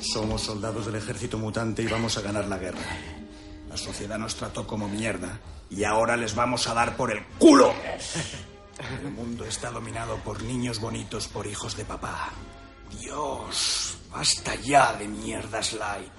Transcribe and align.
Somos 0.00 0.42
soldados 0.42 0.86
del 0.86 0.96
ejército 0.96 1.38
mutante 1.38 1.82
y 1.82 1.86
vamos 1.86 2.16
a 2.16 2.20
ganar 2.20 2.46
la 2.46 2.58
guerra. 2.58 2.80
La 3.68 3.76
sociedad 3.76 4.18
nos 4.18 4.36
trató 4.36 4.66
como 4.66 4.88
mierda 4.88 5.40
y 5.70 5.84
ahora 5.84 6.16
les 6.16 6.34
vamos 6.34 6.66
a 6.68 6.74
dar 6.74 6.96
por 6.96 7.12
el 7.12 7.24
culo. 7.38 7.74
El 9.02 9.10
mundo 9.10 9.44
está 9.44 9.70
dominado 9.70 10.16
por 10.18 10.42
niños 10.42 10.80
bonitos, 10.80 11.28
por 11.28 11.46
hijos 11.46 11.76
de 11.76 11.84
papá. 11.84 12.30
Dios, 13.00 13.98
basta 14.10 14.54
ya 14.54 14.94
de 14.94 15.08
mierdas 15.08 15.72
light. 15.72 16.12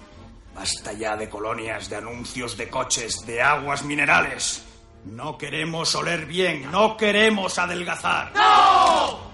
Basta 0.54 0.92
ya 0.94 1.16
de 1.16 1.30
colonias, 1.30 1.90
de 1.90 1.96
anuncios 1.96 2.58
de 2.58 2.70
coches, 2.70 3.26
de 3.26 3.42
aguas 3.42 3.84
minerales. 3.84 4.64
No 5.06 5.38
queremos 5.38 5.96
oler 5.96 6.26
bien, 6.26 6.70
no 6.70 6.98
queremos 6.98 7.58
adelgazar. 7.58 8.34
¡No! 8.36 9.29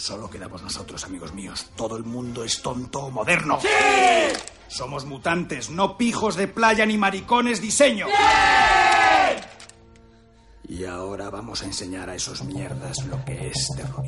Solo 0.00 0.30
quedamos 0.30 0.62
nosotros, 0.62 1.04
amigos 1.04 1.34
míos. 1.34 1.66
Todo 1.76 1.98
el 1.98 2.04
mundo 2.04 2.42
es 2.42 2.62
tonto 2.62 3.00
o 3.00 3.10
moderno. 3.10 3.60
¡Sí! 3.60 3.68
Somos 4.66 5.04
mutantes, 5.04 5.68
no 5.68 5.98
pijos 5.98 6.36
de 6.36 6.48
playa 6.48 6.86
ni 6.86 6.96
maricones 6.96 7.60
diseño. 7.60 8.06
Y 10.66 10.84
ahora 10.86 11.28
vamos 11.28 11.62
a 11.62 11.66
enseñar 11.66 12.08
a 12.08 12.14
esos 12.14 12.42
mierdas 12.44 13.04
lo 13.04 13.22
que 13.26 13.48
es 13.48 13.68
terror. 13.76 14.06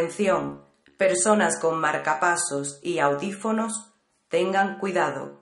Atención, 0.00 0.60
personas 0.98 1.58
con 1.58 1.80
marcapasos 1.80 2.80
y 2.82 2.98
audífonos, 2.98 3.94
tengan 4.28 4.78
cuidado. 4.78 5.40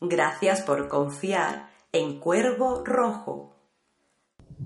Gracias 0.00 0.62
por 0.62 0.88
confiar 0.88 1.68
en 1.92 2.18
Cuervo 2.18 2.82
Rojo. 2.84 3.54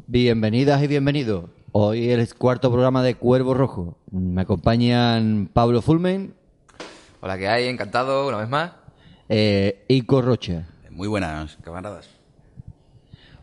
Bienvenidas 0.07 0.83
y 0.83 0.87
bienvenidos. 0.87 1.51
Hoy 1.73 2.09
el 2.11 2.27
cuarto 2.35 2.71
programa 2.73 3.03
de 3.03 3.17
Cuervo 3.17 3.53
Rojo. 3.53 3.99
Me 4.11 4.41
acompañan 4.41 5.51
Pablo 5.53 5.83
Fulmen, 5.83 6.35
Hola, 7.21 7.37
¿qué 7.37 7.49
hay? 7.49 7.69
Encantado, 7.69 8.27
una 8.29 8.39
vez 8.39 8.49
más. 8.49 8.73
eh, 9.29 9.85
Ico 9.89 10.23
Rocha. 10.23 10.67
Muy 10.89 11.07
buenas, 11.07 11.59
camaradas. 11.63 12.09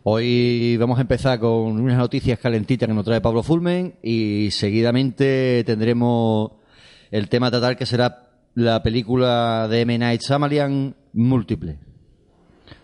Hoy 0.02 0.76
vamos 0.78 0.98
a 0.98 1.02
empezar 1.02 1.38
con 1.38 1.78
unas 1.80 1.98
noticias 1.98 2.38
calentitas 2.38 2.88
que 2.88 2.94
nos 2.94 3.04
trae 3.04 3.20
Pablo 3.20 3.42
Fulmen 3.42 3.96
y 4.02 4.48
seguidamente 4.50 5.62
tendremos 5.64 6.52
el 7.10 7.28
tema 7.28 7.48
a 7.48 7.50
tratar 7.50 7.76
que 7.76 7.84
será 7.86 8.30
la 8.54 8.82
película 8.82 9.68
de 9.68 9.82
M. 9.82 9.98
Night 9.98 10.22
Shyamalan 10.22 10.94
Múltiple. 11.12 11.76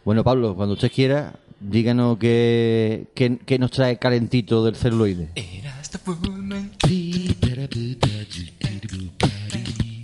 Bueno, 0.05 0.23
Pablo, 0.23 0.55
cuando 0.55 0.75
usted 0.75 0.93
quiera, 0.93 1.37
díganos 1.61 2.19
qué, 2.19 3.07
qué- 3.15 3.39
qué 3.45 3.59
nos 3.59 3.71
trae 3.71 3.99
calentito 3.99 4.63
del 4.65 4.77
celuloide. 4.77 5.31
Eras 5.35 5.91
the 5.91 5.99
Fullman. 5.99 6.71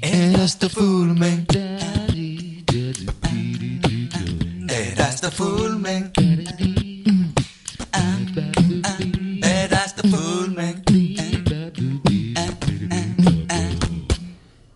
Eras 0.01 0.59
the 0.59 0.69
Fullman. 0.69 1.47
Eras 4.69 5.21
the 5.21 5.31
Fullman. 5.31 6.13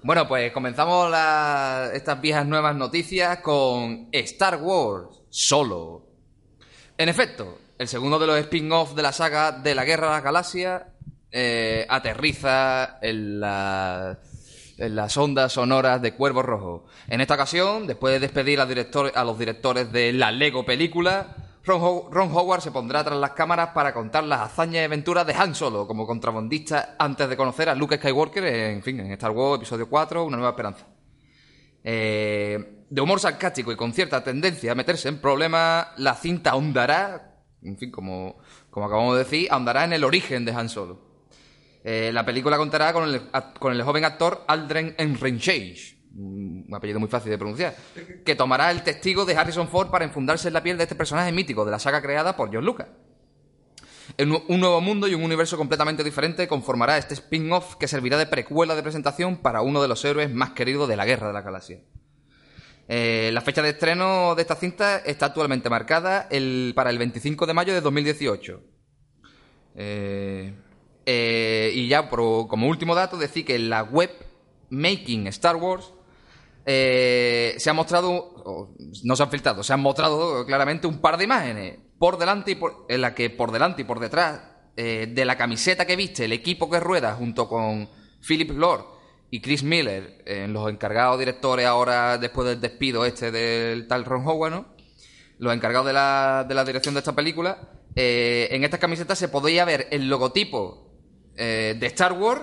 Bueno, 0.03 0.29
pues 0.29 0.53
comenzamos 0.53 1.13
estas 1.93 2.21
viejas 2.21 2.47
nuevas 2.47 2.77
noticias 2.77 3.39
con 3.39 4.09
Star 4.13 4.57
Wars 4.63 5.21
Solo. 5.31 6.07
En 6.97 7.09
efecto, 7.09 7.59
el 7.77 7.89
segundo 7.89 8.19
de 8.19 8.27
los 8.29 8.39
spin-off 8.39 8.95
de 8.95 9.03
la 9.03 9.13
saga 9.13 9.53
de 9.53 9.75
la 9.75 9.85
Guerra 9.85 10.07
de 10.07 10.13
las 10.15 10.23
Galaxias 10.23 10.83
eh, 11.33 11.85
aterriza 11.89 12.99
en, 13.03 13.43
en 13.43 14.97
las 14.97 15.17
ondas 15.17 15.53
sonoras 15.53 16.01
de 16.01 16.15
Cuervo 16.15 16.43
Rojo. 16.43 16.87
En 17.09 17.21
esta 17.21 17.35
ocasión, 17.35 17.87
después 17.89 18.15
de 18.15 18.21
despedir 18.21 18.61
director- 18.61 19.13
a 19.15 19.25
los 19.25 19.39
directores 19.39 19.91
de 19.91 20.13
la 20.13 20.31
Lego 20.31 20.65
película, 20.65 21.37
Ron, 21.67 21.81
Ho- 21.83 22.09
Ron 22.13 22.31
Howard 22.33 22.61
se 22.63 22.71
pondrá 22.71 23.03
tras 23.03 23.19
las 23.19 23.33
cámaras 23.33 23.71
para 23.71 23.93
contar 23.93 24.25
las 24.25 24.41
hazañas 24.41 24.83
y 24.83 24.85
aventuras 24.85 25.27
de 25.27 25.35
Han 25.35 25.55
Solo 25.55 25.87
como 25.87 26.07
contrabandista 26.07 26.95
antes 26.99 27.29
de 27.29 27.37
conocer 27.37 27.69
a 27.69 27.75
Luke 27.75 27.97
Skywalker 27.99 28.45
en, 28.47 28.83
fin, 28.83 29.01
en 29.01 29.11
Star 29.13 29.33
Wars 29.33 29.59
Episodio 29.61 29.89
4, 29.89 30.25
Una 30.25 30.37
Nueva 30.37 30.51
Esperanza. 30.51 30.87
Eh, 31.83 32.85
de 32.89 33.01
humor 33.01 33.19
sarcástico 33.19 33.73
y 33.73 33.77
con 33.77 33.93
cierta 33.93 34.23
tendencia 34.23 34.73
a 34.73 34.75
meterse 34.77 35.09
en 35.09 35.21
problemas, 35.21 35.89
la 35.97 36.15
cinta 36.15 36.51
ahondará, 36.51 37.43
en 37.63 37.77
fin, 37.77 37.91
como, 37.91 38.39
acabamos 38.71 39.17
de 39.17 39.25
decir, 39.25 39.49
ahondará 39.51 39.85
en 39.85 39.93
el 39.93 40.05
origen 40.05 40.45
de 40.45 40.53
Han 40.53 40.69
Solo. 40.69 41.01
Eh, 41.83 42.11
la 42.13 42.25
película 42.25 42.57
contará 42.59 42.93
con 42.93 43.09
el, 43.75 43.83
joven 43.83 44.05
actor 44.05 44.45
Aldrin 44.47 44.95
Ehrenreich, 44.99 45.99
un 46.69 46.75
apellido 46.75 46.99
muy 47.01 47.09
fácil 47.09 47.31
de 47.31 47.39
pronunciar, 47.39 47.75
que 48.25 48.35
tomará 48.35 48.71
el 48.71 48.83
testigo 48.83 49.25
de 49.25 49.37
Harrison 49.37 49.69
Ford 49.69 49.91
para 49.91 50.05
infundarse 50.05 50.49
en 50.49 50.55
la 50.55 50.63
piel 50.63 50.77
de 50.77 50.83
este 50.85 50.95
personaje 50.95 51.33
mítico 51.33 51.65
de 51.65 51.71
la 51.71 51.79
saga 51.79 52.03
creada 52.03 52.37
por 52.37 52.53
John 52.53 52.65
Lucas. 52.65 52.89
Un 54.19 54.61
nuevo 54.61 54.81
mundo 54.81 55.09
y 55.09 55.15
un 55.15 55.23
universo 55.25 55.57
completamente 55.57 56.05
diferente 56.05 56.47
conformará 56.49 56.97
este 56.97 57.15
spin-off 57.15 57.75
que 57.75 57.89
servirá 57.89 58.17
de 58.17 58.27
precuela 58.27 58.75
de 58.77 58.83
presentación 58.83 59.37
para 59.39 59.63
uno 59.63 59.83
de 59.83 59.89
los 59.89 60.05
héroes 60.05 60.33
más 60.33 60.51
queridos 60.51 60.89
de 60.89 60.97
la 60.97 61.05
Guerra 61.05 61.27
de 61.27 61.33
la 61.33 61.43
Galaxia. 61.43 61.81
Eh, 62.89 63.31
la 63.33 63.41
fecha 63.41 63.63
de 63.63 63.71
estreno 63.71 64.37
de 64.37 64.43
esta 64.43 64.55
cinta 64.55 64.99
está 64.99 65.27
actualmente 65.27 65.69
marcada 65.69 66.29
el- 66.31 66.73
para 66.77 66.91
el 66.91 66.99
25 66.99 67.47
de 67.47 67.53
mayo 67.55 67.75
de 67.75 67.81
2018. 67.81 68.63
Eh, 69.75 70.55
eh, 71.05 71.73
y 71.75 71.89
ya 71.89 72.09
como 72.09 72.69
último 72.69 72.95
dato, 72.95 73.17
decir 73.19 73.45
que 73.45 73.59
la 73.59 73.83
web 73.83 74.11
Making 74.71 75.27
Star 75.29 75.57
Wars 75.57 75.93
eh, 76.67 77.55
se 77.59 77.71
ha 77.71 77.73
mostrado, 77.73 78.75
no 79.05 79.17
se 79.17 79.23
han 79.23 79.31
filtrado, 79.31 79.63
se 79.63 79.73
han 79.73 79.81
mostrado 79.81 80.45
claramente 80.45 80.89
un 80.89 81.01
par 81.01 81.17
de 81.17 81.25
imágenes 81.25 81.79
por 81.99 82.19
delante 82.19 82.51
y 82.51 82.55
por, 82.57 82.87
en 82.89 83.01
la 83.01 83.15
que 83.15 83.31
por 83.31 83.53
delante 83.53 83.83
y 83.83 83.85
por 83.85 84.01
detrás 84.01 84.41
eh, 84.77 85.11
de 85.11 85.25
la 85.25 85.37
camiseta 85.37 85.87
que 85.87 85.95
viste 85.95 86.25
el 86.25 86.33
equipo 86.33 86.69
que 86.69 86.81
rueda 86.81 87.15
junto 87.15 87.49
con 87.49 87.89
Philip 88.27 88.51
Lord 88.51 88.85
y 89.31 89.41
Chris 89.41 89.63
Miller, 89.63 90.23
en 90.27 90.53
los 90.53 90.69
encargados 90.69 91.19
directores 91.19 91.67
ahora 91.67 92.19
después 92.19 92.49
del 92.49 92.61
despido 92.61 93.07
este 93.07 93.31
del 93.31 93.87
tal 93.87 94.05
Ron 94.05 94.27
Howard, 94.27 94.53
¿no? 94.53 94.77
los 95.39 95.55
encargados 95.55 95.87
de 95.87 95.93
la, 95.93 96.45
de 96.49 96.55
la 96.55 96.65
dirección 96.65 96.95
de 96.95 97.01
esta 97.01 97.15
película, 97.15 97.71
eh, 97.95 98.49
en 98.51 98.65
estas 98.65 98.81
camisetas 98.81 99.19
se 99.19 99.29
podía 99.29 99.65
ver 99.65 99.89
el 99.91 100.09
logotipo 100.09 100.91
eh, 101.37 101.77
de 101.79 101.87
Star 101.87 102.13
Wars 102.13 102.43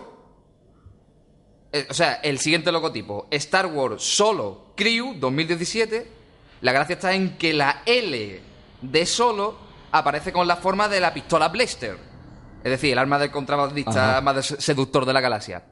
eh, 1.73 1.87
o 1.89 1.93
sea, 1.93 2.19
el 2.23 2.37
siguiente 2.37 2.71
logotipo, 2.71 3.27
Star 3.31 3.65
Wars 3.65 4.03
Solo 4.03 4.67
Crew 4.75 5.15
2017. 5.15 6.07
La 6.61 6.71
gracia 6.71 6.93
está 6.93 7.13
en 7.13 7.35
que 7.37 7.51
la 7.51 7.81
L 7.85 8.41
de 8.81 9.05
Solo 9.05 9.57
aparece 9.91 10.31
con 10.31 10.47
la 10.47 10.55
forma 10.55 10.87
de 10.87 10.99
la 10.99 11.13
pistola 11.13 11.49
Blaster. 11.49 11.97
Es 12.63 12.71
decir, 12.71 12.93
el 12.93 12.99
arma 12.99 13.17
del 13.17 13.31
contrabandista 13.31 14.11
Ajá. 14.11 14.21
más 14.21 14.45
seductor 14.45 15.05
de 15.05 15.13
la 15.13 15.19
galaxia. 15.19 15.63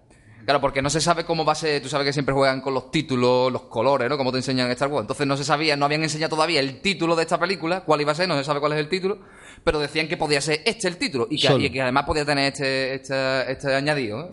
Claro, 0.44 0.60
porque 0.60 0.82
no 0.82 0.90
se 0.90 1.00
sabe 1.02 1.24
cómo 1.24 1.46
va 1.46 1.52
a 1.54 1.56
ser. 1.56 1.82
Tú 1.82 1.90
sabes 1.90 2.06
que 2.06 2.14
siempre 2.14 2.34
juegan 2.34 2.62
con 2.62 2.74
los 2.74 2.90
títulos, 2.92 3.52
los 3.52 3.64
colores, 3.64 4.10
¿no? 4.10 4.18
Como 4.18 4.32
te 4.32 4.38
enseñan 4.40 4.66
en 4.68 4.72
Star 4.74 4.90
Wars. 4.90 5.04
Entonces 5.04 5.28
no 5.28 5.38
se 5.38 5.44
sabía, 5.44 5.76
no 5.78 5.86
habían 5.86 6.04
enseñado 6.04 6.36
todavía 6.36 6.60
el 6.60 6.82
título 6.82 7.16
de 7.16 7.24
esta 7.24 7.40
película, 7.40 7.82
cuál 7.82 8.02
iba 8.02 8.12
a 8.12 8.16
ser, 8.16 8.28
no 8.28 8.38
se 8.38 8.44
sabe 8.44 8.60
cuál 8.60 8.74
es 8.74 8.80
el 8.80 8.90
título, 8.90 9.20
pero 9.64 9.80
decían 9.80 10.08
que 10.08 10.18
podía 10.18 10.42
ser 10.42 10.62
este 10.66 10.88
el 10.88 10.98
título 10.98 11.28
y 11.30 11.40
que, 11.40 11.48
Solo. 11.48 11.64
y 11.64 11.70
que 11.70 11.82
además 11.82 12.06
podía 12.06 12.26
tener 12.26 12.52
este, 12.54 12.96
este, 12.96 13.52
este 13.52 13.76
añadido. 13.76 14.22
¿eh? 14.22 14.30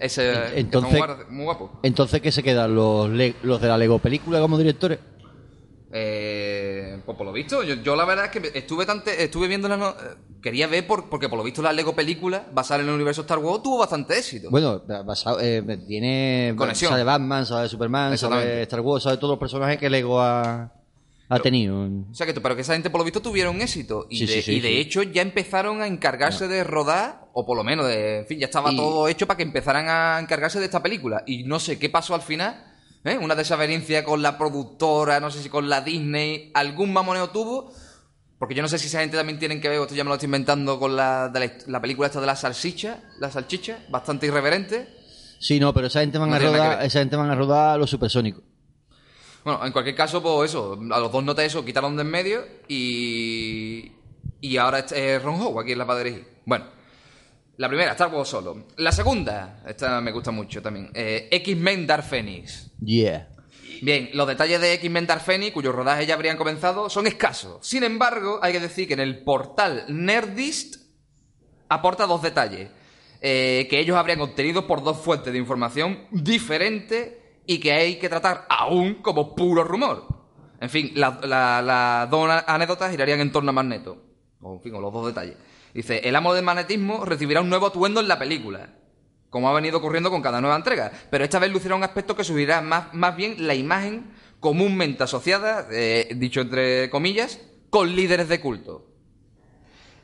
Ese, 0.00 0.58
Entonces- 0.58 1.00
muy 1.30 1.44
guapo. 1.44 1.78
Entonces, 1.82 2.20
¿qué 2.20 2.32
se 2.32 2.42
quedan? 2.42 2.74
¿Los, 2.74 3.08
le- 3.10 3.34
los 3.42 3.60
de 3.60 3.68
la 3.68 3.78
Lego 3.78 3.98
película 4.00 4.40
como 4.40 4.58
directores? 4.58 4.98
Pues 7.04 7.16
por 7.16 7.26
lo 7.26 7.32
visto, 7.32 7.62
yo, 7.62 7.74
yo 7.76 7.96
la 7.96 8.04
verdad 8.04 8.26
es 8.26 8.30
que 8.30 8.58
estuve 8.58 8.86
tante, 8.86 9.22
estuve 9.24 9.48
viendo 9.48 9.68
las 9.68 9.78
no- 9.78 9.90
eh, 9.90 10.16
quería 10.42 10.66
ver 10.66 10.86
por- 10.86 11.08
porque 11.08 11.28
por 11.28 11.38
lo 11.38 11.44
visto 11.44 11.62
la 11.62 11.72
Lego 11.72 11.94
película 11.94 12.46
basada 12.52 12.80
en 12.82 12.88
el 12.88 12.94
universo 12.94 13.20
Star 13.22 13.38
Wars 13.38 13.62
tuvo 13.62 13.78
bastante 13.78 14.18
éxito. 14.18 14.48
Bueno, 14.50 14.82
basado, 15.04 15.38
eh, 15.40 15.62
tiene. 15.86 16.54
Conexión. 16.56 16.90
Sale 16.90 17.04
Batman, 17.04 17.46
sale 17.46 17.68
Superman, 17.68 18.12
Exactamente. 18.12 18.62
Star 18.62 18.80
Wars, 18.80 19.04
sale 19.04 19.16
todos 19.16 19.30
los 19.32 19.38
personajes 19.38 19.78
que 19.78 19.88
Lego 19.90 20.20
ha, 20.20 20.72
ha 21.28 21.38
tenido. 21.38 21.80
O 22.10 22.14
sea 22.14 22.26
que, 22.26 22.34
pero 22.40 22.54
que 22.56 22.62
esa 22.62 22.74
gente 22.74 22.90
por 22.90 22.98
lo 23.00 23.04
visto 23.04 23.22
tuvieron 23.22 23.60
éxito. 23.60 24.06
Y 24.10 24.18
Sí, 24.18 24.26
de, 24.26 24.32
sí, 24.34 24.42
sí, 24.42 24.52
y 24.56 24.60
de 24.60 24.78
hecho 24.80 25.02
ya 25.02 25.22
empezaron 25.22 25.80
a 25.80 25.86
encargarse 25.86 26.48
de 26.48 26.64
rodar, 26.64 27.26
o 27.32 27.46
por 27.46 27.56
lo 27.56 27.64
menos, 27.64 27.86
de, 27.86 28.18
en 28.20 28.26
fin, 28.26 28.38
ya 28.38 28.46
estaba 28.46 28.72
Y- 28.72 28.76
todo 28.76 29.08
hecho 29.08 29.26
para 29.26 29.36
que 29.36 29.42
empezaran 29.44 29.88
a 29.88 30.18
encargarse 30.20 30.58
de 30.58 30.66
esta 30.66 30.82
película. 30.82 31.22
Y 31.26 31.44
no 31.44 31.58
sé 31.58 31.78
qué 31.78 31.88
pasó 31.88 32.14
al 32.14 32.22
final. 32.22 32.68
¿Eh? 33.04 33.18
Una 33.18 33.34
desavenencia 33.34 34.04
con 34.04 34.22
la 34.22 34.38
productora, 34.38 35.20
no 35.20 35.30
sé 35.30 35.42
si 35.42 35.48
con 35.48 35.68
la 35.68 35.80
Disney, 35.80 36.50
algún 36.54 36.92
mamoneo 36.92 37.30
tuvo. 37.30 37.72
Porque 38.38 38.56
yo 38.56 38.62
no 38.62 38.68
sé 38.68 38.78
si 38.78 38.88
esa 38.88 39.00
gente 39.00 39.16
también 39.16 39.38
tienen 39.38 39.60
que 39.60 39.68
ver, 39.68 39.78
o 39.78 39.82
esto 39.82 39.94
ya 39.94 40.02
me 40.02 40.08
lo 40.08 40.14
estoy 40.14 40.26
inventando 40.26 40.78
con 40.80 40.96
la, 40.96 41.28
de 41.28 41.40
la, 41.40 41.52
la 41.66 41.80
película 41.80 42.08
esta 42.08 42.20
de 42.20 42.26
la 42.26 42.34
salchicha, 42.34 43.00
la 43.20 43.30
salchicha, 43.30 43.84
bastante 43.88 44.26
irreverente. 44.26 44.88
Sí, 45.38 45.60
no, 45.60 45.72
pero 45.72 45.86
esa 45.86 46.00
gente 46.00 46.18
van 46.18 46.30
No 46.30 46.36
a 46.36 46.38
rodar, 46.40 46.84
esa 46.84 46.98
gente 47.00 47.16
van 47.16 47.30
a 47.30 47.34
rodar 47.36 47.78
los 47.78 47.90
supersónicos. 47.90 48.42
Bueno, 49.44 49.64
en 49.66 49.72
cualquier 49.72 49.96
caso, 49.96 50.22
pues 50.22 50.50
eso, 50.50 50.78
a 50.90 50.98
los 50.98 51.10
dos 51.10 51.24
notas 51.24 51.44
eso, 51.44 51.64
quitaron 51.64 51.96
de 51.96 52.02
en 52.02 52.10
medio 52.10 52.44
y. 52.68 53.92
Y 54.40 54.56
ahora 54.56 54.80
es 54.80 54.92
eh, 54.92 55.20
Ron 55.20 55.40
Howard 55.40 55.66
quien 55.66 55.78
la 55.78 55.84
va 55.84 55.94
a 55.94 55.98
dirigir. 55.98 56.26
Bueno, 56.44 56.64
la 57.58 57.68
primera, 57.68 57.92
Star 57.92 58.12
Wars 58.12 58.28
solo. 58.28 58.66
La 58.76 58.90
segunda, 58.90 59.62
esta 59.66 60.00
me 60.00 60.10
gusta 60.10 60.32
mucho 60.32 60.60
también, 60.60 60.90
eh, 60.94 61.28
X-Men 61.30 61.86
Dark 61.86 62.04
Phoenix. 62.04 62.71
Yeah. 62.84 63.28
Bien, 63.80 64.10
los 64.14 64.26
detalles 64.28 64.60
de 64.60 64.74
X-Men 64.74 65.06
Dark 65.06 65.22
Phoenix, 65.22 65.52
cuyo 65.52 65.72
rodaje 65.72 66.06
ya 66.06 66.14
habrían 66.14 66.36
comenzado, 66.36 66.88
son 66.90 67.06
escasos. 67.06 67.58
Sin 67.66 67.82
embargo, 67.84 68.38
hay 68.42 68.52
que 68.52 68.60
decir 68.60 68.86
que 68.88 68.94
en 68.94 69.00
el 69.00 69.24
portal 69.24 69.84
Nerdist 69.88 70.76
aporta 71.68 72.06
dos 72.06 72.22
detalles. 72.22 72.70
eh, 73.24 73.68
que 73.70 73.78
ellos 73.78 73.96
habrían 73.96 74.20
obtenido 74.20 74.66
por 74.66 74.82
dos 74.82 74.96
fuentes 74.98 75.32
de 75.32 75.38
información 75.38 76.08
diferentes 76.10 77.12
y 77.46 77.60
que 77.60 77.70
hay 77.72 77.96
que 78.00 78.08
tratar 78.08 78.46
aún 78.48 78.94
como 78.94 79.36
puro 79.36 79.62
rumor. 79.62 80.08
En 80.60 80.68
fin, 80.68 80.90
la- 80.96 81.20
la- 81.22 81.62
las 81.62 82.10
dos 82.10 82.28
anécdotas 82.48 82.90
girarían 82.90 83.20
en 83.20 83.30
torno 83.30 83.50
a 83.50 83.52
Magneto. 83.52 84.02
O, 84.40 84.54
en 84.54 84.60
fin, 84.60 84.74
o 84.74 84.80
los 84.80 84.92
dos 84.92 85.06
detalles. 85.06 85.36
Dice, 85.72 86.00
el 86.02 86.16
amo 86.16 86.34
del 86.34 86.44
magnetismo 86.44 87.04
recibirá 87.04 87.40
un 87.40 87.48
nuevo 87.48 87.66
atuendo 87.68 88.00
en 88.00 88.08
la 88.08 88.18
película 88.18 88.74
como 89.32 89.48
ha 89.48 89.54
venido 89.54 89.78
ocurriendo 89.78 90.10
con 90.10 90.20
cada 90.20 90.42
nueva 90.42 90.56
entrega. 90.56 90.92
Pero 91.10 91.24
esta 91.24 91.38
vez 91.38 91.50
lucirá 91.50 91.74
un 91.74 91.82
aspecto 91.82 92.14
que 92.14 92.22
subirá 92.22 92.60
más, 92.60 92.92
más 92.92 93.16
bien 93.16 93.46
la 93.46 93.54
imagen 93.54 94.12
comúnmente 94.40 95.02
asociada, 95.02 95.66
eh, 95.72 96.12
dicho 96.16 96.42
entre 96.42 96.90
comillas, 96.90 97.40
con 97.70 97.96
líderes 97.96 98.28
de 98.28 98.40
culto. 98.40 98.86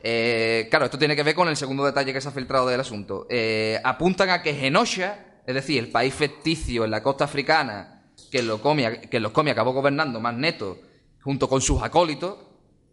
Eh, 0.03 0.69
claro, 0.71 0.87
esto 0.87 0.99
tiene 0.99 1.15
que 1.15 1.23
ver 1.23 1.35
con 1.35 1.47
el 1.47 1.57
segundo 1.59 1.85
detalle 1.85 2.15
que 2.15 2.23
se 2.23 2.29
ha 2.29 2.33
filtrado 2.33 2.67
del 2.67 2.81
asunto. 2.81 3.27
Eh, 3.29 3.79
apuntan 3.85 4.31
a 4.31 4.43
que 4.43 4.55
Genosha, 4.55 5.43
es 5.47 5.55
decir, 5.55 5.79
el 5.79 5.91
país 5.91 6.15
ficticio 6.15 6.87
en 6.87 6.91
la 6.91 7.03
costa 7.03 7.25
africana 7.25 8.07
que 8.33 8.43
los 8.43 8.61
cómics 8.61 9.09
que 9.09 9.21
los 9.21 9.33
cómics 9.33 9.53
acabó 9.53 9.73
gobernando 9.73 10.21
Magneto 10.21 10.79
junto 11.23 11.49
con 11.49 11.61
sus 11.61 11.83
acólitos 11.83 12.39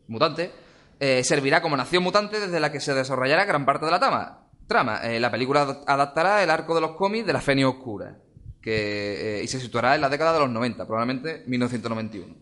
mutantes, 0.07 0.51
eh, 0.99 1.23
servirá 1.23 1.61
como 1.61 1.77
nación 1.77 2.03
mutante 2.03 2.41
desde 2.41 2.59
la 2.59 2.73
que 2.73 2.81
se 2.81 2.93
desarrollará 2.93 3.45
gran 3.45 3.65
parte 3.65 3.85
de 3.85 3.91
la 3.91 3.99
trama. 3.99 4.44
Trama. 4.67 4.99
Eh, 5.03 5.19
la 5.19 5.29
película 5.31 5.61
ad- 5.63 5.83
adaptará 5.87 6.43
el 6.43 6.49
arco 6.49 6.73
de 6.75 6.81
los 6.81 6.91
cómics 6.91 7.25
de 7.27 7.33
la 7.33 7.41
Fenia 7.41 7.67
Oscura 7.69 8.17
que, 8.61 9.39
eh, 9.39 9.43
y 9.43 9.47
se 9.47 9.59
situará 9.59 9.93
en 9.95 10.01
la 10.01 10.09
década 10.09 10.33
de 10.33 10.39
los 10.39 10.49
90, 10.49 10.85
probablemente 10.87 11.43
1991. 11.47 12.35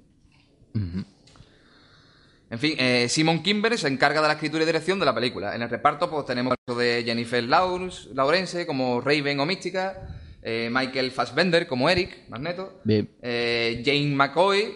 En 2.49 2.59
fin, 2.59 2.75
eh, 2.77 3.07
Simon 3.09 3.41
Kimber 3.41 3.77
se 3.77 3.87
encarga 3.87 4.21
de 4.21 4.27
la 4.27 4.33
escritura 4.35 4.63
y 4.63 4.65
dirección 4.65 4.99
de 4.99 5.05
la 5.05 5.15
película. 5.15 5.55
En 5.55 5.61
el 5.63 5.69
reparto 5.69 6.09
pues 6.09 6.25
tenemos 6.25 6.51
el 6.53 6.57
caso 6.65 6.79
de 6.79 7.03
Jennifer 7.03 7.43
Lawrence, 7.43 8.09
Lawrence 8.13 8.65
como 8.67 9.01
Raven 9.01 9.39
o 9.39 9.45
Mística, 9.45 10.07
eh, 10.41 10.69
Michael 10.71 11.11
Fassbender 11.11 11.65
como 11.67 11.89
Eric, 11.89 12.29
Magneto, 12.29 12.79
Bien. 12.83 13.09
eh, 13.21 13.81
Jane 13.83 14.13
McCoy, 14.15 14.71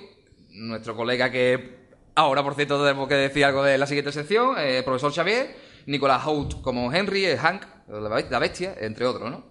nuestro 0.54 0.96
colega 0.96 1.30
que 1.32 1.78
ahora, 2.16 2.42
por 2.44 2.56
cierto, 2.56 2.82
tenemos 2.84 3.08
que 3.08 3.14
decir 3.16 3.46
algo 3.46 3.64
de 3.64 3.78
la 3.78 3.86
siguiente 3.86 4.12
sección, 4.12 4.56
profesor 4.84 5.14
Xavier, 5.14 5.56
Nicolas 5.88 6.24
Hoult 6.26 6.62
como 6.62 6.94
Henry, 6.94 7.26
eh, 7.26 7.38
Hank, 7.38 7.64
la 7.88 8.08
be- 8.10 8.28
la 8.30 8.40
bestia, 8.40 8.76
entre 8.80 9.06
otros, 9.06 9.30
¿no? 9.32 9.46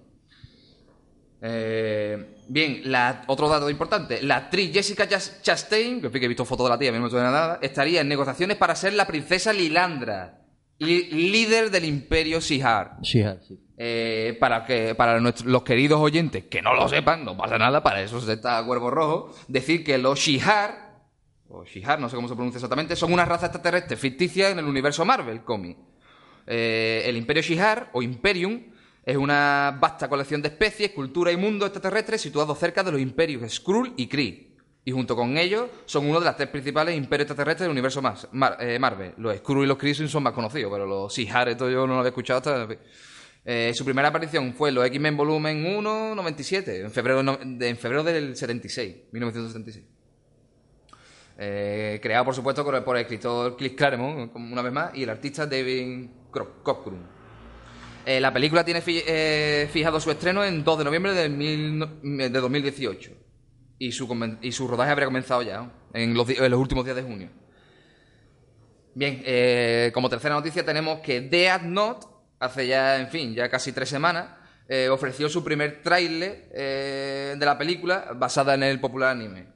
Eh, 1.42 2.36
bien, 2.48 2.80
la, 2.84 3.22
otro 3.26 3.48
dato 3.48 3.68
importante. 3.68 4.22
La 4.22 4.36
actriz 4.36 4.72
Jessica 4.72 5.06
Chas- 5.08 5.40
Chastain, 5.42 6.00
que 6.00 6.06
he 6.08 6.28
visto 6.28 6.44
fotos 6.44 6.66
de 6.66 6.70
la 6.70 6.78
tía, 6.78 6.88
a 6.88 6.92
mí 6.92 6.98
no 6.98 7.04
me 7.04 7.10
suena 7.10 7.30
nada, 7.30 7.58
estaría 7.60 8.00
en 8.00 8.08
negociaciones 8.08 8.56
para 8.56 8.74
ser 8.74 8.94
la 8.94 9.06
princesa 9.06 9.52
Lilandra, 9.52 10.40
li- 10.78 11.10
líder 11.10 11.70
del 11.70 11.84
imperio 11.84 12.40
Sihar. 12.40 12.96
Ah, 13.24 13.36
sí. 13.46 13.58
Eh, 13.78 14.36
para 14.40 14.64
que 14.64 14.94
para 14.94 15.20
nuestros, 15.20 15.46
los 15.46 15.62
queridos 15.62 16.00
oyentes 16.00 16.44
que 16.44 16.62
no 16.62 16.74
lo 16.74 16.88
sepan, 16.88 17.24
no 17.24 17.36
pasa 17.36 17.58
nada, 17.58 17.82
para 17.82 18.00
eso 18.00 18.18
se 18.22 18.32
está 18.32 18.64
Cuervo 18.64 18.90
Rojo, 18.90 19.34
decir 19.48 19.84
que 19.84 19.98
los 19.98 20.18
Shihar, 20.18 21.02
o 21.48 21.64
Shihar, 21.64 22.00
no 22.00 22.08
sé 22.08 22.16
cómo 22.16 22.26
se 22.28 22.34
pronuncia 22.34 22.56
exactamente, 22.56 22.96
son 22.96 23.12
una 23.12 23.26
raza 23.26 23.46
extraterrestre 23.46 23.98
ficticia 23.98 24.48
en 24.48 24.58
el 24.58 24.64
universo 24.64 25.04
Marvel 25.04 25.44
cómic. 25.44 25.76
Eh, 26.46 27.02
el 27.06 27.16
Imperio 27.16 27.42
Shihar, 27.42 27.90
o 27.92 28.02
Imperium, 28.02 28.62
es 29.04 29.16
una 29.16 29.76
vasta 29.80 30.08
colección 30.08 30.42
de 30.42 30.48
especies, 30.48 30.90
cultura 30.90 31.30
y 31.32 31.36
mundo 31.36 31.64
extraterrestres 31.66 32.20
situados 32.20 32.58
cerca 32.58 32.82
de 32.82 32.92
los 32.92 33.00
imperios 33.00 33.52
Skrull 33.52 33.92
y 33.96 34.06
Kree. 34.08 34.46
Y 34.84 34.92
junto 34.92 35.16
con 35.16 35.36
ellos 35.36 35.68
son 35.84 36.06
uno 36.06 36.20
de 36.20 36.26
los 36.26 36.36
tres 36.36 36.48
principales 36.48 36.96
imperios 36.96 37.26
extraterrestres 37.26 37.64
del 37.66 37.72
universo 37.72 38.00
eh, 38.60 38.78
Marvel. 38.78 39.14
Los 39.18 39.36
Skrull 39.38 39.64
y 39.64 39.66
los 39.66 39.76
Kree 39.78 39.94
son 39.94 40.22
más 40.22 40.32
conocidos, 40.32 40.70
pero 40.72 40.86
los 40.86 41.12
Shihar, 41.12 41.48
esto 41.48 41.68
yo 41.68 41.86
no 41.86 41.94
lo 41.94 41.98
había 42.00 42.10
escuchado 42.10 42.38
hasta... 42.38 42.68
Eh, 43.48 43.72
su 43.74 43.84
primera 43.84 44.08
aparición 44.08 44.54
fue 44.54 44.70
en 44.70 44.74
los 44.74 44.86
X-Men 44.86 45.16
Volumen 45.16 45.64
1, 45.76 46.14
97, 46.16 46.80
en 46.80 46.90
febrero, 46.90 47.22
de- 47.22 47.68
en 47.68 47.76
febrero 47.76 48.02
del 48.02 48.34
76, 48.36 48.96
1976. 49.12 49.84
Eh, 51.38 52.00
creado, 52.02 52.24
por 52.24 52.34
supuesto, 52.34 52.64
por, 52.64 52.96
el 52.96 53.02
escritor 53.02 53.56
Cliff 53.56 53.74
Claremont, 53.76 54.34
una 54.34 54.62
vez 54.62 54.72
más, 54.72 54.94
y 54.94 55.02
el 55.04 55.10
artista 55.10 55.46
David 55.46 56.08
Cockrum. 56.62 57.00
Eh, 58.04 58.20
la 58.20 58.32
película 58.32 58.64
tiene 58.64 58.82
eh, 58.86 59.68
fijado 59.72 59.98
su 60.00 60.10
estreno 60.10 60.44
en 60.44 60.62
2 60.62 60.78
de 60.78 60.84
noviembre 60.84 61.12
de, 61.12 61.28
mil 61.28 61.78
no- 61.78 61.86
de 62.02 62.28
2018. 62.30 63.10
Y 63.78 63.92
su, 63.92 64.06
comen- 64.08 64.38
y 64.42 64.52
su 64.52 64.68
rodaje 64.68 64.90
habría 64.92 65.06
comenzado 65.06 65.42
ya, 65.42 65.70
en 65.92 66.14
los, 66.14 66.26
últimos 66.58 66.84
días 66.84 66.96
de 66.96 67.02
junio. 67.02 67.28
Bien, 68.94 69.22
eh, 69.26 69.90
como 69.92 70.08
tercera 70.08 70.34
noticia 70.34 70.64
tenemos 70.64 71.00
que 71.00 71.20
Death 71.20 71.62
Note, 71.62 72.06
hace 72.38 72.66
ya, 72.66 72.98
en 72.98 73.08
fin, 73.08 73.34
ya 73.34 73.48
casi 73.50 73.72
tres 73.72 73.88
semanas, 73.88 74.28
eh, 74.68 74.88
ofreció 74.88 75.28
su 75.28 75.44
primer 75.44 75.82
tráiler 75.82 76.48
eh, 76.54 77.34
de 77.38 77.46
la 77.46 77.58
película 77.58 78.12
basada 78.16 78.54
en 78.54 78.62
el 78.62 78.80
popular 78.80 79.10
anime. 79.10 79.48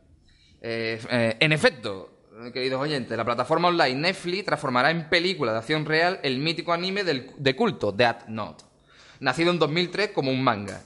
Eh, 0.61 1.01
eh, 1.11 1.37
en 1.41 1.53
efecto, 1.53 2.11
eh, 2.11 2.20
queridos 2.53 2.81
oyentes, 2.81 3.17
la 3.17 3.25
plataforma 3.25 3.69
online 3.69 4.01
Netflix 4.01 4.47
transformará 4.47 4.91
en 4.91 5.09
película 5.09 5.53
de 5.53 5.59
acción 5.59 5.85
real 5.85 6.19
el 6.23 6.39
mítico 6.39 6.73
anime 6.73 7.05
de 7.05 7.57
culto 7.57 7.93
Death 7.93 8.27
Note, 8.29 8.65
nacido 9.21 9.51
en 9.51 9.59
2003 9.59 10.11
como 10.11 10.31
un 10.31 10.43
manga. 10.43 10.83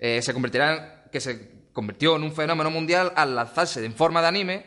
Eh, 0.00 0.20
se 0.22 0.32
convertirá 0.32 1.04
que 1.10 1.20
se 1.20 1.68
convirtió 1.72 2.16
en 2.16 2.24
un 2.24 2.32
fenómeno 2.32 2.70
mundial 2.70 3.12
al 3.14 3.36
lanzarse 3.36 3.84
en 3.84 3.94
forma 3.94 4.20
de 4.20 4.28
anime 4.28 4.66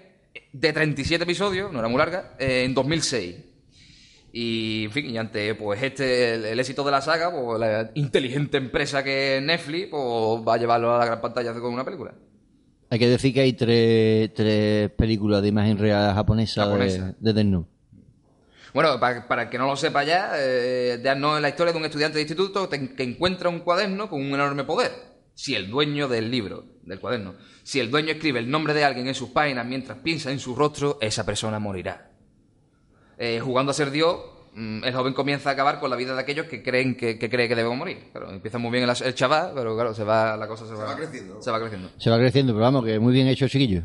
de 0.53 0.73
37 0.73 1.23
episodios, 1.23 1.71
no 1.71 1.79
era 1.79 1.89
muy 1.89 1.97
larga, 1.97 2.35
eh, 2.39 2.63
en 2.63 2.73
2006. 2.73 3.35
Y, 4.33 4.85
en 4.85 4.91
fin, 4.91 5.09
y 5.09 5.17
ante 5.17 5.53
pues 5.55 5.83
este 5.83 6.35
el, 6.35 6.45
el 6.45 6.59
éxito 6.59 6.85
de 6.85 6.91
la 6.91 7.01
saga, 7.01 7.31
pues 7.31 7.59
la 7.59 7.91
inteligente 7.95 8.57
empresa 8.57 9.03
que 9.03 9.37
es 9.37 9.43
Netflix, 9.43 9.89
pues 9.89 10.01
va 10.47 10.53
a 10.53 10.57
llevarlo 10.57 10.95
a 10.95 10.99
la 10.99 11.05
gran 11.05 11.19
pantalla 11.19 11.53
con 11.53 11.73
una 11.73 11.83
película. 11.83 12.13
Hay 12.91 12.99
que 12.99 13.07
decir 13.07 13.33
que 13.33 13.39
hay 13.39 13.53
tres, 13.53 14.33
tres 14.33 14.89
películas 14.91 15.41
de 15.41 15.47
imagen 15.47 15.77
real 15.77 16.13
japonesa, 16.13 16.65
Japonesa. 16.65 17.15
de, 17.19 17.33
de 17.33 17.43
Death. 17.45 17.65
Bueno, 18.73 18.99
para, 18.99 19.29
para 19.29 19.43
el 19.43 19.49
que 19.49 19.57
no 19.57 19.65
lo 19.65 19.77
sepa 19.77 20.03
ya, 20.03 20.33
eh, 20.35 20.99
Death 21.01 21.17
Note 21.17 21.37
es 21.37 21.41
la 21.41 21.49
historia 21.49 21.71
de 21.71 21.79
un 21.79 21.85
estudiante 21.85 22.17
de 22.17 22.23
instituto 22.23 22.67
que, 22.67 22.93
encuentra 22.97 23.47
un 23.47 23.61
cuaderno 23.61 24.09
con 24.09 24.21
un 24.21 24.33
enorme 24.33 24.65
poder. 24.65 24.91
Si 25.33 25.55
el 25.55 25.69
dueño 25.69 26.09
del 26.09 26.29
libro, 26.29 26.65
del 26.83 26.99
cuaderno, 26.99 27.35
si 27.63 27.79
el 27.79 27.89
dueño 27.89 28.11
escribe 28.11 28.39
el 28.39 28.51
nombre 28.51 28.73
de 28.73 28.83
alguien 28.83 29.07
en 29.07 29.15
sus 29.15 29.29
páginas 29.29 29.65
mientras 29.65 29.99
piensa 29.99 30.29
en 30.29 30.39
su 30.39 30.53
rostro, 30.53 30.97
esa 30.99 31.25
persona 31.25 31.59
morirá. 31.59 32.11
Eh, 33.17 33.39
jugando 33.39 33.71
a 33.71 33.73
ser 33.73 33.91
Dios, 33.91 34.17
el 34.55 34.93
joven 34.93 35.13
comienza 35.13 35.49
a 35.49 35.53
acabar 35.53 35.79
con 35.79 35.89
la 35.89 35.95
vida 35.95 36.13
de 36.13 36.19
aquellos 36.19 36.45
que 36.47 36.61
creen 36.61 36.95
que, 36.95 37.17
que 37.17 37.29
cree 37.29 37.47
que 37.47 37.55
deben 37.55 37.77
morir. 37.77 38.09
Claro, 38.11 38.31
empieza 38.31 38.57
muy 38.57 38.71
bien 38.71 38.87
el, 38.89 39.15
chaval, 39.15 39.51
pero 39.55 39.75
claro, 39.75 39.93
se 39.93 40.03
va, 40.03 40.35
la 40.35 40.47
cosa 40.47 40.65
se, 40.65 40.73
va, 40.73 40.95
creciendo. 40.95 41.41
Se 41.41 41.51
va 41.51 41.59
creciendo. 41.59 41.89
Se 41.97 42.09
va 42.09 42.17
creciendo, 42.17 42.53
pero 42.53 42.63
vamos, 42.63 42.85
que 42.85 42.99
muy 42.99 43.13
bien 43.13 43.27
hecho, 43.27 43.47
chiquillo. 43.47 43.83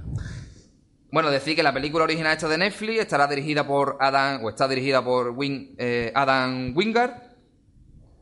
Bueno, 1.13 1.31
decir 1.31 1.55
que 1.55 1.63
la 1.63 1.73
película 1.73 2.05
original 2.05 2.33
esta 2.33 2.49
de 2.49 2.59
Netflix 2.59 3.01
estará 3.01 3.27
dirigida 3.29 3.67
por 3.67 3.97
Adam, 4.01 4.45
o 4.45 4.49
está 4.51 4.67
dirigida 4.67 5.05
por 5.05 5.31
Win- 5.31 5.75
eh, 5.79 6.13
Adam 6.15 6.77
Wingard. 6.77 7.23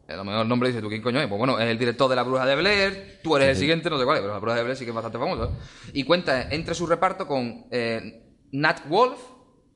A 0.06 0.16
lo 0.16 0.24
mejor 0.24 0.42
el 0.42 0.48
nombre 0.48 0.68
dice 0.68 0.82
tú, 0.82 0.90
¿quién 0.90 1.00
coño 1.00 1.18
es? 1.18 1.26
Pues 1.26 1.38
bueno, 1.38 1.58
es 1.58 1.66
el 1.66 1.78
director 1.78 2.10
de 2.10 2.16
La 2.16 2.24
Bruja 2.24 2.44
de 2.44 2.56
Blair, 2.56 3.20
tú 3.22 3.36
eres 3.36 3.48
el 3.48 3.56
siguiente, 3.56 3.88
no 3.88 3.98
sé 3.98 4.04
cuál 4.04 4.18
es, 4.18 4.20
pero 4.20 4.34
La 4.34 4.38
Bruja 4.38 4.56
de 4.56 4.62
Blair 4.62 4.76
sí 4.76 4.84
que 4.84 4.90
es 4.90 4.94
bastante 4.94 5.18
famoso. 5.18 5.56
Y 5.94 6.04
cuenta 6.04 6.50
entre 6.50 6.74
su 6.74 6.86
reparto 6.86 7.26
con 7.26 7.64
eh, 7.70 8.22
Nat 8.52 8.86
Wolf, 8.86 9.18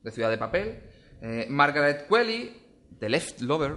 de 0.03 0.11
Ciudad 0.11 0.29
de 0.29 0.37
Papel. 0.37 0.83
Eh, 1.21 1.47
Margaret 1.49 2.07
Qualley, 2.07 2.51
The 2.99 3.09
Left 3.09 3.41
Lover. 3.41 3.75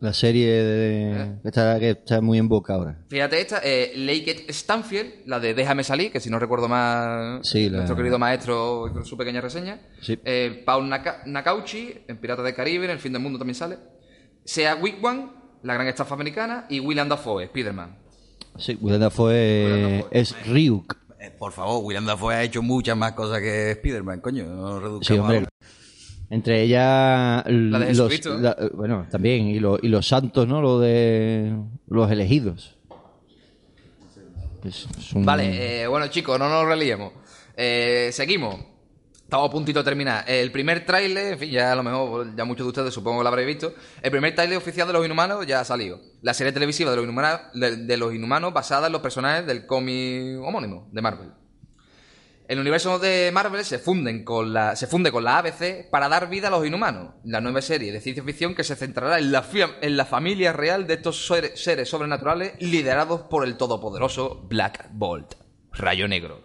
La 0.00 0.12
serie 0.12 0.50
de, 0.52 1.36
que, 1.42 1.48
está, 1.48 1.78
que 1.78 1.90
está 1.90 2.20
muy 2.20 2.36
en 2.38 2.46
boca 2.48 2.74
ahora. 2.74 2.98
Fíjate 3.08 3.40
esta, 3.40 3.60
eh, 3.64 3.92
Lake 3.96 4.44
Stanfield, 4.52 5.26
la 5.26 5.40
de 5.40 5.54
Déjame 5.54 5.82
salir, 5.82 6.12
que 6.12 6.20
si 6.20 6.28
no 6.28 6.38
recuerdo 6.38 6.68
más, 6.68 7.40
Sí, 7.48 7.70
la- 7.70 7.78
nuestro 7.78 7.96
querido 7.96 8.18
maestro 8.18 8.90
con 8.92 9.04
su 9.06 9.16
pequeña 9.16 9.40
reseña. 9.40 9.80
Sí. 10.02 10.18
Eh, 10.24 10.62
Paul 10.66 10.88
Naka- 10.90 11.22
Nakauchi, 11.24 11.94
en 12.06 12.18
Piratas 12.18 12.44
del 12.44 12.54
Caribe, 12.54 12.84
en 12.84 12.90
El 12.90 12.98
fin 12.98 13.12
del 13.14 13.22
mundo 13.22 13.38
también 13.38 13.54
sale. 13.54 13.78
Sea 14.44 14.74
Wigwam, 14.76 15.30
la 15.62 15.72
gran 15.74 15.86
estafa 15.86 16.14
americana, 16.14 16.66
y 16.68 16.80
William 16.80 17.08
Dafoe, 17.08 17.46
Spiderman. 17.46 17.96
Sí, 18.58 18.76
Willem 18.80 19.00
Dafoe 19.00 20.04
es 20.10 20.34
Ryuk. 20.46 20.96
Eh, 21.18 21.30
por 21.38 21.52
favor, 21.52 21.82
William 21.82 22.04
Dafoe 22.04 22.34
ha 22.34 22.42
hecho 22.42 22.60
muchas 22.62 22.94
más 22.96 23.12
cosas 23.12 23.40
que 23.40 23.70
Spider-Man, 23.70 24.20
coño. 24.20 24.44
No 24.44 25.02
Sí, 25.02 25.14
hombre. 25.16 25.46
Entre 26.30 26.62
ellas 26.62 27.44
La 27.46 27.78
de 27.78 27.94
los, 27.94 28.24
la- 28.40 28.56
bueno, 28.74 29.06
también 29.10 29.46
y, 29.46 29.60
lo- 29.60 29.78
y 29.80 29.88
los 29.88 30.06
santos, 30.08 30.48
¿no? 30.48 30.60
Lo 30.62 30.80
de 30.80 31.54
los 31.88 32.10
elegidos. 32.10 32.76
Es- 34.64 34.86
es 34.98 35.12
un- 35.12 35.24
Vale, 35.24 35.82
eh, 35.82 35.86
bueno 35.86 36.06
chicos, 36.08 36.38
no 36.38 36.48
nos 36.48 36.64
reliemos. 36.66 37.12
Eh, 37.56 38.08
seguimos. 38.12 38.56
Estamos 39.22 39.48
a 39.48 39.52
puntito 39.52 39.80
de 39.80 39.84
terminar. 39.84 40.24
El 40.28 40.52
primer 40.52 40.84
tráiler, 40.86 41.32
en 41.34 41.38
fin, 41.38 41.50
ya 41.50 41.72
a 41.72 41.74
lo 41.76 41.82
mejor, 41.82 42.34
ya 42.36 42.44
muchos 42.44 42.64
de 42.66 42.68
ustedes 42.68 42.94
supongo 42.94 43.18
que 43.20 43.24
lo 43.24 43.28
habréis 43.28 43.46
visto. 43.48 43.74
El 44.02 44.10
primer 44.10 44.34
tráiler 44.34 44.56
oficial 44.58 44.86
de 44.86 44.92
Los 44.92 45.04
Inhumanos 45.04 45.46
ya 45.46 45.60
ha 45.60 45.64
salido. 45.64 45.98
La 46.22 46.34
serie 46.34 46.52
televisiva 46.52 46.90
de 46.90 46.96
Los 46.96 47.04
Inhumanos, 47.04 47.40
de, 47.54 47.76
de 47.78 47.96
los 47.96 48.14
Inhumanos 48.14 48.52
basada 48.52 48.86
en 48.86 48.92
los 48.92 49.00
personajes 49.02 49.46
del 49.46 49.66
cómic 49.66 50.38
homónimo 50.42 50.88
de 50.92 51.02
Marvel. 51.02 51.30
El 52.46 52.58
universo 52.58 52.98
de 52.98 53.30
Marvel 53.32 53.64
se, 53.64 53.78
funden 53.78 54.22
con 54.22 54.52
la, 54.52 54.76
se 54.76 54.86
funde 54.86 55.10
con 55.10 55.24
la 55.24 55.38
ABC 55.38 55.88
para 55.88 56.10
dar 56.10 56.28
vida 56.28 56.48
a 56.48 56.50
los 56.50 56.66
inhumanos, 56.66 57.14
la 57.24 57.40
nueva 57.40 57.62
serie 57.62 57.90
de 57.90 58.02
ciencia 58.02 58.22
ficción 58.22 58.54
que 58.54 58.64
se 58.64 58.76
centrará 58.76 59.18
en 59.18 59.32
la, 59.32 59.46
en 59.80 59.96
la 59.96 60.04
familia 60.04 60.52
real 60.52 60.86
de 60.86 60.94
estos 60.94 61.26
seres, 61.26 61.58
seres 61.58 61.88
sobrenaturales 61.88 62.52
liderados 62.60 63.22
por 63.22 63.46
el 63.46 63.56
todopoderoso 63.56 64.46
Black 64.46 64.90
Bolt, 64.92 65.36
Rayo 65.72 66.06
Negro. 66.06 66.42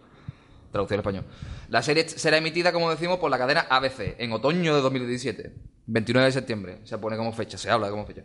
Traducción 0.71 0.99
al 0.99 1.01
español. 1.01 1.25
La 1.67 1.81
serie 1.81 2.07
será 2.07 2.37
emitida, 2.37 2.71
como 2.71 2.89
decimos, 2.89 3.19
por 3.19 3.29
la 3.29 3.37
cadena 3.37 3.67
ABC 3.69 4.15
en 4.19 4.31
otoño 4.31 4.75
de 4.75 4.81
2017, 4.81 5.53
29 5.85 6.27
de 6.27 6.31
septiembre. 6.31 6.79
Se 6.85 6.97
pone 6.97 7.17
como 7.17 7.33
fecha, 7.33 7.57
se 7.57 7.69
habla 7.69 7.89
como 7.89 8.05
fecha. 8.05 8.23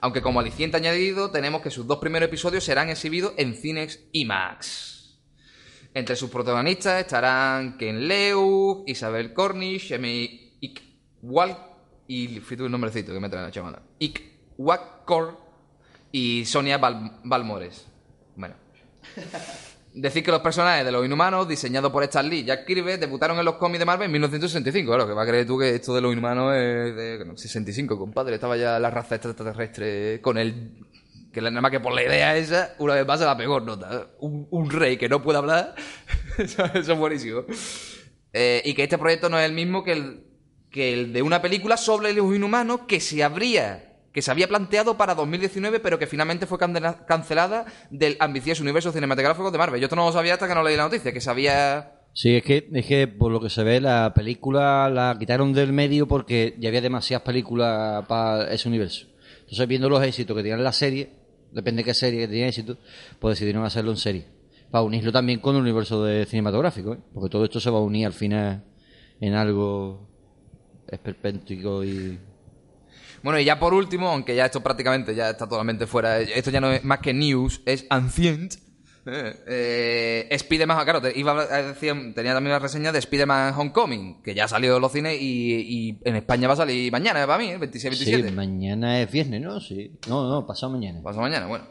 Aunque 0.00 0.22
como 0.22 0.40
aliciente 0.40 0.78
añadido, 0.78 1.30
tenemos 1.30 1.60
que 1.60 1.70
sus 1.70 1.86
dos 1.86 1.98
primeros 1.98 2.28
episodios 2.28 2.64
serán 2.64 2.88
exhibidos 2.88 3.34
en 3.36 3.54
cines 3.54 4.08
IMAX. 4.12 5.01
Entre 5.94 6.16
sus 6.16 6.30
protagonistas 6.30 7.00
estarán 7.00 7.76
Ken 7.76 8.08
Leu, 8.08 8.84
Isabel 8.86 9.32
Cornish, 9.34 9.92
Emi 9.92 10.56
Ikwal 10.60 11.56
y 12.08 12.40
fíjate 12.40 12.62
un 12.64 12.72
nombrecito 12.72 13.12
que 13.12 13.20
me 13.20 13.28
trae 13.28 13.42
la 13.42 13.50
chamada. 13.50 13.82
Ikwakor 13.98 15.36
y 16.10 16.44
Sonia 16.46 16.78
Val- 16.78 17.20
Balmores. 17.24 17.86
Bueno. 18.36 18.54
Decir 19.94 20.24
que 20.24 20.30
los 20.30 20.40
personajes 20.40 20.86
de 20.86 20.90
los 20.92 21.04
inhumanos, 21.04 21.46
diseñados 21.46 21.92
por 21.92 22.02
Stan 22.04 22.26
Lee 22.26 22.38
y 22.38 22.44
Jack 22.44 22.64
Kirby, 22.64 22.96
debutaron 22.96 23.38
en 23.38 23.44
los 23.44 23.56
cómics 23.56 23.78
de 23.80 23.84
Marvel 23.84 24.06
en 24.06 24.12
1965. 24.12 24.90
Claro, 24.90 25.06
que 25.06 25.12
va 25.12 25.22
a 25.22 25.26
creer 25.26 25.46
tú 25.46 25.58
que 25.58 25.74
esto 25.74 25.94
de 25.94 26.00
los 26.00 26.12
inhumanos 26.12 26.54
es 26.56 26.96
de 26.96 27.22
no, 27.26 27.36
65, 27.36 27.98
compadre. 27.98 28.36
Estaba 28.36 28.56
ya 28.56 28.78
la 28.78 28.88
raza 28.90 29.16
extraterrestre 29.16 30.22
con 30.22 30.38
el. 30.38 30.86
Que 31.32 31.40
nada 31.40 31.60
más 31.60 31.70
que 31.70 31.80
por 31.80 31.94
la 31.94 32.02
idea 32.02 32.36
esa, 32.36 32.74
una 32.78 32.94
vez 32.94 33.06
más 33.06 33.18
se 33.18 33.24
la 33.24 33.36
pegó 33.36 33.58
nota. 33.60 34.08
Un, 34.20 34.70
rey 34.70 34.98
que 34.98 35.08
no 35.08 35.22
puede 35.22 35.38
hablar. 35.38 35.74
eso, 36.38 36.64
es 36.74 36.88
buenísimo. 36.98 37.44
Eh, 38.32 38.62
y 38.64 38.74
que 38.74 38.82
este 38.82 38.98
proyecto 38.98 39.28
no 39.28 39.38
es 39.38 39.46
el 39.46 39.52
mismo 39.52 39.82
que 39.82 39.92
el, 39.92 40.24
que 40.70 40.92
el 40.92 41.12
de 41.12 41.22
una 41.22 41.40
película 41.40 41.76
sobre 41.76 42.12
los 42.12 42.34
inhumanos 42.34 42.80
que 42.86 43.00
se 43.00 43.22
habría 43.22 43.88
que 44.12 44.22
se 44.22 44.30
había 44.30 44.46
planteado 44.46 44.96
para 44.96 45.14
2019 45.14 45.80
pero 45.80 45.98
que 45.98 46.06
finalmente 46.06 46.46
fue 46.46 46.58
cancelada 46.58 47.64
del 47.90 48.16
ambicioso 48.20 48.62
universo 48.62 48.92
cinematográfico 48.92 49.50
de 49.50 49.58
Marvel. 49.58 49.80
Yo 49.80 49.86
esto 49.86 49.96
no 49.96 50.06
lo 50.06 50.12
sabía 50.12 50.34
hasta 50.34 50.46
que 50.46 50.54
no 50.54 50.62
leí 50.62 50.76
la 50.76 50.84
noticia, 50.84 51.12
que 51.12 51.20
se 51.20 51.30
había... 51.30 51.92
Sí, 52.14 52.36
es 52.36 52.42
que, 52.42 52.68
es 52.74 52.86
que 52.86 53.08
por 53.08 53.32
lo 53.32 53.40
que 53.40 53.48
se 53.48 53.64
ve, 53.64 53.80
la 53.80 54.12
película 54.14 54.90
la 54.90 55.16
quitaron 55.18 55.54
del 55.54 55.72
medio 55.72 56.06
porque 56.06 56.54
ya 56.58 56.68
había 56.68 56.82
demasiadas 56.82 57.24
películas 57.24 58.04
para 58.06 58.52
ese 58.52 58.68
universo. 58.68 59.06
Entonces, 59.40 59.66
viendo 59.66 59.88
los 59.88 60.02
éxitos 60.02 60.36
que 60.36 60.42
tenían 60.42 60.62
la 60.62 60.72
serie, 60.72 61.21
depende 61.52 61.80
de 61.80 61.84
qué 61.84 61.94
serie 61.94 62.20
que 62.20 62.28
tenía 62.28 62.48
éxito, 62.48 62.78
pues 63.18 63.36
decidieron 63.36 63.64
hacerlo 63.64 63.90
en 63.90 63.96
serie. 63.96 64.26
Para 64.70 64.82
unirlo 64.82 65.12
también 65.12 65.40
con 65.40 65.54
el 65.54 65.62
universo 65.62 66.02
de 66.04 66.24
cinematográfico, 66.24 66.94
¿eh? 66.94 66.98
porque 67.12 67.30
todo 67.30 67.44
esto 67.44 67.60
se 67.60 67.70
va 67.70 67.78
a 67.78 67.82
unir 67.82 68.06
al 68.06 68.12
final 68.12 68.64
en 69.20 69.34
algo 69.34 70.08
esperpéntico 70.88 71.84
y. 71.84 72.18
Bueno, 73.22 73.38
y 73.38 73.44
ya 73.44 73.58
por 73.58 73.72
último, 73.72 74.08
aunque 74.08 74.34
ya 74.34 74.46
esto 74.46 74.62
prácticamente 74.62 75.14
ya 75.14 75.30
está 75.30 75.48
totalmente 75.48 75.86
fuera, 75.86 76.20
esto 76.20 76.50
ya 76.50 76.60
no 76.60 76.72
es 76.72 76.82
más 76.82 76.98
que 76.98 77.14
news, 77.14 77.62
es 77.66 77.86
ancient. 77.88 78.54
Eh, 79.04 79.34
eh, 79.46 80.28
Spider-Man, 80.30 80.84
claro, 80.84 81.00
te- 81.02 81.18
iba 81.18 81.32
a 81.32 81.62
decir, 81.62 81.92
tenía 82.14 82.34
también 82.34 82.52
la 82.52 82.58
reseña 82.58 82.92
de 82.92 82.98
Spider-Man 83.00 83.54
Homecoming, 83.56 84.22
que 84.22 84.34
ya 84.34 84.44
ha 84.44 84.48
salido 84.48 84.74
de 84.74 84.80
los 84.80 84.92
cines 84.92 85.18
y, 85.20 85.88
y 85.90 85.98
en 86.04 86.16
España 86.16 86.46
va 86.48 86.54
a 86.54 86.58
salir 86.58 86.90
mañana, 86.92 87.26
para 87.26 87.38
mí, 87.38 87.48
el 87.50 87.60
26-27. 87.60 88.26
Sí, 88.28 88.32
mañana 88.32 89.00
es 89.00 89.10
viernes, 89.10 89.40
¿no? 89.40 89.60
Sí. 89.60 89.90
No, 90.08 90.28
no, 90.28 90.46
pasado 90.46 90.72
mañana. 90.72 91.02
Pasado 91.02 91.22
mañana, 91.22 91.46
bueno. 91.46 91.66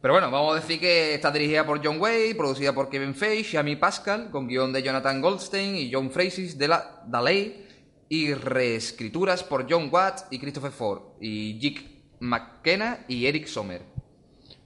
Pero 0.00 0.14
bueno, 0.14 0.32
vamos 0.32 0.52
a 0.56 0.60
decir 0.60 0.80
que 0.80 1.14
está 1.14 1.30
dirigida 1.30 1.64
por 1.64 1.80
John 1.84 2.00
Way, 2.00 2.34
producida 2.34 2.72
por 2.74 2.88
Kevin 2.90 3.14
Feige, 3.14 3.52
Shami 3.52 3.76
Pascal, 3.76 4.30
con 4.32 4.48
guion 4.48 4.72
de 4.72 4.82
Jonathan 4.82 5.20
Goldstein 5.20 5.76
y 5.76 5.92
John 5.92 6.10
Francis 6.10 6.58
de 6.58 6.66
la 6.66 7.02
Daley, 7.06 7.66
y 8.08 8.34
reescrituras 8.34 9.44
por 9.44 9.64
John 9.70 9.88
Watt 9.92 10.22
y 10.32 10.40
Christopher 10.40 10.72
Ford, 10.72 11.02
y 11.20 11.56
Jick 11.60 11.84
McKenna 12.18 13.04
y 13.06 13.26
Eric 13.26 13.46
Sommer. 13.46 13.82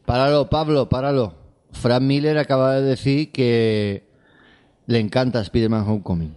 Páralo, 0.06 0.48
Pablo, 0.48 0.88
páralo. 0.88 1.45
Frank 1.80 2.02
Miller 2.02 2.38
acaba 2.38 2.74
de 2.74 2.82
decir 2.82 3.32
que 3.32 4.06
le 4.86 4.98
encanta 5.00 5.40
Spider-Man 5.40 5.82
Homecoming. 5.86 6.34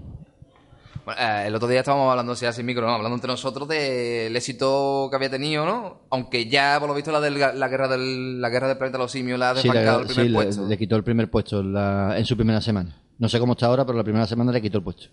Bueno, 1.06 1.22
eh, 1.22 1.48
el 1.48 1.56
otro 1.56 1.68
día 1.68 1.80
estábamos 1.80 2.10
hablando, 2.12 2.34
así 2.34 2.46
sin 2.54 2.66
micro, 2.66 2.86
¿no? 2.86 2.94
hablando 2.94 3.16
entre 3.16 3.30
nosotros 3.30 3.68
del 3.68 4.36
éxito 4.36 5.08
que 5.10 5.16
había 5.16 5.30
tenido, 5.30 5.66
¿no? 5.66 6.02
Aunque 6.12 6.48
ya, 6.48 6.78
por 6.80 6.88
lo 6.90 6.94
visto, 6.96 7.12
la, 7.12 7.20
del, 7.20 7.40
la 7.40 7.68
guerra 7.68 7.88
del 7.88 8.40
la 8.42 8.50
guerra 8.50 8.68
del 8.68 8.78
planeta 8.78 8.98
de 8.98 9.04
los 9.04 9.12
simios 9.12 9.40
la 9.40 9.52
ha 9.52 9.56
Sí, 9.56 9.68
desbancado 9.68 10.02
el 10.02 10.06
primer 10.08 10.26
sí, 10.26 10.30
le- 10.30 10.36
puesto. 10.36 10.68
le 10.68 10.78
quitó 10.78 10.96
el 10.96 11.04
primer 11.04 11.30
puesto 11.32 11.60
en 11.62 11.74
la- 11.74 12.16
en 12.18 12.26
su 12.26 12.36
primera 12.36 12.62
semana. 12.62 12.96
No 13.18 13.28
sé 13.28 13.40
cómo 13.40 13.54
está 13.54 13.66
ahora, 13.66 13.86
pero 13.86 13.98
la 13.98 14.04
primera 14.04 14.28
semana 14.28 14.52
le 14.52 14.62
quitó 14.62 14.78
el 14.78 14.84
puesto. 14.84 15.06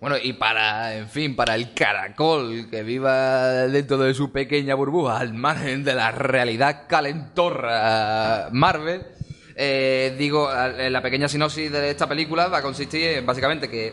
Bueno, 0.00 0.16
y 0.22 0.32
para, 0.32 0.96
en 0.96 1.08
fin, 1.08 1.36
para 1.36 1.54
el 1.54 1.74
caracol 1.74 2.68
que 2.70 2.82
viva 2.82 3.48
dentro 3.68 3.98
de 3.98 4.12
su 4.14 4.32
pequeña 4.32 4.74
burbuja, 4.74 5.18
al 5.18 5.32
margen 5.32 5.84
de 5.84 5.94
la 5.94 6.10
realidad 6.10 6.86
calentorra 6.88 8.48
Marvel, 8.50 9.02
eh, 9.56 10.14
digo, 10.18 10.48
la 10.52 11.02
pequeña 11.02 11.28
sinopsis 11.28 11.70
de 11.70 11.90
esta 11.90 12.08
película 12.08 12.48
va 12.48 12.58
a 12.58 12.62
consistir 12.62 13.02
en, 13.18 13.26
básicamente, 13.26 13.68
que, 13.68 13.92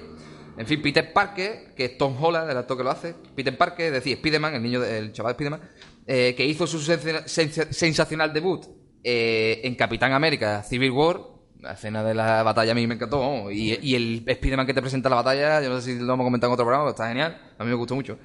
en 0.57 0.65
fin, 0.65 0.81
Peter 0.81 1.13
Parker, 1.13 1.73
que 1.75 1.85
es 1.85 1.97
Tom 1.97 2.15
Holland, 2.21 2.49
el 2.49 2.57
actor 2.57 2.77
que 2.77 2.83
lo 2.83 2.91
hace, 2.91 3.15
Peter 3.35 3.57
Parker, 3.57 3.87
es 3.87 3.93
decir, 3.93 4.17
Spiderman, 4.17 4.55
el 4.55 4.61
niño, 4.63 4.79
de- 4.81 4.97
el 4.97 5.11
chaval 5.13 5.31
de 5.31 5.35
Spiderman, 5.35 5.61
eh, 6.07 6.33
que 6.35 6.45
hizo 6.45 6.67
su 6.67 6.79
sensa- 6.79 7.27
sensa- 7.27 7.71
sensacional 7.71 8.33
debut 8.33 8.65
eh, 9.03 9.61
en 9.63 9.75
Capitán 9.75 10.11
América 10.13 10.61
Civil 10.63 10.91
War, 10.91 11.17
la 11.61 11.73
escena 11.73 12.03
de 12.03 12.13
la 12.13 12.41
batalla 12.43 12.71
a 12.71 12.75
mí 12.75 12.87
me 12.87 12.95
encantó, 12.95 13.51
y, 13.51 13.77
y 13.81 13.95
el 13.95 14.23
Spider-Man 14.25 14.65
que 14.65 14.73
te 14.73 14.81
presenta 14.81 15.09
la 15.09 15.17
batalla, 15.17 15.61
yo 15.61 15.69
no 15.69 15.79
sé 15.81 15.93
si 15.93 15.99
lo 15.99 16.13
hemos 16.13 16.25
comentado 16.25 16.49
en 16.51 16.53
otro 16.53 16.65
programa, 16.65 16.85
pero 16.85 16.91
está 16.91 17.07
genial, 17.09 17.37
a 17.57 17.63
mí 17.63 17.69
me 17.69 17.75
gustó 17.75 17.95
mucho. 17.95 18.17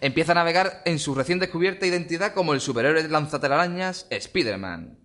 Empieza 0.00 0.32
a 0.32 0.34
navegar 0.34 0.82
en 0.84 0.98
su 0.98 1.14
recién 1.14 1.38
descubierta 1.38 1.86
identidad 1.86 2.32
como 2.34 2.52
el 2.52 2.60
superhéroe 2.60 3.06
lanzatelarañas 3.08 4.06
Spider-Man. 4.10 4.98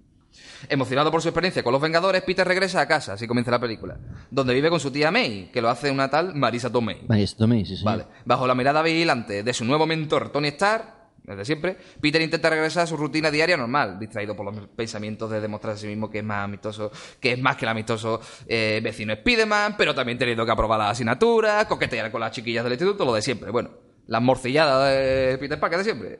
Emocionado 0.68 1.12
por 1.12 1.22
su 1.22 1.30
experiencia 1.30 1.64
con 1.64 1.72
los 1.72 1.82
Vengadores, 1.82 2.22
Peter 2.24 2.48
regresa 2.48 2.82
a 2.82 2.88
casa, 2.88 3.14
así 3.14 3.28
comienza 3.28 3.52
la 3.52 3.60
película, 3.60 3.98
donde 4.30 4.54
vive 4.54 4.70
con 4.70 4.80
su 4.80 4.92
tía 4.92 5.12
May, 5.12 5.50
que 5.54 5.62
lo 5.62 5.70
hace 5.70 5.90
una 5.90 6.10
tal 6.10 6.36
Marisa 6.36 6.72
Tomei. 6.72 7.02
Maestro 7.08 7.46
Tomei, 7.46 7.66
sí, 7.66 7.78
señor. 7.78 7.86
Vale. 7.86 8.06
Bajo 8.26 8.46
la 8.46 8.56
mirada 8.56 8.82
vigilante 8.82 9.44
de 9.44 9.54
su 9.54 9.64
nuevo 9.64 9.88
mentor, 9.88 10.30
Tony 10.32 10.50
Stark, 10.50 11.00
desde 11.24 11.46
siempre, 11.46 11.78
Peter 12.02 12.22
intenta 12.22 12.50
regresar 12.50 12.84
a 12.84 12.88
su 12.88 12.98
rutina 12.98 13.30
diaria 13.30 13.56
normal, 13.56 14.00
distraído 14.00 14.36
por 14.36 14.46
los 14.46 14.68
pensamientos 14.70 15.30
de 15.30 15.40
demostrar 15.40 15.76
a 15.76 15.78
sí 15.78 15.86
mismo 15.86 16.10
que 16.10 16.20
es 16.20 16.24
más 16.24 16.44
amistoso, 16.44 16.92
que 17.20 17.34
es 17.34 17.40
más 17.40 17.56
que 17.56 17.66
el 17.66 17.70
amistoso 17.70 18.20
eh, 18.48 18.82
vecino 18.84 19.14
Spiderman, 19.14 19.78
pero 19.78 19.94
también 19.94 20.18
teniendo 20.18 20.44
que 20.44 20.52
aprobar 20.52 20.80
las 20.80 20.92
asignaturas, 20.92 21.66
coquetear 21.66 22.12
con 22.12 22.22
las 22.22 22.32
chiquillas 22.32 22.64
del 22.64 22.74
instituto, 22.74 23.06
lo 23.06 23.14
de 23.14 23.22
siempre. 23.22 23.52
Bueno, 23.52 23.70
las 24.08 24.22
morcilladas 24.24 24.92
de 24.92 25.38
Peter 25.40 25.60
Parker 25.60 25.78
de 25.78 25.84
siempre. 25.84 26.20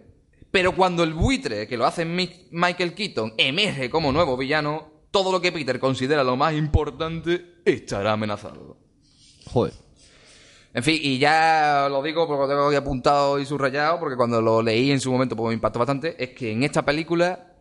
Pero 0.52 0.76
cuando 0.76 1.04
el 1.04 1.14
buitre, 1.14 1.68
que 1.68 1.78
lo 1.78 1.86
hace 1.86 2.06
Mi- 2.06 2.48
Michael 2.52 2.94
Keaton, 2.94 3.34
emerge 3.38 3.90
como 3.90 4.12
nuevo 4.12 4.36
villano, 4.36 4.90
todo 5.12 5.32
lo 5.32 5.42
que 5.42 5.52
Peter 5.52 5.80
considera 5.80 6.24
lo 6.24 6.36
más 6.36 6.54
importante 6.56 7.56
estará 7.66 8.14
amenazado. 8.14 8.78
Joder. 9.46 9.74
En 10.74 10.84
fin, 10.84 11.00
y 11.02 11.18
ya 11.18 11.88
lo 11.90 12.02
digo 12.04 12.28
porque 12.28 12.44
lo 12.44 12.48
tengo 12.48 12.68
aquí 12.68 12.76
apuntado 12.76 13.40
y 13.40 13.46
subrayado, 13.46 14.00
porque 14.00 14.16
cuando 14.16 14.40
lo 14.42 14.62
leí 14.62 14.92
en 14.92 15.00
su 15.00 15.12
momento 15.12 15.36
pues 15.36 15.48
me 15.50 15.54
impactó 15.56 15.80
bastante, 15.80 16.16
es 16.24 16.30
que 16.30 16.52
en 16.52 16.64
esta 16.64 16.84
película 16.84 17.54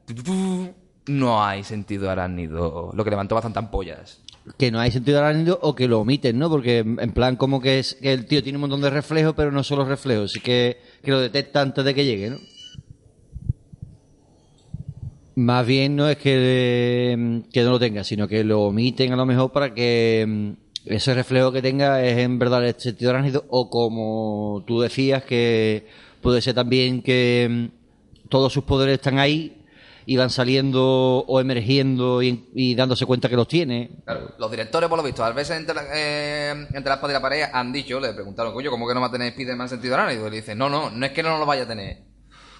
no 1.07 1.43
hay 1.43 1.65
sentido 1.65 2.11
arácnido, 2.11 2.91
lo 2.95 3.05
que 3.05 3.11
levantó 3.11 3.35
bastante 3.35 3.59
ampollas. 3.59 4.21
que 4.59 4.71
no 4.71 4.79
hay 4.81 4.91
sentido 4.91 5.19
arácnido 5.19 5.59
o 5.63 5.75
que 5.75 5.89
lo 5.89 6.01
omiten, 6.01 6.39
¿no? 6.39 6.51
Porque 6.51 6.79
en 6.79 7.13
plan 7.13 7.37
como 7.37 7.61
que 7.61 7.79
es 7.79 7.95
que 7.95 8.13
el 8.13 8.27
tío 8.27 8.43
tiene 8.43 8.57
un 8.59 8.63
montón 8.63 8.81
de 8.83 8.91
reflejos, 8.91 9.35
pero 9.35 9.51
no 9.53 9.63
solo 9.63 9.85
reflejos, 9.87 10.33
sí 10.33 10.41
que, 10.41 10.79
que 11.03 11.11
lo 11.11 11.21
detecta 11.21 11.61
antes 11.63 11.85
de 11.85 11.95
que 11.95 12.05
llegue, 12.05 12.31
¿no? 12.31 12.37
Más 15.39 15.65
bien 15.65 15.95
no 15.95 16.09
es 16.09 16.17
que, 16.17 17.13
eh, 17.13 17.43
que 17.53 17.63
no 17.63 17.71
lo 17.71 17.79
tenga, 17.79 18.03
sino 18.03 18.27
que 18.27 18.43
lo 18.43 18.63
omiten 18.63 19.13
a 19.13 19.17
lo 19.17 19.25
mejor 19.25 19.53
para 19.53 19.73
que 19.73 20.25
mm, 20.27 20.51
ese 20.87 21.15
reflejo 21.15 21.53
que 21.53 21.63
tenga 21.63 22.03
es 22.03 22.19
en 22.19 22.41
verdad 22.41 22.67
el 22.67 22.75
sentido 22.77 23.13
arácnido 23.13 23.45
o 23.49 23.71
como 23.71 24.65
tú 24.67 24.81
decías 24.81 25.23
que 25.23 25.87
puede 26.21 26.43
ser 26.43 26.57
también 26.57 27.03
que 27.03 27.47
mm, 27.49 28.29
todos 28.29 28.53
sus 28.53 28.65
poderes 28.65 28.95
están 28.95 29.21
ahí 29.21 29.65
y 30.07 30.17
van 30.17 30.31
saliendo 30.31 30.83
o 31.29 31.41
emergiendo 31.41 32.21
y, 32.21 32.75
dándose 32.75 33.07
cuenta 33.07 33.29
que 33.29 33.37
los 33.37 33.47
tiene. 33.47 33.91
Claro, 34.07 34.35
los 34.39 34.51
directores, 34.51 34.89
por 34.89 34.99
lo 34.99 35.05
visto, 35.05 35.23
a 35.23 35.31
veces 35.31 35.57
entre, 35.57 35.77
la, 35.77 35.83
eh, 35.95 36.51
entre 36.51 36.89
la 36.89 36.95
espada 36.95 37.13
y 37.13 37.15
la 37.15 37.23
pared 37.23 37.45
han 37.53 37.73
dicho, 37.73 38.01
le 38.01 38.13
preguntaron, 38.13 38.53
coño, 38.53 38.73
¿cómo 38.73 38.89
que 38.89 38.95
no 38.95 39.01
va 39.01 39.07
a 39.07 39.13
tener 39.13 39.35
Spiderman 39.35 39.67
en 39.67 39.69
sentido 39.69 39.95
arácnido? 39.95 40.27
Y 40.27 40.31
le 40.31 40.37
dice, 40.39 40.57
no, 40.57 40.69
no, 40.69 40.91
no 40.91 41.07
es 41.07 41.13
que 41.13 41.23
no 41.23 41.39
lo 41.39 41.47
vaya 41.47 41.63
a 41.63 41.69
tener. 41.69 42.08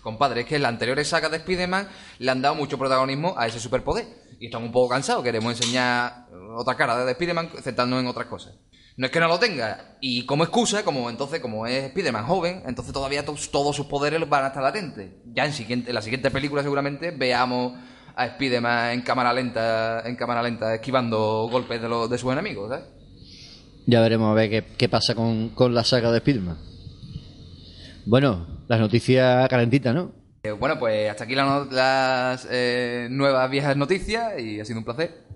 Compadre, 0.09 0.41
es 0.41 0.47
que 0.47 0.57
en 0.57 0.63
las 0.63 0.73
anteriores 0.73 1.07
sagas 1.09 1.31
de 1.31 1.37
Spider-Man 1.37 1.89
le 2.19 2.31
han 2.31 2.41
dado 2.41 2.55
mucho 2.55 2.79
protagonismo 2.79 3.35
a 3.37 3.47
ese 3.47 3.61
superpoder. 3.61 4.07
Y 4.41 4.47
están 4.47 4.63
un 4.63 4.73
poco 4.73 4.89
cansados, 4.91 5.23
queremos 5.23 5.53
enseñar 5.53 6.27
otra 6.57 6.77
cara 6.77 7.05
de 7.05 7.13
Spider-Man 7.13 7.51
centrándonos 7.63 8.03
en 8.05 8.09
otras 8.09 8.27
cosas. 8.27 8.55
No 8.97 9.07
es 9.07 9.13
que 9.13 9.21
no 9.21 9.29
lo 9.29 9.39
tenga, 9.39 9.97
y 10.01 10.25
como 10.27 10.43
excusa, 10.43 10.83
como 10.83 11.09
entonces, 11.09 11.41
como 11.41 11.67
es 11.67 11.85
Spider-Man 11.85 12.25
joven, 12.25 12.63
entonces 12.67 12.93
todavía 12.93 13.25
to- 13.25 13.37
todos 13.53 13.77
sus 13.77 13.87
poderes 13.87 14.29
van 14.29 14.45
a 14.45 14.49
estar 14.49 14.63
latentes. 14.63 15.11
Ya 15.35 15.45
en, 15.45 15.53
siguiente, 15.53 15.91
en 15.91 15.95
la 15.95 16.03
siguiente 16.03 16.31
película 16.33 16.63
seguramente 16.63 17.13
veamos 17.13 17.75
a 18.17 18.27
Spider-Man 18.27 18.91
en 18.95 19.03
cámara 19.03 19.33
lenta, 19.33 20.03
en 20.05 20.17
cámara 20.17 20.43
lenta, 20.43 20.75
esquivando 20.75 21.49
golpes 21.51 21.81
de, 21.81 21.89
los, 21.89 22.11
de 22.11 22.19
sus 22.19 22.33
enemigos. 22.33 22.73
Ya 23.87 24.01
veremos 24.01 24.31
a 24.33 24.35
ver 24.35 24.51
qué, 24.51 24.65
qué 24.77 24.89
pasa 24.89 25.15
con, 25.15 25.51
con 25.51 25.75
la 25.75 25.85
saga 25.85 26.11
de 26.11 26.19
Spiderman. 26.19 26.59
Bueno, 28.05 28.58
las 28.69 28.81
noticias 28.81 29.49
calentitas, 29.49 29.95
¿no? 29.95 30.13
Eh, 30.45 30.53
bueno, 30.53 30.79
pues 30.79 31.11
hasta 31.11 31.25
aquí 31.25 31.35
la 31.35 31.45
no- 31.45 31.65
las 31.65 32.47
eh, 32.51 33.09
nuevas 33.11 33.51
viejas 33.51 33.77
noticias 33.77 34.39
y 34.39 34.61
ha 34.61 34.65
sido 34.65 34.79
un 34.79 34.85
placer. 34.85 35.27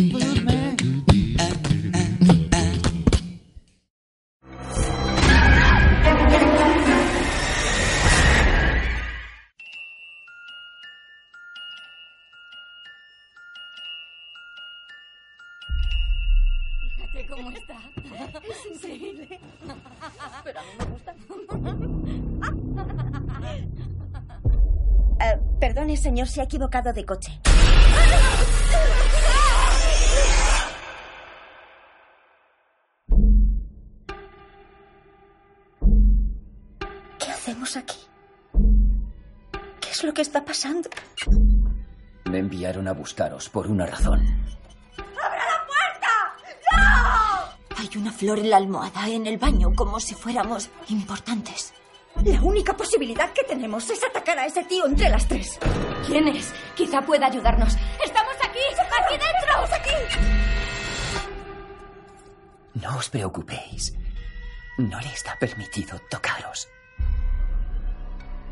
se 26.31 26.39
ha 26.39 26.45
equivocado 26.45 26.93
de 26.93 27.05
coche. 27.05 27.41
¿Qué 37.19 37.29
hacemos 37.29 37.75
aquí? 37.75 37.97
¿Qué 39.81 39.89
es 39.89 40.03
lo 40.05 40.13
que 40.13 40.21
está 40.21 40.45
pasando? 40.45 40.89
Me 42.23 42.39
enviaron 42.39 42.87
a 42.87 42.93
buscaros 42.93 43.49
por 43.49 43.67
una 43.67 43.85
razón. 43.85 44.25
Hay 47.75 47.89
una 47.97 48.13
flor 48.13 48.39
en 48.39 48.51
la 48.51 48.57
almohada, 48.57 49.09
en 49.09 49.27
el 49.27 49.37
baño, 49.37 49.73
como 49.75 49.99
si 49.99 50.15
fuéramos 50.15 50.69
importantes. 50.87 51.73
La 52.15 52.41
única 52.41 52.73
posibilidad 52.73 53.31
que 53.31 53.43
tenemos 53.43 53.89
es 53.89 54.03
atacar 54.03 54.37
a 54.37 54.45
ese 54.45 54.63
tío 54.65 54.85
entre 54.85 55.09
las 55.09 55.27
tres. 55.27 55.57
¿Quién 56.05 56.27
es? 56.27 56.53
Quizá 56.75 57.01
pueda 57.01 57.27
ayudarnos. 57.27 57.75
¡Estamos 58.03 58.35
aquí! 58.43 58.59
¡Aquí 58.79 59.13
dentro! 59.13 59.63
¡Estamos 59.63 59.71
aquí! 59.71 59.91
No 62.75 62.97
os 62.97 63.09
preocupéis. 63.09 63.93
No 64.77 64.99
le 64.99 65.07
está 65.07 65.37
permitido 65.39 65.99
tocaros. 66.09 66.67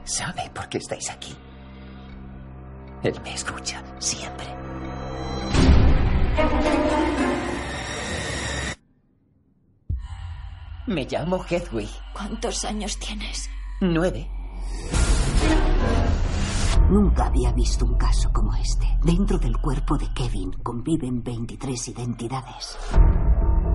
Sabe 0.04 0.50
por 0.54 0.68
qué 0.70 0.80
estáis 0.80 1.10
aquí. 1.10 1.36
Él 3.04 3.20
me 3.22 3.34
escucha 3.34 3.84
siempre. 4.00 4.48
Me 10.90 11.06
llamo 11.06 11.46
Hedwig. 11.48 11.88
¿Cuántos 12.14 12.66
años 12.66 12.98
tienes? 12.98 13.48
Nueve. 13.80 14.28
Nunca 16.90 17.28
había 17.28 17.52
visto 17.52 17.86
un 17.86 17.96
caso 17.96 18.32
como 18.34 18.56
este. 18.56 18.88
Dentro 19.04 19.38
del 19.38 19.56
cuerpo 19.58 20.00
de 20.00 20.12
Kevin 20.16 20.52
conviven 20.64 21.22
23 21.22 21.90
identidades. 21.90 22.76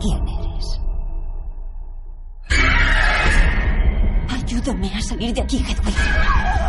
¿Quién 0.00 0.27
eres? 0.27 0.81
Ayúdame 4.54 4.94
a 4.94 5.00
salir 5.02 5.34
de 5.34 5.40
aquí, 5.40 5.56
Hedwig. 5.56 5.96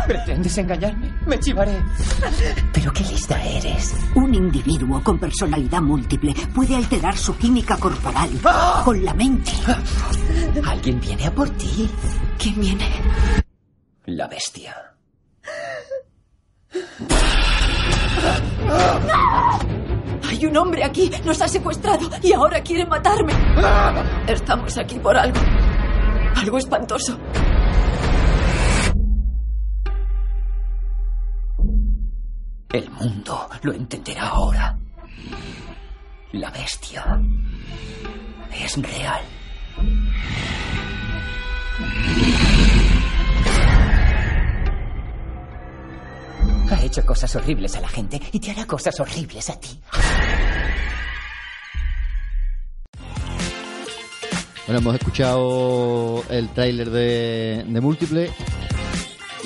¿Pretendes 0.08 0.58
engañarme? 0.58 1.08
Me 1.24 1.38
chivaré. 1.38 1.80
¿Pero 2.72 2.92
qué 2.92 3.04
lista 3.04 3.40
eres? 3.40 3.94
Un 4.16 4.34
individuo 4.34 5.00
con 5.04 5.20
personalidad 5.20 5.80
múltiple 5.80 6.34
puede 6.52 6.74
alterar 6.74 7.16
su 7.16 7.36
química 7.36 7.76
corporal 7.76 8.30
con 8.84 9.04
la 9.04 9.14
mente. 9.14 9.52
Alguien 10.66 11.00
viene 11.00 11.26
a 11.26 11.30
por 11.32 11.48
ti. 11.50 11.88
¿Quién 12.36 12.60
viene? 12.60 12.90
La 14.06 14.26
bestia. 14.26 14.74
Hay 20.28 20.44
un 20.44 20.56
hombre 20.56 20.82
aquí, 20.82 21.08
nos 21.24 21.40
ha 21.40 21.46
secuestrado 21.46 22.10
y 22.20 22.32
ahora 22.32 22.60
quiere 22.62 22.84
matarme. 22.84 23.32
Estamos 24.26 24.76
aquí 24.76 24.98
por 24.98 25.16
algo. 25.16 25.38
Algo 26.34 26.58
espantoso. 26.58 27.16
El 32.76 32.90
mundo 32.90 33.48
lo 33.62 33.72
entenderá 33.72 34.28
ahora. 34.28 34.78
La 36.32 36.50
bestia 36.50 37.18
es 38.52 38.76
real. 38.82 39.24
Ha 46.70 46.82
hecho 46.82 47.06
cosas 47.06 47.34
horribles 47.36 47.74
a 47.76 47.80
la 47.80 47.88
gente 47.88 48.20
y 48.30 48.40
te 48.40 48.50
hará 48.50 48.66
cosas 48.66 49.00
horribles 49.00 49.48
a 49.48 49.58
ti. 49.58 49.80
Bueno, 54.66 54.80
hemos 54.80 54.94
escuchado 54.96 56.24
el 56.28 56.50
tráiler 56.50 56.90
de, 56.90 57.64
de 57.66 57.80
Múltiple 57.80 58.30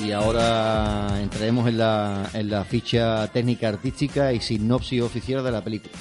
y 0.05 0.13
ahora 0.13 1.21
entraremos 1.21 1.69
en 1.69 1.79
la, 1.79 2.31
en 2.35 2.49
la 2.51 2.65
ficha 2.65 3.27
técnica 3.29 3.69
artística 3.69 4.33
y 4.33 4.41
sinopsis 4.41 5.03
oficial 5.03 5.45
de 5.45 5.51
la 5.51 5.63
película. 5.63 5.93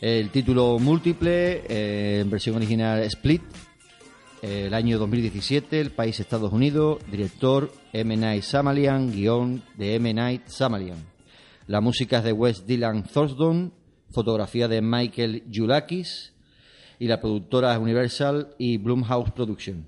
El 0.00 0.30
título 0.30 0.78
Múltiple, 0.78 1.62
eh, 1.68 2.20
en 2.20 2.30
versión 2.30 2.56
original 2.56 3.02
Split, 3.04 3.42
el 4.42 4.72
año 4.72 4.98
2017, 4.98 5.80
el 5.80 5.90
país 5.90 6.18
Estados 6.20 6.52
Unidos, 6.52 6.98
director 7.10 7.72
M. 7.92 8.16
Night 8.16 8.42
Samalian, 8.42 9.12
guion 9.12 9.62
de 9.76 9.96
M. 9.96 10.14
Night 10.14 10.46
Samalian. 10.46 10.98
La 11.66 11.80
música 11.80 12.18
es 12.18 12.24
de 12.24 12.32
Wes 12.32 12.66
Dylan 12.66 13.04
Thurston, 13.04 13.72
fotografía 14.10 14.68
de 14.68 14.82
Michael 14.82 15.44
Yulakis 15.48 16.32
y 16.98 17.06
la 17.06 17.20
productora 17.20 17.72
es 17.72 17.78
Universal 17.78 18.54
y 18.58 18.78
Blumhouse 18.78 19.30
Production. 19.30 19.86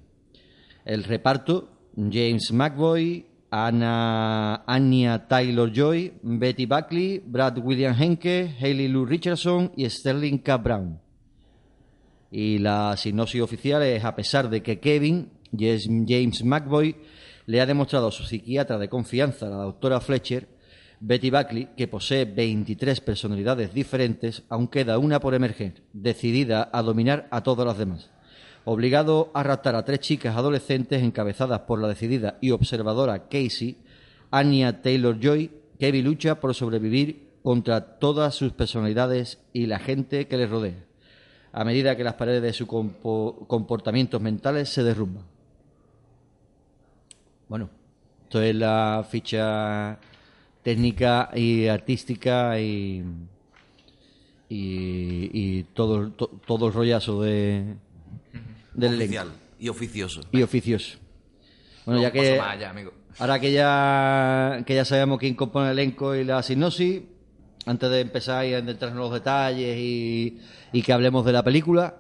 El 0.85 1.05
reparto, 1.05 1.72
James 1.97 2.53
McVoy, 2.53 3.27
Anna, 3.51 4.65
Anya 4.67 5.27
Taylor-Joy, 5.29 6.21
Betty 6.23 6.67
Buckley, 6.67 7.23
Brad 7.25 7.59
William 7.59 7.95
Henke, 7.95 8.55
Hayley 8.59 8.89
Lou 8.89 9.05
Richardson 9.05 9.73
y 9.77 9.89
Sterling 9.89 10.39
K. 10.39 10.57
Brown. 10.57 11.01
Y 12.31 12.59
la 12.59 12.97
sinopsis 12.97 13.43
oficial 13.43 13.83
es, 13.83 14.03
a 14.05 14.17
pesar 14.17 14.49
de 14.49 14.63
que 14.63 14.81
Kevin, 14.81 15.31
James 15.53 16.43
McVoy, 16.43 16.97
le 17.45 17.61
ha 17.61 17.67
demostrado 17.67 18.09
a 18.09 18.13
su 18.13 18.25
psiquiatra 18.25 18.79
de 18.79 18.89
confianza, 18.89 19.51
la 19.51 19.57
doctora 19.57 20.01
Fletcher, 20.01 20.49
Betty 21.01 21.31
Buckley, 21.31 21.69
que 21.77 21.89
posee 21.89 22.25
23 22.25 23.01
personalidades 23.01 23.75
diferentes, 23.75 24.45
aún 24.49 24.69
queda 24.69 24.99
una 24.99 25.21
por 25.21 25.35
emerger, 25.35 25.83
decidida 25.93 26.71
a 26.73 26.81
dominar 26.81 27.29
a 27.31 27.43
todas 27.43 27.67
las 27.67 27.77
demás. 27.77 28.11
Obligado 28.65 29.31
a 29.35 29.43
raptar 29.43 29.75
a 29.75 29.85
tres 29.85 30.01
chicas 30.01 30.37
adolescentes 30.37 31.03
encabezadas 31.03 31.61
por 31.61 31.81
la 31.81 31.89
decidida 31.89 32.39
y 32.41 32.53
observadora 32.53 33.29
Casey, 33.29 33.77
Anya 34.31 34.83
Taylor-Joy, 34.83 35.51
Kevin 35.79 36.05
lucha 36.05 36.39
por 36.39 36.55
sobrevivir 36.55 37.29
contra 37.43 37.99
todas 37.99 38.37
sus 38.37 38.53
personalidades 38.53 39.41
y 39.53 39.67
la 39.67 39.81
gente 39.81 40.29
que 40.29 40.37
les 40.37 40.49
rodea, 40.49 40.85
a 41.53 41.65
medida 41.65 41.97
que 41.97 42.05
las 42.05 42.15
paredes 42.15 42.41
de 42.43 42.53
sus 42.53 42.69
compo- 42.69 43.47
comportamientos 43.49 44.21
mentales 44.21 44.69
se 44.69 44.85
derrumban. 44.85 45.25
Bueno, 47.49 47.69
esto 48.23 48.41
es 48.41 48.55
la 48.55 49.05
ficha 49.11 49.99
técnica 50.63 51.31
y 51.35 51.67
artística 51.67 52.61
y, 52.61 53.03
y, 54.49 55.31
y 55.33 55.63
to- 55.75 56.13
todo 56.47 56.69
el 56.69 56.73
rollazo 56.73 57.23
de, 57.23 57.75
del 58.75 58.95
elenco. 59.01 59.31
Y 59.59 59.69
oficioso. 59.69 60.21
Y 60.33 60.43
oficioso. 60.43 60.99
Bueno, 61.85 62.01
No 62.01 62.03
ya 62.07 62.13
que, 62.13 62.39
más 62.39 62.49
allá, 62.57 62.71
amigo. 62.71 62.93
ahora 63.19 63.39
que 63.41 63.53
ya, 63.53 64.63
que 64.67 64.75
ya 64.75 64.85
sabemos 64.85 65.19
quién 65.19 65.35
compone 65.35 65.71
el 65.71 65.79
elenco 65.79 66.15
y 66.15 66.25
la 66.25 66.43
sinopsis, 66.43 67.03
antes 67.67 67.91
de 67.91 68.01
empezar 68.01 68.45
y 68.47 68.55
entrar 68.55 68.91
en 68.91 68.97
los 68.99 69.13
detalles 69.13 69.77
y, 69.79 70.39
y 70.73 70.83
que 70.83 70.93
hablemos 70.93 71.25
de 71.25 71.33
la 71.33 71.43
película, 71.45 71.97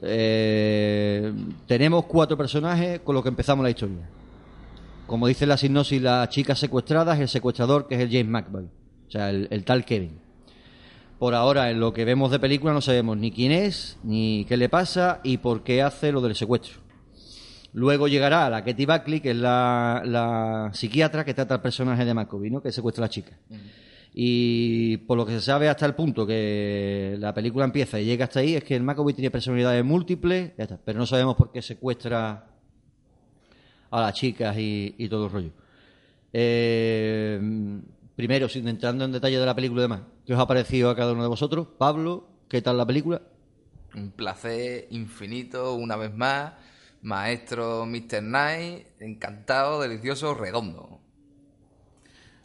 eh, 0.00 1.32
tenemos 1.66 2.06
cuatro 2.06 2.36
personajes 2.36 3.00
con 3.00 3.14
los 3.14 3.22
que 3.22 3.28
empezamos 3.28 3.62
la 3.62 3.70
historia. 3.70 4.08
Como 5.06 5.26
dice 5.26 5.46
la 5.46 5.56
sinopsis, 5.56 6.00
las 6.00 6.28
chicas 6.30 6.58
secuestradas, 6.58 7.18
el 7.20 7.28
secuestrador 7.28 7.86
que 7.86 7.96
es 7.96 8.00
el 8.00 8.08
James 8.08 8.28
McBoy, 8.28 8.64
o 8.64 9.10
sea, 9.10 9.30
el, 9.30 9.46
el 9.50 9.64
tal 9.64 9.84
Kevin. 9.84 10.18
Por 11.22 11.36
ahora, 11.36 11.70
en 11.70 11.78
lo 11.78 11.92
que 11.92 12.04
vemos 12.04 12.32
de 12.32 12.40
película, 12.40 12.72
no 12.72 12.80
sabemos 12.80 13.16
ni 13.16 13.30
quién 13.30 13.52
es, 13.52 13.96
ni 14.02 14.44
qué 14.48 14.56
le 14.56 14.68
pasa 14.68 15.20
y 15.22 15.36
por 15.36 15.62
qué 15.62 15.80
hace 15.80 16.10
lo 16.10 16.20
del 16.20 16.34
secuestro. 16.34 16.80
Luego 17.72 18.08
llegará 18.08 18.50
la 18.50 18.64
Katie 18.64 18.86
Buckley, 18.86 19.20
que 19.20 19.30
es 19.30 19.36
la, 19.36 20.70
psiquiatra 20.72 21.24
que 21.24 21.32
trata 21.32 21.54
al 21.54 21.62
personaje 21.62 22.04
de 22.04 22.12
Macovey, 22.12 22.50
¿no? 22.50 22.60
que 22.60 22.72
secuestra 22.72 23.04
a 23.04 23.06
la 23.06 23.08
chica. 23.08 23.38
Y 24.12 24.96
por 24.96 25.16
lo 25.16 25.24
que 25.24 25.34
se 25.34 25.42
sabe 25.42 25.68
hasta 25.68 25.86
el 25.86 25.94
punto 25.94 26.26
que 26.26 27.14
la 27.20 27.32
película 27.32 27.66
empieza 27.66 28.00
y 28.00 28.04
llega 28.04 28.24
hasta 28.24 28.40
ahí, 28.40 28.56
es 28.56 28.64
que 28.64 28.74
el 28.74 28.82
Macovey 28.82 29.14
tiene 29.14 29.30
personalidades 29.30 29.84
múltiples, 29.84 30.50
pero 30.84 30.98
no 30.98 31.06
sabemos 31.06 31.36
por 31.36 31.52
qué 31.52 31.62
secuestra 31.62 32.48
a 33.92 34.00
las 34.00 34.14
chicas 34.14 34.58
y, 34.58 34.96
y 34.98 35.08
todo 35.08 35.26
el 35.26 35.30
rollo. 35.30 35.50
Eh, 36.32 37.40
primero, 38.16 38.48
sin 38.48 38.68
entrando 38.68 39.04
en 39.04 39.12
detalle 39.12 39.38
de 39.38 39.46
la 39.46 39.54
película 39.54 39.80
y 39.80 39.84
demás, 39.84 40.02
¿qué 40.26 40.34
os 40.34 40.40
ha 40.40 40.46
parecido 40.46 40.90
a 40.90 40.96
cada 40.96 41.12
uno 41.12 41.22
de 41.22 41.28
vosotros? 41.28 41.68
Pablo, 41.78 42.28
¿qué 42.48 42.62
tal 42.62 42.78
la 42.78 42.86
película? 42.86 43.22
Un 43.94 44.10
placer 44.12 44.86
infinito, 44.90 45.74
una 45.74 45.96
vez 45.96 46.14
más. 46.14 46.54
Maestro 47.02 47.84
Mr. 47.84 48.20
Knight, 48.20 48.86
encantado, 49.00 49.80
delicioso, 49.80 50.34
redondo. 50.34 51.00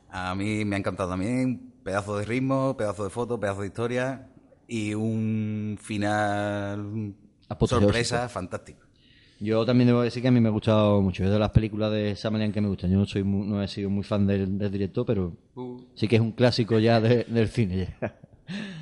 A 0.10 0.34
mí 0.36 0.66
me 0.66 0.76
ha 0.76 0.80
encantado 0.80 1.10
también. 1.10 1.74
Pedazo 1.84 2.18
de 2.18 2.26
ritmo, 2.26 2.76
pedazo 2.76 3.04
de 3.04 3.10
foto, 3.10 3.40
pedazo 3.40 3.62
de 3.62 3.68
historia 3.68 4.30
y 4.68 4.94
un 4.94 5.78
final 5.82 7.14
Apoteósico. 7.50 7.94
sorpresa 7.94 8.28
fantástico. 8.30 8.87
Yo 9.40 9.66
también 9.66 9.88
debo 9.88 10.02
decir 10.02 10.22
que 10.22 10.30
a 10.30 10.32
mí 10.32 10.40
me 10.40 10.50
ha 10.50 10.52
gustado 10.52 11.00
mucho. 11.02 11.24
Es 11.24 11.30
de 11.30 11.38
las 11.38 11.52
películas 11.52 11.92
de 11.92 12.16
Samalian 12.16 12.52
que 12.52 12.60
me 12.62 12.68
gustan. 12.70 12.90
Yo 12.92 12.98
no 12.98 13.06
soy 13.06 13.24
no 13.24 13.62
he 13.62 13.68
sido 13.68 13.90
muy 13.90 14.04
fan 14.04 14.26
del, 14.26 14.58
del 14.58 14.72
director, 14.72 15.06
pero 15.06 15.38
Uh. 15.56 15.80
sí 15.96 16.08
que 16.08 16.16
es 16.16 16.22
un 16.22 16.32
clásico 16.32 16.80
ya 16.80 17.00
de- 17.00 17.24
del 17.26 17.48
cine. 17.48 17.96
ya. 18.02 18.16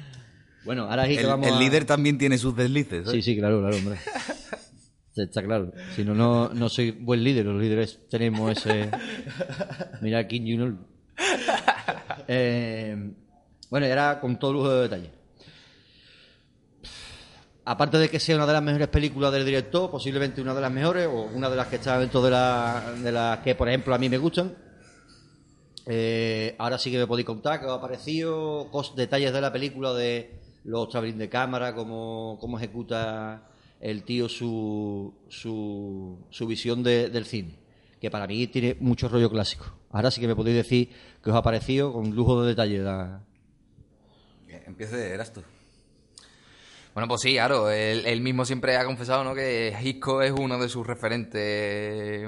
bueno, 0.65 0.83
ahora 0.89 1.05
sí 1.07 1.15
que 1.15 1.21
El, 1.21 1.27
vamos 1.27 1.47
el 1.47 1.53
a- 1.55 1.59
líder 1.59 1.83
también 1.85 2.17
tiene 2.17 2.37
sus 2.37 2.55
deslices. 2.55 3.07
¿eh? 3.07 3.11
Sí, 3.11 3.21
sí, 3.21 3.37
claro, 3.37 3.59
claro, 3.59 3.75
hombre. 3.77 3.97
Está 5.15 5.41
claro. 5.43 5.71
Si 5.95 6.03
no, 6.03 6.13
no, 6.13 6.49
no 6.53 6.67
soy 6.69 6.91
buen 6.91 7.23
líder. 7.23 7.45
Los 7.45 7.61
líderes 7.61 8.01
tenemos 8.09 8.51
ese... 8.51 8.89
Mira, 10.01 10.27
King 10.27 10.41
Junior. 10.41 10.75
Eh, 12.27 13.11
bueno, 13.69 13.85
y 13.85 13.89
ahora 13.89 14.19
con 14.19 14.39
todo 14.39 14.53
lujo 14.53 14.69
de 14.73 14.81
detalle. 14.83 15.11
Aparte 17.67 17.97
de 17.97 18.09
que 18.09 18.19
sea 18.19 18.35
una 18.35 18.45
de 18.45 18.53
las 18.53 18.61
mejores 18.61 18.87
películas 18.89 19.31
del 19.31 19.43
director, 19.43 19.89
posiblemente 19.89 20.39
una 20.41 20.53
de 20.53 20.61
las 20.61 20.71
mejores, 20.71 21.07
o 21.07 21.23
una 21.33 21.49
de 21.49 21.55
las 21.55 21.67
que 21.67 21.77
está 21.77 21.97
dentro 21.99 22.21
de, 22.21 22.29
la- 22.31 22.93
de 23.01 23.11
las 23.11 23.39
que, 23.39 23.55
por 23.55 23.67
ejemplo, 23.67 23.95
a 23.95 23.97
mí 23.97 24.07
me 24.07 24.19
gustan. 24.19 24.55
Eh, 25.87 26.55
ahora 26.57 26.77
sí 26.77 26.91
que 26.91 26.97
me 26.97 27.07
podéis 27.07 27.25
contar 27.25 27.59
qué 27.59 27.65
os 27.65 27.71
ha 27.77 27.81
parecido, 27.81 28.69
detalles 28.95 29.33
de 29.33 29.41
la 29.41 29.51
película, 29.51 29.93
de 29.93 30.39
los 30.63 30.89
travelling 30.89 31.17
de 31.17 31.29
cámara, 31.29 31.73
cómo, 31.75 32.37
cómo 32.39 32.57
ejecuta 32.57 33.49
el 33.79 34.03
tío 34.03 34.29
su, 34.29 35.13
su, 35.29 36.47
visión 36.47 36.81
de- 36.83 37.09
del 37.09 37.25
cine, 37.25 37.57
que 37.99 38.09
para 38.11 38.25
mí 38.27 38.45
tiene 38.47 38.77
mucho 38.79 39.07
rollo 39.09 39.29
clásico. 39.29 39.65
Ahora 39.91 40.11
sí 40.11 40.21
que 40.21 40.27
me 40.27 40.35
podéis 40.35 40.57
decir 40.57 40.89
qué 41.23 41.29
os 41.31 41.35
ha 41.35 41.41
parecido 41.43 41.93
con 41.93 42.11
lujo 42.15 42.41
de 42.41 42.49
detalle. 42.49 42.79
la- 42.79 43.21
Que 44.47 44.57
Empiece, 44.67 45.13
eras 45.13 45.31
tú. 45.33 45.41
Bueno, 46.95 47.07
pues 47.09 47.21
sí, 47.21 47.33
claro, 47.33 47.69
él, 47.69 48.03
él 48.05 48.21
mismo 48.21 48.45
siempre 48.45 48.75
ha 48.77 48.85
confesado 48.85 49.23
¿no? 49.23 49.35
que 49.35 49.75
Hitchcock 49.83 50.23
es 50.23 50.31
uno 50.31 50.57
de 50.57 50.69
sus 50.69 50.87
referentes 50.87 52.27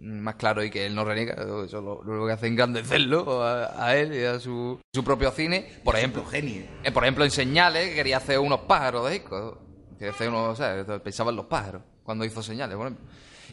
más 0.00 0.34
claros 0.34 0.64
y 0.64 0.70
que 0.70 0.86
él 0.86 0.94
no 0.94 1.04
reniega. 1.04 1.34
Eso 1.64 1.80
lo, 1.80 2.02
lo 2.02 2.26
que 2.26 2.32
hace 2.32 2.46
es 2.46 2.50
engrandecerlo 2.52 3.42
a, 3.44 3.86
a 3.86 3.96
él 3.96 4.12
y 4.14 4.24
a 4.24 4.40
su, 4.40 4.80
su 4.92 5.04
propio 5.04 5.30
cine. 5.30 5.68
Por 5.84 5.96
ejemplo, 5.96 6.24
genio. 6.26 6.64
eh, 6.82 6.90
por 6.92 7.04
ejemplo, 7.04 7.24
en 7.24 7.30
Señales 7.30 7.94
quería 7.94 8.16
hacer 8.16 8.38
unos 8.40 8.60
pájaros 8.62 9.08
de 9.08 9.16
Hitchcock. 9.16 9.58
Quería 9.98 10.12
hacer 10.12 10.28
unos, 10.28 10.48
o 10.48 10.56
sea, 10.56 10.84
pensaba 11.02 11.30
en 11.30 11.36
los 11.36 11.46
pájaros 11.46 11.82
cuando 12.02 12.24
hizo 12.24 12.42
Señales, 12.42 12.76
por 12.76 12.86
ejemplo. 12.88 13.06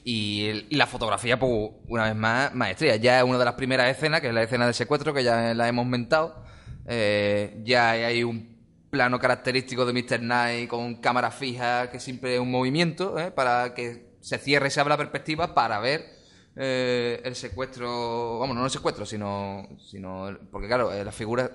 Y, 0.03 0.45
el- 0.47 0.67
y 0.69 0.75
la 0.77 0.87
fotografía, 0.87 1.37
pues, 1.39 1.69
una 1.87 2.05
vez 2.05 2.15
más, 2.15 2.53
maestría. 2.55 2.95
Ya 2.95 3.19
es 3.19 3.23
una 3.23 3.37
de 3.37 3.45
las 3.45 3.53
primeras 3.55 3.89
escenas, 3.95 4.19
que 4.21 4.27
es 4.29 4.33
la 4.33 4.41
escena 4.43 4.65
del 4.65 4.73
secuestro, 4.73 5.13
que 5.13 5.23
ya 5.23 5.53
la 5.53 5.67
hemos 5.67 5.85
mentado. 5.85 6.43
Eh, 6.87 7.59
ya 7.63 7.91
hay 7.91 8.23
un 8.23 8.54
plano 8.95 9.19
característico 9.19 9.85
de 9.85 9.91
Mr. 9.91 10.19
Knight 10.19 10.69
con 10.69 10.95
cámara 11.01 11.29
fija, 11.29 11.89
que 11.91 11.99
siempre 11.99 12.35
es 12.35 12.39
un 12.39 12.49
movimiento, 12.49 13.19
¿eh? 13.19 13.29
para 13.29 13.73
que 13.73 14.15
se 14.21 14.37
cierre 14.37 14.69
y 14.69 14.71
se 14.71 14.79
abra 14.79 14.93
la 14.93 14.97
perspectiva 14.97 15.53
para 15.53 15.79
ver 15.79 16.05
eh, 16.55 17.19
el 17.25 17.35
secuestro, 17.35 18.39
vamos, 18.39 18.55
no 18.55 18.63
el 18.63 18.71
secuestro, 18.71 19.05
sino, 19.05 19.67
sino 19.77 20.29
porque 20.49 20.67
claro, 20.67 20.93
eh, 20.93 21.03
la 21.03 21.11
figura 21.11 21.51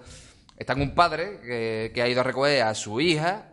está 0.59 0.74
en 0.74 0.83
un 0.83 0.94
padre 0.94 1.40
que, 1.42 1.92
que 1.94 2.03
ha 2.03 2.09
ido 2.09 2.20
a 2.20 2.24
recoger 2.24 2.62
a 2.62 2.74
su 2.74 3.00
hija 3.00 3.48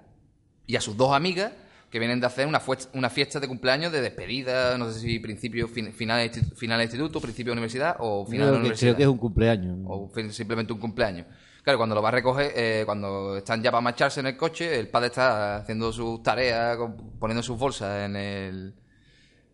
y 0.65 0.75
a 0.75 0.81
sus 0.81 0.97
dos 0.97 1.13
amigas 1.13 1.53
que 1.89 1.99
vienen 1.99 2.19
de 2.19 2.27
hacer 2.27 2.45
una, 2.45 2.61
una 2.93 3.09
fiesta 3.09 3.39
de 3.39 3.47
cumpleaños 3.47 3.93
de 3.93 4.01
despedida, 4.01 4.77
no 4.77 4.91
sé 4.91 4.99
si 4.99 5.19
principio, 5.19 5.69
fin- 5.69 5.93
final, 5.93 6.29
de 6.29 6.41
final 6.57 6.79
de 6.79 6.83
instituto, 6.83 7.21
principio 7.21 7.51
de 7.51 7.53
universidad 7.53 7.95
o 7.99 8.25
final 8.25 8.47
de 8.47 8.51
creo, 8.51 8.51
que, 8.51 8.59
universidad. 8.59 8.89
creo 8.89 8.97
que 8.97 9.03
es 9.03 9.09
un 9.09 9.17
cumpleaños. 9.17 9.77
O 9.85 10.11
simplemente 10.31 10.73
un 10.73 10.79
cumpleaños. 10.79 11.25
Claro, 11.67 11.79
cuando 11.79 11.95
lo 11.95 12.01
va 12.01 12.07
a 12.07 12.11
recoger, 12.13 12.53
eh, 12.55 12.83
cuando 12.85 13.35
están 13.35 13.61
ya 13.61 13.71
para 13.71 13.81
marcharse 13.81 14.21
en 14.21 14.27
el 14.27 14.37
coche, 14.37 14.79
el 14.79 14.87
padre 14.87 15.07
está 15.07 15.57
haciendo 15.57 15.91
sus 15.91 16.23
tareas, 16.23 16.77
poniendo 17.19 17.43
sus 17.43 17.59
bolsas 17.59 18.05
en 18.05 18.15
el, 18.15 18.73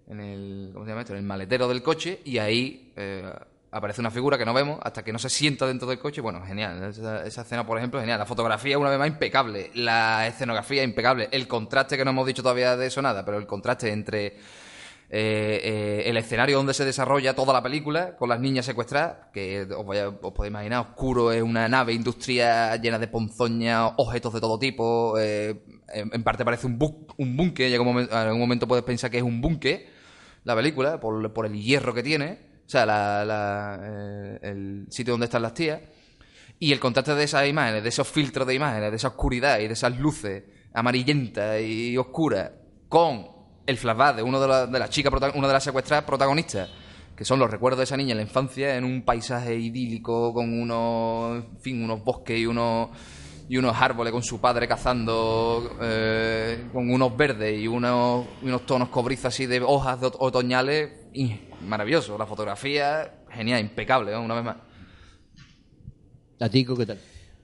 en 0.05 0.19
el, 0.19 0.69
¿cómo 0.73 0.85
se 0.85 0.91
llama 0.91 1.01
esto? 1.01 1.13
En 1.13 1.17
el 1.17 1.25
maletero 1.25 1.67
del 1.67 1.81
coche 1.81 2.21
y 2.23 2.37
ahí 2.37 2.93
eh, 2.95 3.33
aparece 3.71 3.99
una 3.99 4.11
figura 4.11 4.37
que 4.37 4.45
no 4.45 4.53
vemos 4.53 4.79
hasta 4.83 5.03
que 5.03 5.11
no 5.11 5.17
se 5.17 5.27
sienta 5.27 5.65
dentro 5.65 5.87
del 5.87 5.97
coche. 5.97 6.21
Bueno, 6.21 6.45
genial. 6.45 6.83
Esa, 6.83 7.25
esa 7.25 7.41
escena, 7.41 7.65
por 7.65 7.79
ejemplo, 7.79 7.99
genial. 7.99 8.19
La 8.19 8.27
fotografía, 8.27 8.77
una 8.77 8.91
vez 8.91 8.99
más, 8.99 9.07
impecable. 9.07 9.71
La 9.73 10.27
escenografía, 10.27 10.83
impecable. 10.83 11.29
El 11.31 11.47
contraste, 11.47 11.97
que 11.97 12.05
no 12.05 12.11
hemos 12.11 12.27
dicho 12.27 12.43
todavía 12.43 12.77
de 12.77 12.85
eso 12.85 13.01
nada, 13.01 13.25
pero 13.25 13.39
el 13.39 13.47
contraste 13.47 13.91
entre 13.91 14.37
eh, 15.15 15.61
eh, 15.63 16.09
el 16.09 16.17
escenario 16.17 16.57
donde 16.57 16.73
se 16.73 16.85
desarrolla 16.85 17.35
toda 17.35 17.53
la 17.53 17.61
película, 17.61 18.17
con 18.17 18.29
las 18.29 18.39
niñas 18.39 18.65
secuestradas, 18.65 19.27
que 19.31 19.61
os, 19.61 19.85
podéis 19.85 20.49
imaginar, 20.49 20.87
oscuro, 20.89 21.31
es 21.31 21.43
una 21.43 21.69
nave 21.69 21.93
industrial 21.93 22.81
llena 22.81 22.97
de 22.97 23.07
ponzoñas, 23.07 23.91
objetos 23.97 24.33
de 24.33 24.41
todo 24.41 24.57
tipo, 24.57 25.19
eh, 25.19 25.61
en, 25.93 26.23
parte 26.23 26.43
parece 26.43 26.65
un, 26.65 26.79
búnker, 26.79 27.79
un 27.79 27.85
momento, 27.85 28.11
en 28.11 28.17
algún 28.17 28.39
momento 28.39 28.67
puedes 28.67 28.83
pensar 28.83 29.11
que 29.11 29.17
es 29.17 29.23
un 29.23 29.39
búnker, 29.39 29.85
la 30.45 30.55
película, 30.55 30.99
por, 30.99 31.45
el 31.45 31.61
hierro 31.61 31.93
que 31.93 32.01
tiene, 32.01 32.39
o 32.65 32.69
sea, 32.69 32.87
la- 32.87 33.23
la, 33.23 34.39
el 34.41 34.87
sitio 34.89 35.13
donde 35.13 35.25
están 35.25 35.43
las 35.43 35.53
tías. 35.53 35.79
Y 36.57 36.71
el 36.71 36.79
contraste 36.79 37.13
de 37.13 37.25
esas 37.25 37.47
imágenes, 37.47 37.83
de 37.83 37.89
esos 37.89 38.07
filtros 38.07 38.47
de 38.47 38.55
imágenes, 38.55 38.89
de 38.89 38.97
esa 38.97 39.09
oscuridad 39.09 39.59
y 39.59 39.67
de 39.67 39.73
esas 39.73 39.95
luces 39.95 40.43
amarillentas 40.73 41.61
y 41.61 41.95
oscuras, 41.99 42.49
con 42.89 43.32
el 43.65 43.77
flashback 43.77 44.17
de 44.17 44.23
uno 44.23 44.39
de, 44.41 44.47
la- 44.47 44.67
de 44.67 44.79
las 44.79 44.89
chicas, 44.89 45.11
una 45.35 45.47
de 45.47 45.53
las 45.53 45.63
secuestradas 45.63 46.05
protagonistas, 46.05 46.69
que 47.15 47.25
son 47.25 47.39
los 47.39 47.49
recuerdos 47.49 47.77
de 47.79 47.83
esa 47.85 47.97
niña 47.97 48.11
en 48.11 48.17
la 48.17 48.23
infancia, 48.23 48.75
en 48.75 48.83
un 48.83 49.03
paisaje 49.03 49.55
idílico, 49.55 50.33
con 50.33 50.59
unos, 50.59 51.43
en 51.45 51.59
fin, 51.61 51.83
unos 51.83 52.03
bosques 52.03 52.39
y 52.39 52.45
unos 52.45 52.89
y 53.49 53.57
unos 53.57 53.75
árboles 53.75 54.13
con 54.13 54.23
su 54.23 54.39
padre 54.39 54.69
cazando 54.69 55.77
eh, 55.81 56.65
con 56.71 56.89
unos 56.89 57.15
verdes 57.17 57.59
y 57.59 57.67
unos, 57.67 58.25
unos 58.41 58.65
tonos 58.65 58.87
cobrizos 58.87 59.25
así 59.25 59.45
de 59.45 59.59
hojas 59.61 59.99
de 59.99 60.07
ot- 60.07 60.15
otoñales 60.19 60.91
y 61.13 61.35
maravilloso 61.67 62.17
la 62.17 62.25
fotografía 62.25 63.25
genial 63.29 63.59
impecable 63.59 64.13
¿no? 64.13 64.21
una 64.21 64.35
vez 64.35 64.43
más 64.45 64.55
¿A 66.39 66.47
ti, 66.49 66.65
¿qué 66.65 66.85
tal? 66.85 66.99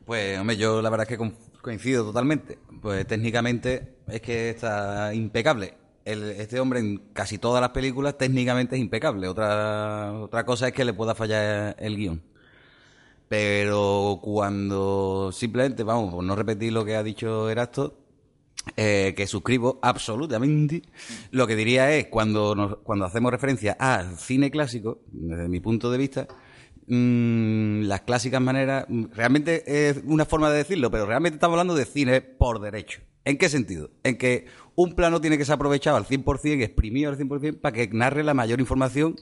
Pues, 0.06 0.40
hombre, 0.40 0.56
yo 0.58 0.82
la 0.82 0.90
verdad 0.90 1.06
es 1.10 1.18
que 1.18 1.32
coincido 1.62 2.04
totalmente. 2.06 2.58
Pues 2.82 3.06
técnicamente 3.06 3.98
es 4.08 4.22
que 4.22 4.50
está 4.50 5.14
impecable. 5.14 5.74
Este 6.12 6.60
hombre 6.60 6.80
en 6.80 6.98
casi 7.14 7.38
todas 7.38 7.62
las 7.62 7.70
películas 7.72 8.18
técnicamente 8.18 8.76
es 8.76 8.82
impecable. 8.82 9.28
Otra, 9.28 10.14
otra 10.14 10.46
cosa 10.46 10.68
es 10.68 10.74
que 10.74 10.86
le 10.86 10.94
pueda 10.94 11.16
fallar 11.16 11.76
el 11.80 11.96
guion. 11.98 12.22
Pero 13.28 14.20
cuando 14.24 15.32
simplemente, 15.32 15.84
vamos, 15.84 16.14
por 16.14 16.24
no 16.24 16.36
repetir 16.36 16.74
lo 16.74 16.84
que 16.84 16.96
ha 16.96 17.04
dicho 17.04 17.50
Erasto, 17.50 17.98
eh, 18.76 19.14
que 19.16 19.28
suscribo 19.28 19.80
absolutamente. 19.84 20.82
Lo 21.32 21.46
que 21.46 21.56
diría 21.56 21.96
es, 21.96 22.08
cuando, 22.08 22.56
nos- 22.56 22.78
cuando 22.78 23.06
hacemos 23.06 23.32
referencia 23.32 23.74
al 23.80 24.18
cine 24.18 24.50
clásico, 24.50 25.02
desde 25.12 25.48
mi 25.48 25.60
punto 25.60 25.92
de 25.92 25.98
vista, 26.00 26.28
mm, 26.88 27.82
las 27.84 28.02
clásicas 28.02 28.42
maneras, 28.42 28.86
mm, 28.90 29.06
realmente 29.14 29.90
es 29.90 30.02
una 30.06 30.26
forma 30.26 30.50
de 30.50 30.58
decirlo, 30.58 30.90
pero 30.90 31.06
realmente 31.06 31.36
estamos 31.36 31.54
hablando 31.54 31.76
de 31.76 31.86
cine 31.86 32.22
por 32.22 32.60
derecho. 32.60 33.02
¿En 33.26 33.38
qué 33.38 33.48
sentido? 33.48 33.92
En 34.04 34.18
que 34.18 34.48
un 34.82 34.94
plano 34.94 35.20
tiene 35.20 35.38
que 35.38 35.44
ser 35.44 35.56
aprovechado 35.56 35.98
al 35.98 36.06
100%, 36.06 36.64
exprimido 36.64 37.12
al 37.12 37.18
100%, 37.18 37.60
para 37.60 37.74
que 37.74 37.90
narre 37.90 38.24
la 38.24 38.34
mayor 38.34 38.62
información 38.62 39.18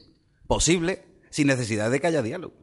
posible 0.46 1.04
sin 1.32 1.48
necesidad 1.48 1.90
de 1.90 2.00
que 2.00 2.06
haya 2.06 2.22
diálogo. 2.22 2.54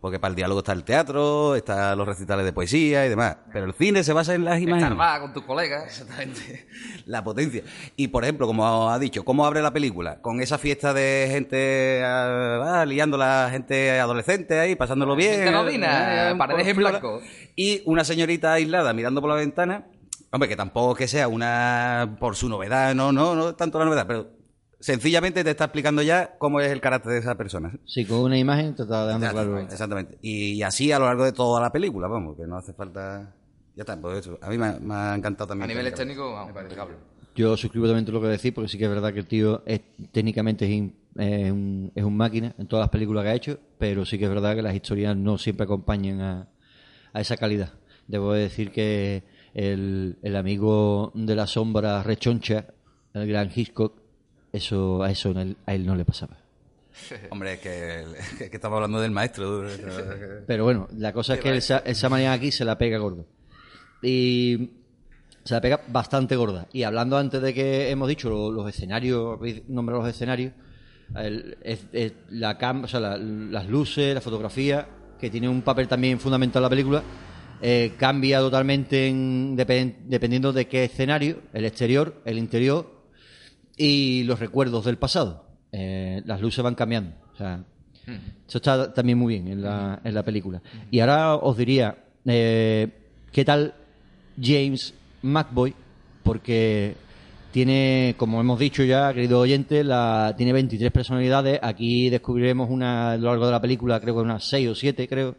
Porque 0.00 0.18
para 0.18 0.30
el 0.30 0.34
diálogo 0.34 0.58
está 0.58 0.72
el 0.72 0.82
teatro, 0.82 1.54
están 1.54 1.96
los 1.96 2.08
recitales 2.08 2.44
de 2.44 2.52
poesía 2.52 3.06
y 3.06 3.08
demás. 3.08 3.36
Pero 3.52 3.66
el 3.66 3.74
cine 3.74 4.02
se 4.02 4.12
basa 4.12 4.34
en 4.34 4.44
las 4.44 4.60
imágenes. 4.60 4.82
Estar 4.82 4.96
más 4.96 5.20
con 5.20 5.32
tus 5.32 5.44
colegas. 5.44 5.84
Exactamente. 5.84 6.66
La 7.06 7.22
potencia. 7.22 7.62
Y 7.94 8.08
por 8.08 8.24
ejemplo, 8.24 8.48
como 8.48 8.90
ha 8.90 8.98
dicho, 8.98 9.24
¿cómo 9.24 9.46
abre 9.46 9.62
la 9.62 9.72
película? 9.72 10.20
Con 10.20 10.40
esa 10.40 10.58
fiesta 10.58 10.92
de 10.92 11.28
gente 11.30 12.02
ah, 12.04 12.84
liando 12.88 13.16
la 13.16 13.48
gente 13.52 14.00
adolescente 14.00 14.58
ahí, 14.58 14.74
pasándolo 14.74 15.14
bien. 15.14 15.44
Gente 15.44 15.76
eh, 15.76 16.34
paredes 16.36 16.66
en 16.66 16.76
blanco. 16.76 17.20
Y 17.54 17.82
una 17.84 18.02
señorita 18.02 18.52
aislada 18.54 18.92
mirando 18.92 19.20
por 19.20 19.30
la 19.30 19.36
ventana. 19.36 19.86
Hombre, 20.32 20.48
que 20.48 20.56
tampoco 20.56 20.94
que 20.94 21.06
sea 21.06 21.28
una 21.28 22.16
por 22.18 22.34
su 22.36 22.48
novedad, 22.48 22.94
no, 22.94 23.12
no, 23.12 23.34
no 23.34 23.54
tanto 23.54 23.78
la 23.78 23.84
novedad, 23.84 24.06
pero 24.06 24.30
sencillamente 24.80 25.44
te 25.44 25.50
está 25.50 25.64
explicando 25.64 26.00
ya 26.02 26.36
cómo 26.38 26.58
es 26.60 26.72
el 26.72 26.80
carácter 26.80 27.12
de 27.12 27.18
esa 27.18 27.36
persona. 27.36 27.78
Sí, 27.86 28.04
con 28.06 28.18
una 28.20 28.38
imagen 28.38 28.74
te 28.74 28.82
está 28.82 29.06
dejando 29.06 29.30
claro. 29.30 29.58
Exactamente. 29.60 30.18
Y, 30.22 30.52
y 30.54 30.62
así 30.62 30.90
a 30.90 30.98
lo 30.98 31.04
largo 31.04 31.24
de 31.24 31.32
toda 31.32 31.60
la 31.60 31.70
película, 31.70 32.08
vamos, 32.08 32.36
que 32.36 32.46
no 32.46 32.56
hace 32.56 32.72
falta. 32.72 33.34
Ya 33.76 33.82
está, 33.82 33.98
pues 34.00 34.18
eso. 34.20 34.38
A 34.42 34.48
mí 34.50 34.58
me, 34.58 34.66
ha- 34.66 34.78
me 34.80 34.94
ha 34.94 35.14
encantado 35.14 35.44
A 35.44 35.48
también. 35.48 35.68
niveles 35.68 35.94
técnicos, 35.94 36.32
vamos, 36.32 36.54
impecable. 36.62 36.96
Yo 37.34 37.56
suscribo 37.56 37.86
también 37.86 38.04
todo 38.04 38.16
lo 38.16 38.20
que 38.22 38.28
decís, 38.28 38.52
porque 38.52 38.68
sí 38.68 38.76
que 38.76 38.84
es 38.84 38.90
verdad 38.90 39.12
que 39.12 39.20
el 39.20 39.26
tío 39.26 39.62
es, 39.66 39.80
técnicamente 40.12 40.64
es, 40.66 40.70
in- 40.72 40.94
es 41.16 41.50
un, 41.52 41.92
es 41.94 42.04
un 42.04 42.16
máquina 42.16 42.54
en 42.58 42.66
todas 42.66 42.82
las 42.84 42.90
películas 42.90 43.24
que 43.24 43.30
ha 43.30 43.34
hecho, 43.34 43.58
pero 43.78 44.04
sí 44.04 44.18
que 44.18 44.24
es 44.24 44.30
verdad 44.30 44.54
que 44.54 44.60
las 44.62 44.74
historias 44.74 45.16
no 45.16 45.38
siempre 45.38 45.64
acompañan 45.64 46.20
a, 46.20 46.48
a 47.14 47.20
esa 47.20 47.36
calidad. 47.38 47.72
Debo 48.06 48.32
de 48.34 48.42
decir 48.42 48.70
que 48.72 49.22
el, 49.54 50.18
el 50.22 50.36
amigo 50.36 51.12
de 51.14 51.34
la 51.36 51.46
sombra 51.46 52.02
rechoncha, 52.02 52.66
el 53.14 53.26
gran 53.28 53.50
Hitchcock, 53.54 53.94
eso 54.52 55.02
a 55.02 55.10
eso 55.10 55.30
a 55.36 55.42
él, 55.42 55.56
a 55.66 55.74
él 55.74 55.86
no 55.86 55.94
le 55.96 56.04
pasaba. 56.04 56.36
Hombre, 57.30 57.54
es 57.54 57.60
que, 57.60 58.00
es 58.44 58.50
que 58.50 58.56
estamos 58.56 58.76
hablando 58.76 59.00
del 59.00 59.10
maestro. 59.10 59.64
Pero 60.46 60.64
bueno, 60.64 60.88
la 60.96 61.12
cosa 61.12 61.34
es 61.34 61.40
que 61.40 61.56
esa, 61.56 61.78
esa 61.78 62.08
manera 62.08 62.32
aquí 62.32 62.50
se 62.52 62.64
la 62.64 62.76
pega 62.78 62.98
gordo. 62.98 63.26
Y 64.02 64.70
se 65.44 65.54
la 65.54 65.60
pega 65.60 65.80
bastante 65.88 66.36
gorda. 66.36 66.66
Y 66.72 66.82
hablando 66.82 67.16
antes 67.16 67.40
de 67.42 67.54
que 67.54 67.90
hemos 67.90 68.08
dicho 68.08 68.28
lo- 68.30 68.50
los, 68.52 68.68
escenarios, 68.68 69.38
nombrado 69.68 70.02
los 70.02 70.10
escenarios, 70.10 70.52
el- 71.16 71.56
es- 71.62 71.86
es 71.92 72.12
la 72.30 72.56
cam, 72.58 72.84
o 72.84 72.88
sea, 72.88 73.00
la- 73.00 73.16
las 73.16 73.68
luces, 73.68 74.14
la 74.14 74.20
fotografía, 74.20 74.86
que 75.20 75.30
tiene 75.30 75.48
un 75.48 75.62
papel 75.62 75.86
también 75.88 76.18
fundamental 76.18 76.60
en 76.60 76.64
la 76.64 76.70
película, 76.70 77.02
eh, 77.62 77.92
cambia 77.96 78.40
totalmente 78.40 79.06
en- 79.08 79.56
depen- 79.56 79.94
dependiendo 80.06 80.52
de 80.52 80.66
qué 80.66 80.84
escenario, 80.84 81.40
el 81.52 81.64
exterior, 81.64 82.20
el 82.24 82.36
interior 82.38 83.02
y 83.76 84.24
los 84.24 84.40
recuerdos 84.40 84.84
del 84.84 84.98
pasado. 84.98 85.46
Eh, 85.72 86.20
las 86.26 86.40
luces 86.40 86.62
van 86.62 86.74
cambiando. 86.74 87.14
O 87.32 87.36
sea, 87.36 87.64
eso 88.48 88.58
está 88.58 88.92
también 88.92 89.16
muy 89.16 89.34
bien 89.34 89.48
en 89.48 89.62
la, 89.62 90.00
en 90.04 90.12
la 90.14 90.22
película. 90.22 90.60
Y 90.90 91.00
ahora 91.00 91.36
os 91.36 91.56
diría, 91.56 91.96
eh, 92.26 92.88
¿qué 93.32 93.44
tal 93.44 93.74
James 94.40 94.92
McBoy? 95.22 95.74
Porque 96.22 96.94
tiene, 97.52 98.14
como 98.18 98.40
hemos 98.40 98.58
dicho 98.58 98.82
ya, 98.84 99.12
querido 99.14 99.38
oyente, 99.40 99.84
la, 99.84 100.34
tiene 100.36 100.52
23 100.52 100.90
personalidades. 100.90 101.58
Aquí 101.62 102.10
descubriremos 102.10 102.68
una 102.70 103.12
a 103.12 103.16
lo 103.16 103.28
largo 103.30 103.46
de 103.46 103.52
la 103.52 103.60
película, 103.60 104.00
creo 104.00 104.14
que 104.16 104.20
unas 104.22 104.48
6 104.48 104.68
o 104.68 104.74
7, 104.74 105.08
creo. 105.08 105.36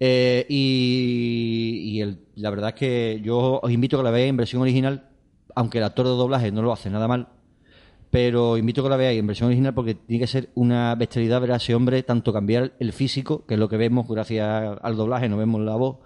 Eh, 0.00 0.46
y 0.48 2.00
el- 2.00 2.18
la 2.36 2.50
verdad 2.50 2.70
es 2.70 2.74
que 2.74 3.20
yo 3.22 3.60
os 3.62 3.70
invito 3.70 3.96
a 3.96 4.00
que 4.00 4.04
la 4.04 4.10
veáis 4.10 4.30
en 4.30 4.36
versión 4.36 4.62
original, 4.62 5.08
aunque 5.54 5.78
el 5.78 5.84
actor 5.84 6.06
de 6.06 6.12
doblaje 6.12 6.50
no 6.52 6.62
lo 6.62 6.72
hace 6.72 6.90
nada 6.90 7.06
mal 7.08 7.28
pero 8.14 8.56
invito 8.56 8.80
a 8.80 8.84
que 8.84 8.90
la 8.90 8.96
veáis 8.96 9.18
en 9.18 9.26
versión 9.26 9.48
original 9.48 9.74
porque 9.74 9.96
tiene 9.96 10.20
que 10.20 10.28
ser 10.28 10.48
una 10.54 10.94
bestialidad 10.94 11.40
ver 11.40 11.50
a 11.50 11.56
ese 11.56 11.74
hombre 11.74 12.04
tanto 12.04 12.32
cambiar 12.32 12.72
el 12.78 12.92
físico, 12.92 13.44
que 13.44 13.54
es 13.54 13.58
lo 13.60 13.68
que 13.68 13.76
vemos 13.76 14.06
gracias 14.06 14.78
al 14.80 14.96
doblaje, 14.96 15.28
no 15.28 15.36
vemos 15.36 15.60
la 15.62 15.74
voz, 15.74 15.96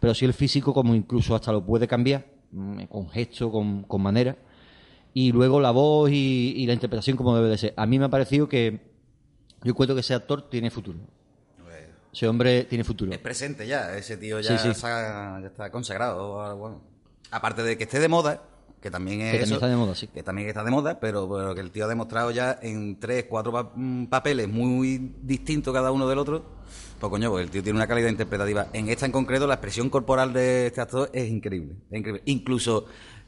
pero 0.00 0.14
sí 0.14 0.24
el 0.24 0.32
físico 0.32 0.72
como 0.72 0.94
incluso 0.94 1.34
hasta 1.34 1.52
lo 1.52 1.66
puede 1.66 1.86
cambiar, 1.86 2.24
mm, 2.52 2.84
con 2.84 3.10
gesto, 3.10 3.52
con, 3.52 3.84
manera, 4.00 4.38
y 5.12 5.30
luego 5.30 5.60
la 5.60 5.70
voz 5.70 6.10
y, 6.10 6.54
y 6.56 6.66
la 6.66 6.72
interpretación 6.72 7.18
como 7.18 7.36
debe 7.36 7.50
de 7.50 7.58
ser. 7.58 7.74
A 7.76 7.84
mí 7.84 7.98
me 7.98 8.06
ha 8.06 8.08
parecido 8.08 8.48
que 8.48 8.80
yo 9.62 9.70
encuentro 9.72 9.94
que 9.94 10.00
ese 10.00 10.14
actor 10.14 10.48
tiene 10.48 10.70
futuro. 10.70 10.98
Ese 12.12 12.26
hombre 12.28 12.64
tiene 12.64 12.84
futuro. 12.84 13.12
Es 13.12 13.18
presente 13.18 13.66
ya, 13.66 13.96
ese 13.96 14.16
tío 14.16 14.40
ya, 14.40 14.58
Sí, 14.58 14.68
sí. 14.68 14.80
se 14.80 14.86
ha- 14.86 15.38
ya 15.40 15.46
está 15.46 15.70
consagrado. 15.70 16.56
Bueno, 16.56 16.82
aparte 17.30 17.62
de 17.62 17.76
que 17.76 17.84
esté 17.84 18.00
de 18.00 18.08
moda, 18.08 18.42
que 18.80 18.90
también 18.90 19.20
es 19.20 19.26
Que 19.32 19.38
también 19.38 19.44
eso, 19.44 19.54
está 19.54 19.68
de 19.68 19.76
moda, 19.76 19.94
sí. 19.94 20.06
que 20.08 20.22
también 20.22 20.48
está 20.48 20.64
de 20.64 20.70
moda, 20.70 21.00
pero, 21.00 21.28
pero 21.28 21.54
que 21.54 21.60
el 21.60 21.70
tío 21.70 21.84
ha 21.84 21.88
demostrado 21.88 22.30
ya 22.30 22.58
en 22.62 22.98
tres, 22.98 23.24
cuatro 23.28 23.52
pa- 23.52 23.72
mm, 23.74 24.06
papeles 24.06 24.48
muy 24.48 25.12
distintos 25.22 25.74
cada 25.74 25.90
uno 25.92 26.08
del 26.08 26.18
otro. 26.18 26.44
Pues 27.00 27.10
coño, 27.10 27.30
pues 27.30 27.44
el 27.44 27.50
tío 27.50 27.62
tiene 27.62 27.76
una 27.76 27.86
calidad 27.86 28.08
interpretativa. 28.08 28.68
En 28.72 28.88
esta 28.88 29.06
en 29.06 29.12
concreto, 29.12 29.46
la 29.46 29.54
expresión 29.54 29.88
corporal 29.90 30.32
de 30.32 30.66
este 30.68 30.80
actor 30.80 31.10
es 31.12 31.28
increíble. 31.28 31.74
Es 31.90 31.98
increíble. 31.98 32.22
Incluso 32.26 32.86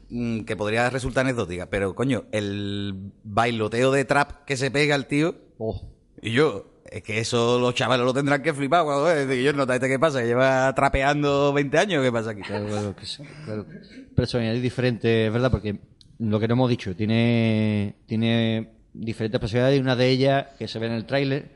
mm, 0.09 0.41
que 0.41 0.55
podría 0.57 0.89
resultar 0.89 1.25
anecdótica, 1.25 1.67
pero 1.67 1.95
coño, 1.95 2.23
el 2.33 3.11
bailoteo 3.23 3.91
de 3.91 4.03
trap 4.05 4.43
que 4.45 4.57
se 4.57 4.71
pega 4.71 4.95
el 4.95 5.05
tío. 5.05 5.35
Oh. 5.57 5.81
Y 6.21 6.31
yo, 6.33 6.65
es 6.89 7.03
que 7.03 7.19
eso 7.19 7.59
los 7.59 7.73
chavales 7.75 8.05
lo 8.05 8.13
tendrán 8.13 8.41
que 8.41 8.53
flipar 8.53 8.83
cuando. 8.83 9.33
Y 9.33 9.43
yo, 9.43 9.53
¿no 9.53 9.63
este 9.63 9.87
qué 9.87 9.99
pasa? 9.99 10.21
¿Que 10.21 10.27
lleva 10.27 10.73
trapeando 10.75 11.53
20 11.53 11.77
años? 11.77 12.03
¿Qué 12.03 12.11
pasa 12.11 12.31
aquí? 12.31 12.41
Claro, 12.41 12.65
claro 12.67 12.95
que 12.95 13.05
sí, 13.05 13.23
claro. 13.45 13.65
Personalidad 14.15 14.61
diferente, 14.61 15.27
es 15.27 15.33
verdad, 15.33 15.51
porque 15.51 15.79
lo 16.19 16.39
que 16.39 16.47
no 16.47 16.53
hemos 16.53 16.69
dicho, 16.69 16.95
tiene, 16.95 17.95
tiene 18.05 18.69
diferentes 18.93 19.39
personalidades 19.39 19.77
y 19.79 19.81
una 19.81 19.95
de 19.95 20.09
ellas, 20.09 20.47
que 20.59 20.67
se 20.67 20.79
ve 20.79 20.87
en 20.87 20.93
el 20.93 21.05
tráiler, 21.05 21.49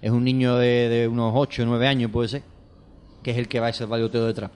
es 0.00 0.10
un 0.10 0.24
niño 0.24 0.56
de, 0.56 0.88
de 0.88 1.08
unos 1.08 1.32
8 1.34 1.62
o 1.62 1.66
9 1.66 1.86
años, 1.88 2.10
puede 2.10 2.28
ser, 2.28 2.42
que 3.22 3.30
es 3.32 3.38
el 3.38 3.48
que 3.48 3.60
va 3.60 3.68
a 3.68 3.70
ese 3.70 3.84
bailoteo 3.84 4.26
de 4.26 4.34
trap. 4.34 4.52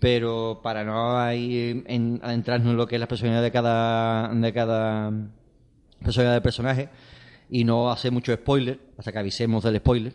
Pero 0.00 0.60
para 0.62 0.84
no 0.84 1.18
ahí 1.18 1.82
en- 1.86 2.20
adentrarnos 2.22 2.70
en 2.72 2.76
lo 2.76 2.86
que 2.86 2.96
es 2.96 3.00
la 3.00 3.08
personalidad 3.08 3.42
de 3.42 3.50
cada, 3.50 4.28
de 4.34 4.52
cada 4.52 5.10
personalidad 6.02 6.34
del 6.34 6.42
personaje 6.42 6.88
y 7.54 7.62
no 7.62 7.88
hacer 7.88 8.10
mucho 8.10 8.34
spoiler, 8.34 8.80
hasta 8.98 9.12
que 9.12 9.18
avisemos 9.20 9.62
del 9.62 9.76
spoiler, 9.76 10.12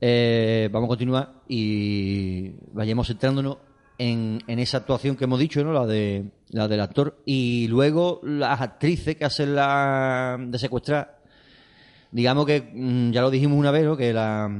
eh, 0.00 0.68
vamos 0.72 0.88
a 0.88 0.90
continuar 0.90 1.42
y 1.46 2.50
vayamos 2.72 3.06
centrándonos 3.06 3.58
en, 3.96 4.42
en 4.48 4.58
esa 4.58 4.78
actuación 4.78 5.14
que 5.14 5.22
hemos 5.22 5.38
dicho, 5.38 5.62
¿no? 5.62 5.72
La 5.72 5.86
de 5.86 6.24
la 6.48 6.66
del 6.66 6.80
actor 6.80 7.22
y 7.24 7.68
luego 7.68 8.20
las 8.24 8.60
actrices 8.60 9.14
que 9.14 9.24
hacen 9.24 9.54
la 9.54 10.36
de 10.36 10.58
secuestrar. 10.58 11.22
Digamos 12.10 12.44
que 12.44 12.72
mm, 12.74 13.12
ya 13.12 13.22
lo 13.22 13.30
dijimos 13.30 13.56
una 13.56 13.70
vez, 13.70 13.84
¿no? 13.84 13.96
Que 13.96 14.12
la 14.12 14.50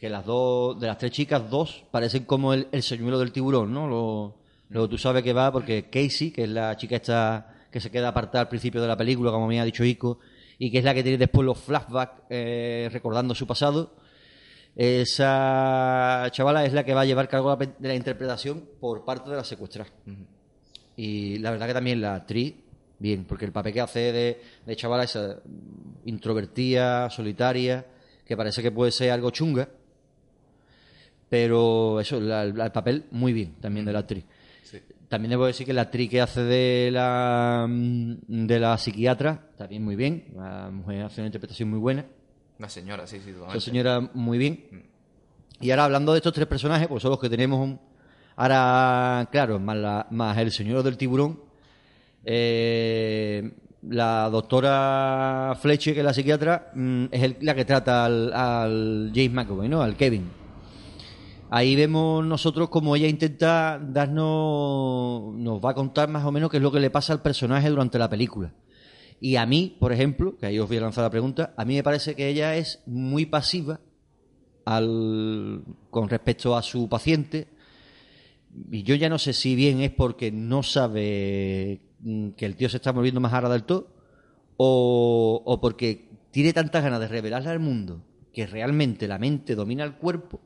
que 0.00 0.08
las 0.08 0.26
dos 0.26 0.80
de 0.80 0.88
las 0.88 0.98
tres 0.98 1.12
chicas 1.12 1.48
dos 1.48 1.84
parecen 1.92 2.24
como 2.24 2.52
el, 2.52 2.66
el 2.72 2.82
señuelo 2.82 3.20
del 3.20 3.30
tiburón, 3.30 3.72
¿no? 3.72 3.86
Lo, 3.86 4.38
lo 4.70 4.88
tú 4.88 4.98
sabes 4.98 5.22
que 5.22 5.34
va 5.34 5.52
porque 5.52 5.88
Casey, 5.88 6.32
que 6.32 6.42
es 6.42 6.50
la 6.50 6.76
chica 6.76 6.96
esta 6.96 7.54
que 7.70 7.78
se 7.78 7.92
queda 7.92 8.08
apartada 8.08 8.42
al 8.42 8.48
principio 8.48 8.82
de 8.82 8.88
la 8.88 8.96
película, 8.96 9.30
como 9.30 9.46
me 9.46 9.60
ha 9.60 9.64
dicho 9.64 9.84
Ico, 9.84 10.18
y 10.62 10.70
que 10.70 10.78
es 10.78 10.84
la 10.84 10.92
que 10.92 11.02
tiene 11.02 11.16
después 11.16 11.44
los 11.44 11.58
flashbacks 11.58 12.22
eh, 12.28 12.88
recordando 12.92 13.34
su 13.34 13.46
pasado. 13.46 13.94
Esa 14.76 16.28
chavala 16.30 16.66
es 16.66 16.74
la 16.74 16.84
que 16.84 16.92
va 16.92 17.00
a 17.00 17.04
llevar 17.06 17.28
cargo 17.28 17.56
de 17.56 17.70
la, 17.80 17.94
interpretación 17.94 18.68
por 18.78 19.04
parte 19.06 19.30
de 19.30 19.36
la 19.36 19.42
secuestrada. 19.42 19.90
Y 20.96 21.38
la 21.38 21.50
verdad 21.50 21.66
que 21.66 21.72
también 21.72 22.02
la 22.02 22.14
actriz, 22.14 22.54
bien, 22.98 23.24
porque 23.24 23.46
el 23.46 23.52
papel 23.52 23.72
que 23.72 23.80
hace 23.80 24.12
de, 24.12 24.40
de 24.66 24.76
chavala 24.76 25.04
es 25.04 25.18
introvertida, 26.04 27.08
solitaria, 27.08 27.86
que 28.24 28.36
parece 28.36 28.62
que 28.62 28.70
puede 28.70 28.92
ser 28.92 29.12
algo 29.12 29.30
chunga, 29.30 29.66
pero 31.30 32.00
eso, 32.00 32.20
la- 32.20 32.42
el 32.42 32.72
papel 32.72 33.06
muy 33.12 33.32
bien 33.32 33.54
también 33.60 33.86
de 33.86 33.92
la 33.94 34.00
actriz. 34.00 34.24
También 35.10 35.30
debo 35.30 35.44
decir 35.46 35.66
que 35.66 35.72
la 35.72 35.82
actriz 35.82 36.08
que 36.08 36.20
hace 36.20 36.40
de 36.44 36.90
la, 36.92 37.66
mm, 37.68 38.14
de 38.46 38.60
la 38.60 38.78
psiquiatra, 38.78 39.50
también 39.58 39.84
muy 39.84 39.96
bien, 39.96 40.26
la 40.36 40.70
mujer 40.70 41.02
hace 41.02 41.20
una 41.20 41.26
interpretación 41.26 41.68
muy 41.68 41.80
buena. 41.80 42.06
Una 42.60 42.68
señora, 42.68 43.06
sí, 43.08 43.18
sí, 43.24 43.32
totalmente. 43.32 43.60
señora 43.60 44.00
muy 44.14 44.38
bien. 44.38 44.86
Y 45.60 45.70
ahora 45.72 45.86
hablando 45.86 46.12
de 46.12 46.18
estos 46.18 46.32
tres 46.32 46.46
personajes, 46.46 46.86
pues 46.86 47.02
son 47.02 47.10
los 47.10 47.18
que 47.20 47.28
tenemos 47.28 47.58
un- 47.58 47.80
ahora, 48.36 49.28
claro, 49.32 49.58
más, 49.58 49.76
la- 49.76 50.06
más 50.10 50.38
el 50.38 50.52
señor 50.52 50.82
del 50.84 50.96
tiburón, 50.96 51.40
eh, 52.24 53.50
la 53.88 54.28
doctora 54.30 55.56
Fletcher, 55.60 55.94
que 55.94 56.00
es 56.00 56.06
la 56.06 56.14
psiquiatra, 56.14 56.70
mm, 56.74 57.04
es 57.10 57.22
el- 57.22 57.36
la 57.40 57.54
que 57.56 57.64
trata 57.64 58.04
al, 58.04 58.32
al 58.32 59.10
James 59.12 59.32
McAvoy, 59.32 59.68
¿no? 59.68 59.82
Al 59.82 59.96
Kevin. 59.96 60.30
Ahí 61.52 61.74
vemos 61.74 62.24
nosotros 62.24 62.68
como 62.68 62.94
ella 62.94 63.08
intenta 63.08 63.80
darnos, 63.82 65.34
nos 65.34 65.60
va 65.60 65.70
a 65.70 65.74
contar 65.74 66.08
más 66.08 66.24
o 66.24 66.30
menos 66.30 66.48
qué 66.48 66.58
es 66.58 66.62
lo 66.62 66.70
que 66.70 66.78
le 66.78 66.90
pasa 66.90 67.12
al 67.12 67.22
personaje 67.22 67.68
durante 67.68 67.98
la 67.98 68.08
película. 68.08 68.54
Y 69.20 69.34
a 69.34 69.46
mí, 69.46 69.76
por 69.80 69.92
ejemplo, 69.92 70.36
que 70.38 70.46
ahí 70.46 70.60
os 70.60 70.68
voy 70.68 70.76
a 70.76 70.82
lanzar 70.82 71.02
la 71.02 71.10
pregunta, 71.10 71.52
a 71.56 71.64
mí 71.64 71.74
me 71.74 71.82
parece 71.82 72.14
que 72.14 72.28
ella 72.28 72.54
es 72.54 72.84
muy 72.86 73.26
pasiva 73.26 73.80
al, 74.64 75.64
con 75.90 76.08
respecto 76.08 76.56
a 76.56 76.62
su 76.62 76.88
paciente. 76.88 77.48
Y 78.70 78.84
yo 78.84 78.94
ya 78.94 79.08
no 79.08 79.18
sé 79.18 79.32
si 79.32 79.56
bien 79.56 79.80
es 79.80 79.90
porque 79.90 80.30
no 80.30 80.62
sabe 80.62 81.80
mm, 81.98 82.30
que 82.30 82.46
el 82.46 82.54
tío 82.54 82.68
se 82.68 82.76
está 82.76 82.92
volviendo 82.92 83.20
más 83.20 83.32
ara 83.32 83.48
del 83.48 83.64
todo, 83.64 83.88
o, 84.56 85.42
o 85.44 85.60
porque 85.60 86.10
tiene 86.30 86.52
tantas 86.52 86.84
ganas 86.84 87.00
de 87.00 87.08
revelarle 87.08 87.50
al 87.50 87.58
mundo 87.58 88.04
que 88.32 88.46
realmente 88.46 89.08
la 89.08 89.18
mente 89.18 89.56
domina 89.56 89.82
el 89.82 89.96
cuerpo 89.96 90.40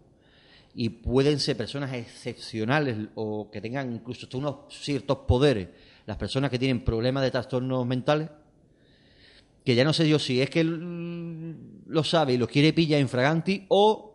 y 0.75 0.89
pueden 0.89 1.39
ser 1.39 1.57
personas 1.57 1.93
excepcionales 1.93 2.97
o 3.15 3.51
que 3.51 3.61
tengan 3.61 3.93
incluso 3.95 4.27
unos 4.37 4.57
ciertos 4.71 5.19
poderes, 5.29 5.69
las 6.07 6.17
personas 6.17 6.51
que 6.51 6.59
tienen 6.59 6.85
problemas 6.85 7.23
de 7.23 7.31
trastornos 7.31 7.87
mentales, 7.87 8.29
que 9.65 9.75
ya 9.75 9.85
no 9.85 9.93
sé 9.93 10.09
yo 10.09 10.19
si 10.19 10.43
es 10.43 10.51
que 10.51 10.61
él 10.61 11.57
lo 11.87 12.05
sabe 12.05 12.35
y 12.35 12.37
lo 12.37 12.47
quiere 12.47 12.73
pillar 12.73 13.01
infraganti 13.01 13.65
o 13.69 14.11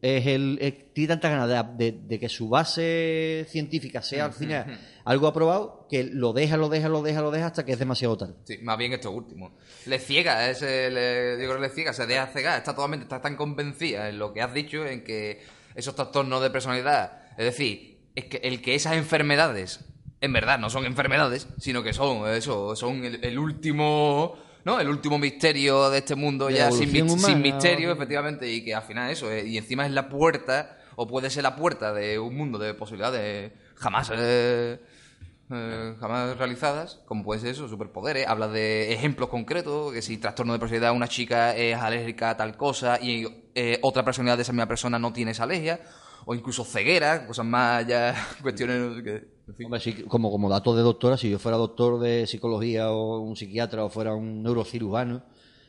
es 0.00 0.26
el, 0.26 0.58
es- 0.60 0.92
tiene 0.92 1.08
tantas 1.08 1.30
ganas 1.30 1.76
de, 1.78 1.90
de- 1.92 1.98
de 2.06 2.18
que 2.20 2.28
su 2.28 2.48
base 2.48 3.46
científica 3.48 4.02
sea 4.02 4.26
al 4.26 4.32
final 4.32 4.78
algo 5.04 5.26
aprobado 5.28 5.86
que 5.88 6.04
lo 6.04 6.32
deja, 6.32 6.56
lo 6.56 6.68
deja, 6.68 6.88
lo 6.88 7.02
deja, 7.02 7.20
lo 7.20 7.30
deja 7.30 7.46
hasta 7.46 7.64
que 7.64 7.72
es 7.72 7.78
demasiado 7.78 8.16
tarde. 8.16 8.34
Sí, 8.44 8.58
más 8.62 8.76
bien 8.78 8.92
esto 8.92 9.10
último. 9.10 9.52
Le 9.86 9.98
ciega, 9.98 10.48
ese, 10.50 10.90
le, 10.90 11.32
yo 11.40 11.48
creo 11.48 11.54
que 11.56 11.68
le 11.68 11.74
ciega, 11.74 11.92
se 11.92 12.06
deja 12.06 12.26
cegar, 12.28 12.58
está 12.58 12.74
totalmente, 12.74 13.04
está 13.04 13.20
tan 13.20 13.36
convencida 13.36 14.08
en 14.08 14.18
lo 14.18 14.32
que 14.32 14.42
has 14.42 14.52
dicho, 14.54 14.84
en 14.86 15.02
que 15.04 15.40
esos 15.74 15.94
trastornos 15.94 16.42
de 16.42 16.50
personalidad, 16.50 17.20
es 17.38 17.44
decir, 17.44 17.98
es 18.14 18.24
que 18.26 18.36
el 18.38 18.60
que 18.62 18.74
esas 18.74 18.94
enfermedades, 18.96 19.80
en 20.20 20.32
verdad 20.32 20.58
no 20.58 20.70
son 20.70 20.84
enfermedades, 20.84 21.48
sino 21.58 21.82
que 21.82 21.92
son 21.92 22.28
eso, 22.28 22.76
son 22.76 23.04
el, 23.04 23.24
el 23.24 23.38
último, 23.38 24.36
¿no? 24.64 24.78
El 24.80 24.88
último 24.88 25.18
misterio 25.18 25.90
de 25.90 25.98
este 25.98 26.14
mundo 26.14 26.46
De 26.48 26.54
ya 26.54 26.70
sin, 26.70 27.02
humana, 27.02 27.26
sin 27.28 27.42
misterio, 27.42 27.90
o- 27.90 27.92
efectivamente, 27.92 28.48
y 28.50 28.64
que 28.64 28.74
al 28.74 28.82
final 28.82 29.10
eso, 29.10 29.30
eh, 29.30 29.46
y 29.46 29.56
encima 29.58 29.86
es 29.86 29.92
la 29.92 30.08
puerta, 30.08 30.78
o 30.96 31.06
puede 31.06 31.30
ser 31.30 31.42
la 31.42 31.56
puerta 31.56 31.92
de 31.92 32.18
un 32.18 32.36
mundo 32.36 32.58
de 32.58 32.74
posibilidades 32.74 33.52
jamás... 33.76 34.10
eh, 34.14 34.78
eh, 35.54 35.94
jamás 36.00 36.36
realizadas, 36.38 37.00
como 37.04 37.24
puede 37.24 37.40
ser 37.40 37.50
eso, 37.50 37.68
superpoderes, 37.68 38.26
habla 38.26 38.48
de 38.48 38.92
ejemplos 38.92 39.28
concretos, 39.28 39.92
que 39.92 40.00
si 40.00 40.16
trastorno 40.16 40.52
de 40.54 40.58
personalidad 40.58 40.92
una 40.94 41.08
chica 41.08 41.54
es 41.54 41.76
alérgica 41.76 42.30
a 42.30 42.36
tal 42.38 42.56
cosa 42.56 42.98
y 43.02 43.26
eh, 43.54 43.78
otra 43.82 44.04
personalidad 44.04 44.36
de 44.38 44.42
esa 44.42 44.52
misma 44.52 44.66
persona 44.68 44.98
no 44.98 45.12
tiene 45.12 45.30
esa 45.32 45.44
alergia, 45.44 45.80
o 46.24 46.34
incluso 46.34 46.64
ceguera, 46.64 47.26
cosas 47.26 47.44
más 47.46 47.86
ya 47.86 48.14
cuestiones 48.42 49.02
que... 49.02 49.10
en 49.48 49.54
fin. 49.56 49.66
Hombre, 49.66 49.80
sí, 49.80 49.92
como, 50.04 50.30
como 50.30 50.48
datos 50.48 50.76
de 50.76 50.82
doctora, 50.82 51.16
si 51.16 51.28
yo 51.30 51.38
fuera 51.38 51.56
doctor 51.58 51.98
de 52.00 52.26
psicología 52.26 52.90
o 52.92 53.18
un 53.20 53.36
psiquiatra 53.36 53.84
o 53.84 53.90
fuera 53.90 54.14
un 54.14 54.42
neurocirujano 54.42 55.22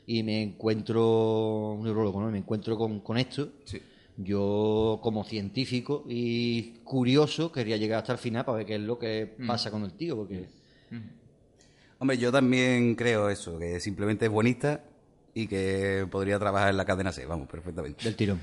y 0.06 0.22
me 0.24 0.44
encuentro, 0.44 1.72
un 1.74 1.84
neurólogo, 1.84 2.22
¿no? 2.22 2.30
Y 2.30 2.32
me 2.34 2.38
encuentro 2.40 2.78
con, 2.78 3.00
con 3.00 3.18
esto, 3.18 3.50
Sí. 3.66 3.82
yo 4.18 5.00
como 5.02 5.24
científico 5.24 6.04
y 6.08 6.74
curioso 6.84 7.52
quería 7.52 7.78
llegar 7.78 8.00
hasta 8.00 8.12
el 8.14 8.18
final 8.20 8.46
para 8.46 8.58
ver 8.60 8.66
qué 8.68 8.76
es 8.76 8.82
lo 8.82 9.00
que 9.00 9.36
Mm. 9.40 9.48
pasa 9.48 9.72
con 9.72 9.84
el 9.84 9.94
tío, 9.94 10.16
porque 10.18 10.48
Hombre, 12.00 12.18
yo 12.18 12.32
también 12.34 12.96
creo 12.96 13.30
eso, 13.30 13.58
que 13.58 13.80
simplemente 13.80 14.26
es 14.26 14.32
bonita 14.32 14.84
y 15.34 15.48
que 15.48 16.08
podría 16.10 16.40
trabajar 16.40 16.70
en 16.70 16.78
la 16.78 16.86
cadena 16.86 17.12
C, 17.12 17.26
vamos, 17.26 17.48
perfectamente. 17.48 18.04
del 18.04 18.16
tirón. 18.16 18.40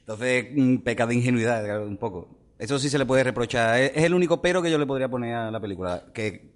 Entonces, 0.00 0.46
peca 0.82 1.06
de 1.06 1.14
ingenuidad 1.14 1.86
un 1.86 1.96
poco. 1.96 2.28
Eso 2.58 2.78
sí 2.78 2.88
se 2.88 2.98
le 2.98 3.06
puede 3.06 3.24
reprochar. 3.24 3.80
Es, 3.80 4.04
el 4.04 4.14
único 4.14 4.40
pero 4.40 4.62
que 4.62 4.70
yo 4.70 4.78
le 4.78 4.86
podría 4.86 5.08
poner 5.08 5.34
a 5.34 5.50
la 5.50 5.60
película, 5.60 6.04
que 6.12 6.50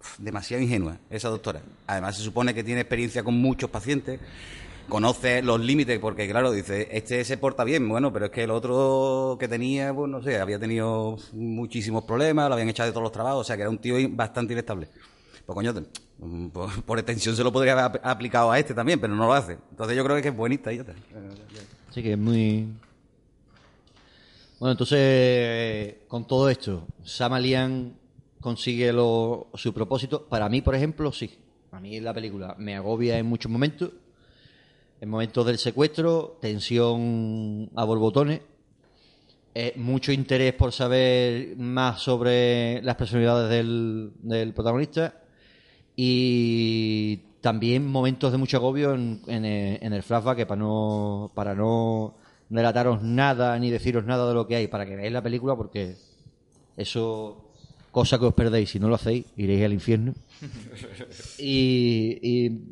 uf, 0.00 0.18
demasiado 0.18 0.62
ingenua 0.62 0.98
esa 1.10 1.28
doctora. 1.28 1.62
Además, 1.86 2.16
se 2.16 2.22
supone 2.22 2.54
que 2.54 2.64
tiene 2.64 2.80
experiencia 2.80 3.22
con 3.22 3.34
muchos 3.34 3.70
pacientes, 3.70 4.20
conoce 4.88 5.42
los 5.42 5.60
límites, 5.60 5.98
porque 5.98 6.28
claro, 6.28 6.52
dice, 6.52 6.88
este 6.92 7.24
se 7.24 7.38
porta 7.38 7.64
bien, 7.64 7.88
bueno, 7.88 8.12
pero 8.12 8.26
es 8.26 8.30
que 8.32 8.44
el 8.44 8.50
otro 8.50 9.36
que 9.38 9.48
tenía, 9.48 9.92
pues 9.94 10.10
no 10.10 10.22
sé, 10.22 10.38
había 10.40 10.58
tenido 10.58 11.16
muchísimos 11.32 12.04
problemas, 12.04 12.48
lo 12.48 12.54
habían 12.54 12.68
echado 12.68 12.88
de 12.88 12.92
todos 12.92 13.04
los 13.04 13.12
trabajos, 13.12 13.40
o 13.40 13.44
sea 13.44 13.56
que 13.56 13.62
era 13.62 13.70
un 13.70 13.78
tío 13.78 13.96
bastante 14.10 14.52
inestable. 14.54 14.88
Pues 15.44 15.54
coño, 15.54 15.74
por, 16.52 16.82
por 16.86 16.98
extensión 16.98 17.34
se 17.36 17.42
lo 17.44 17.52
podría 17.52 17.72
haber 17.72 17.84
ap- 17.84 18.06
aplicado 18.06 18.50
a 18.50 18.58
este 18.58 18.74
también, 18.74 19.00
pero 19.00 19.14
no 19.14 19.26
lo 19.26 19.32
hace. 19.32 19.58
Entonces 19.70 19.96
yo 19.96 20.04
creo 20.04 20.20
que 20.22 20.28
es 20.28 20.36
bonita 20.36 20.72
y 20.72 20.78
ya. 20.78 20.84
Así 21.90 22.02
que 22.02 22.12
es 22.12 22.18
muy... 22.18 22.66
Bueno, 24.58 24.72
entonces, 24.72 25.94
con 26.06 26.26
todo 26.26 26.48
esto, 26.48 26.86
Sam 27.02 27.32
Alian 27.32 27.94
consigue 28.40 28.92
lo- 28.92 29.48
su 29.54 29.72
propósito. 29.74 30.24
Para 30.26 30.48
mí, 30.48 30.60
por 30.62 30.74
ejemplo, 30.74 31.10
sí. 31.12 31.36
A 31.72 31.80
mí 31.80 31.98
la 32.00 32.14
película 32.14 32.54
me 32.58 32.76
agobia 32.76 33.18
en 33.18 33.26
muchos 33.26 33.50
momentos. 33.50 33.90
En 35.00 35.08
momentos 35.08 35.44
del 35.46 35.58
secuestro, 35.58 36.38
tensión 36.40 37.70
a 37.74 37.84
borbotones. 37.84 38.40
eh, 39.54 39.72
mucho 39.76 40.12
interés 40.12 40.54
por 40.54 40.72
saber 40.72 41.56
más 41.58 42.00
sobre 42.00 42.80
las 42.82 42.94
personalidades 42.96 43.50
del 43.50 44.52
protagonista. 44.54 45.21
Y 45.96 47.18
también 47.40 47.86
momentos 47.86 48.32
de 48.32 48.38
mucho 48.38 48.56
agobio 48.56 48.94
en, 48.94 49.20
en 49.26 49.44
el, 49.44 49.78
en 49.82 49.92
el 49.92 50.02
flashback 50.02 50.36
que 50.38 50.46
para 50.46 50.60
no, 50.60 51.32
para 51.34 51.54
no 51.54 52.16
relataros 52.50 53.02
nada 53.02 53.58
ni 53.58 53.70
deciros 53.70 54.04
nada 54.04 54.28
de 54.28 54.34
lo 54.34 54.46
que 54.46 54.56
hay, 54.56 54.68
para 54.68 54.86
que 54.86 54.96
veáis 54.96 55.12
la 55.12 55.22
película, 55.22 55.56
porque 55.56 55.96
eso, 56.76 57.50
cosa 57.90 58.18
que 58.18 58.26
os 58.26 58.34
perdéis, 58.34 58.70
si 58.70 58.78
no 58.78 58.88
lo 58.88 58.94
hacéis, 58.94 59.26
iréis 59.36 59.64
al 59.64 59.72
infierno. 59.72 60.14
Y, 61.38 62.18
y 62.22 62.62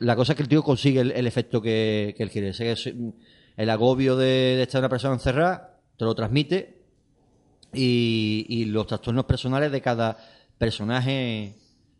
la 0.00 0.16
cosa 0.16 0.32
es 0.32 0.36
que 0.36 0.42
el 0.42 0.48
tío 0.48 0.62
consigue 0.62 1.00
el, 1.00 1.12
el 1.12 1.26
efecto 1.26 1.60
que, 1.60 2.14
que 2.16 2.22
él 2.22 2.30
quiere. 2.30 2.50
Es, 2.50 2.92
El 3.56 3.70
agobio 3.70 4.16
de, 4.16 4.26
de 4.56 4.62
estar 4.62 4.80
una 4.80 4.88
persona 4.88 5.14
encerrada, 5.14 5.80
te 5.96 6.04
lo 6.04 6.14
transmite. 6.14 6.78
Y, 7.72 8.46
y 8.48 8.64
los 8.66 8.86
trastornos 8.86 9.24
personales 9.26 9.70
de 9.70 9.82
cada 9.82 10.16
personaje 10.56 11.56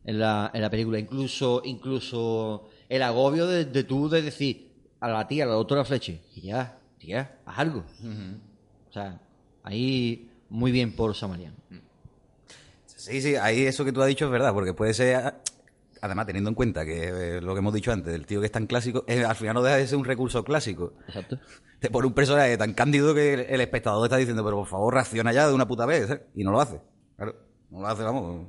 en 0.08 0.18
la, 0.18 0.50
en 0.54 0.62
la 0.62 0.70
película. 0.70 0.98
Incluso, 0.98 1.60
incluso 1.64 2.70
el 2.88 3.02
agobio 3.02 3.46
de, 3.46 3.66
de 3.66 3.84
tú 3.84 4.08
de 4.08 4.22
decir 4.22 4.72
a 5.00 5.08
la 5.08 5.28
tía, 5.28 5.44
a 5.44 5.48
la 5.48 5.52
doctora 5.52 5.84
Fleche, 5.84 6.22
y 6.34 6.40
ya, 6.40 6.78
tía, 6.98 7.38
haz 7.44 7.58
algo. 7.58 7.84
O 8.88 8.92
sea, 8.92 9.20
ahí 9.62 10.30
muy 10.48 10.72
bien 10.72 10.96
por 10.96 11.14
Samarian. 11.14 11.54
Sí, 12.86 13.20
sí, 13.20 13.36
ahí 13.36 13.66
eso 13.66 13.84
que 13.84 13.92
tú 13.92 14.00
has 14.00 14.08
dicho 14.08 14.24
es 14.24 14.30
verdad, 14.30 14.54
porque 14.54 14.72
puede 14.72 14.94
ser, 14.94 15.34
además 16.00 16.26
teniendo 16.26 16.48
en 16.48 16.54
cuenta 16.54 16.86
que 16.86 17.36
eh, 17.36 17.40
lo 17.42 17.52
que 17.52 17.58
hemos 17.58 17.74
dicho 17.74 17.92
antes, 17.92 18.10
del 18.10 18.24
tío 18.24 18.40
que 18.40 18.46
es 18.46 18.52
tan 18.52 18.66
clásico, 18.66 19.04
eh, 19.06 19.26
al 19.26 19.36
final 19.36 19.54
no 19.54 19.62
deja 19.62 19.76
de 19.76 19.86
ser 19.86 19.98
un 19.98 20.06
recurso 20.06 20.42
clásico. 20.42 20.94
Exacto. 21.06 21.38
Te 21.80 21.90
pone 21.90 22.06
un 22.06 22.14
personaje 22.14 22.56
tan 22.56 22.72
cándido 22.72 23.14
que 23.14 23.34
el, 23.34 23.40
el 23.40 23.60
espectador 23.60 24.06
está 24.06 24.16
diciendo, 24.16 24.42
pero 24.42 24.56
por 24.56 24.66
favor 24.66 24.94
reacciona 24.94 25.34
ya 25.34 25.46
de 25.46 25.52
una 25.52 25.68
puta 25.68 25.84
vez, 25.84 26.10
¿eh? 26.10 26.22
y 26.34 26.44
no 26.44 26.50
lo 26.50 26.62
hace. 26.62 26.80
Claro, 27.16 27.36
no 27.70 27.82
lo 27.82 27.86
hace, 27.86 28.02
vamos. 28.02 28.48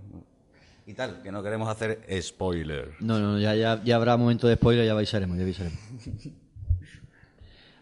Y 0.89 0.95
tal, 0.95 1.21
que 1.21 1.31
no 1.31 1.43
queremos 1.43 1.69
hacer 1.69 2.01
spoiler. 2.19 2.93
No, 2.99 3.19
no, 3.19 3.37
ya, 3.37 3.53
ya, 3.53 3.79
ya 3.83 3.95
habrá 3.95 4.17
momento 4.17 4.47
de 4.47 4.55
spoiler, 4.55 4.87
ya 4.87 4.93
avisaremos, 4.93 5.37
ya 5.37 5.43
avisaremos. 5.43 5.79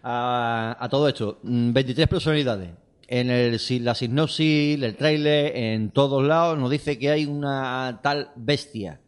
A, 0.03 0.75
a 0.77 0.89
todo 0.89 1.07
esto, 1.07 1.39
mm, 1.43 1.71
23 1.71 2.07
personalidades. 2.07 2.69
En 3.07 3.29
el, 3.29 3.59
la 3.83 3.95
sinopsis, 3.95 4.81
el 4.81 4.95
tráiler, 4.95 5.55
en 5.55 5.91
todos 5.91 6.25
lados 6.25 6.57
nos 6.57 6.69
dice 6.69 6.99
que 6.99 7.09
hay 7.09 7.25
una 7.25 7.99
tal 8.03 8.31
bestia. 8.35 8.99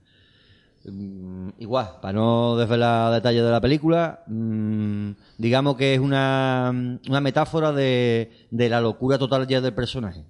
Mm, 0.86 1.50
igual, 1.60 2.00
para 2.02 2.14
no 2.14 2.56
desvelar 2.56 3.14
detalles 3.14 3.44
de 3.44 3.52
la 3.52 3.62
película, 3.62 4.24
mm, 4.28 5.12
digamos 5.38 5.76
que 5.76 5.94
es 5.94 6.00
una, 6.00 6.74
una 7.08 7.22
metáfora 7.22 7.74
de, 7.74 8.32
de 8.50 8.70
la 8.70 8.80
locura 8.80 9.18
total 9.18 9.46
ya 9.46 9.60
del 9.60 9.74
personaje. 9.74 10.24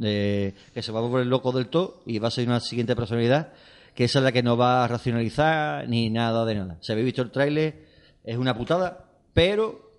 Que 0.00 0.54
se 0.80 0.92
va 0.92 1.00
a 1.00 1.02
volver 1.02 1.26
loco 1.26 1.50
del 1.52 1.66
todo 1.68 2.02
y 2.06 2.18
va 2.18 2.28
a 2.28 2.30
ser 2.30 2.46
una 2.46 2.60
siguiente 2.60 2.94
personalidad 2.96 3.52
que 3.94 4.04
esa 4.04 4.20
es 4.20 4.24
la 4.24 4.30
que 4.30 4.44
no 4.44 4.56
va 4.56 4.84
a 4.84 4.88
racionalizar 4.88 5.88
ni 5.88 6.08
nada 6.08 6.44
de 6.44 6.54
nada. 6.54 6.78
Se 6.80 6.92
habéis 6.92 7.06
visto 7.06 7.22
el 7.22 7.32
tráiler, 7.32 7.84
es 8.22 8.36
una 8.36 8.56
putada, 8.56 9.06
pero 9.34 9.90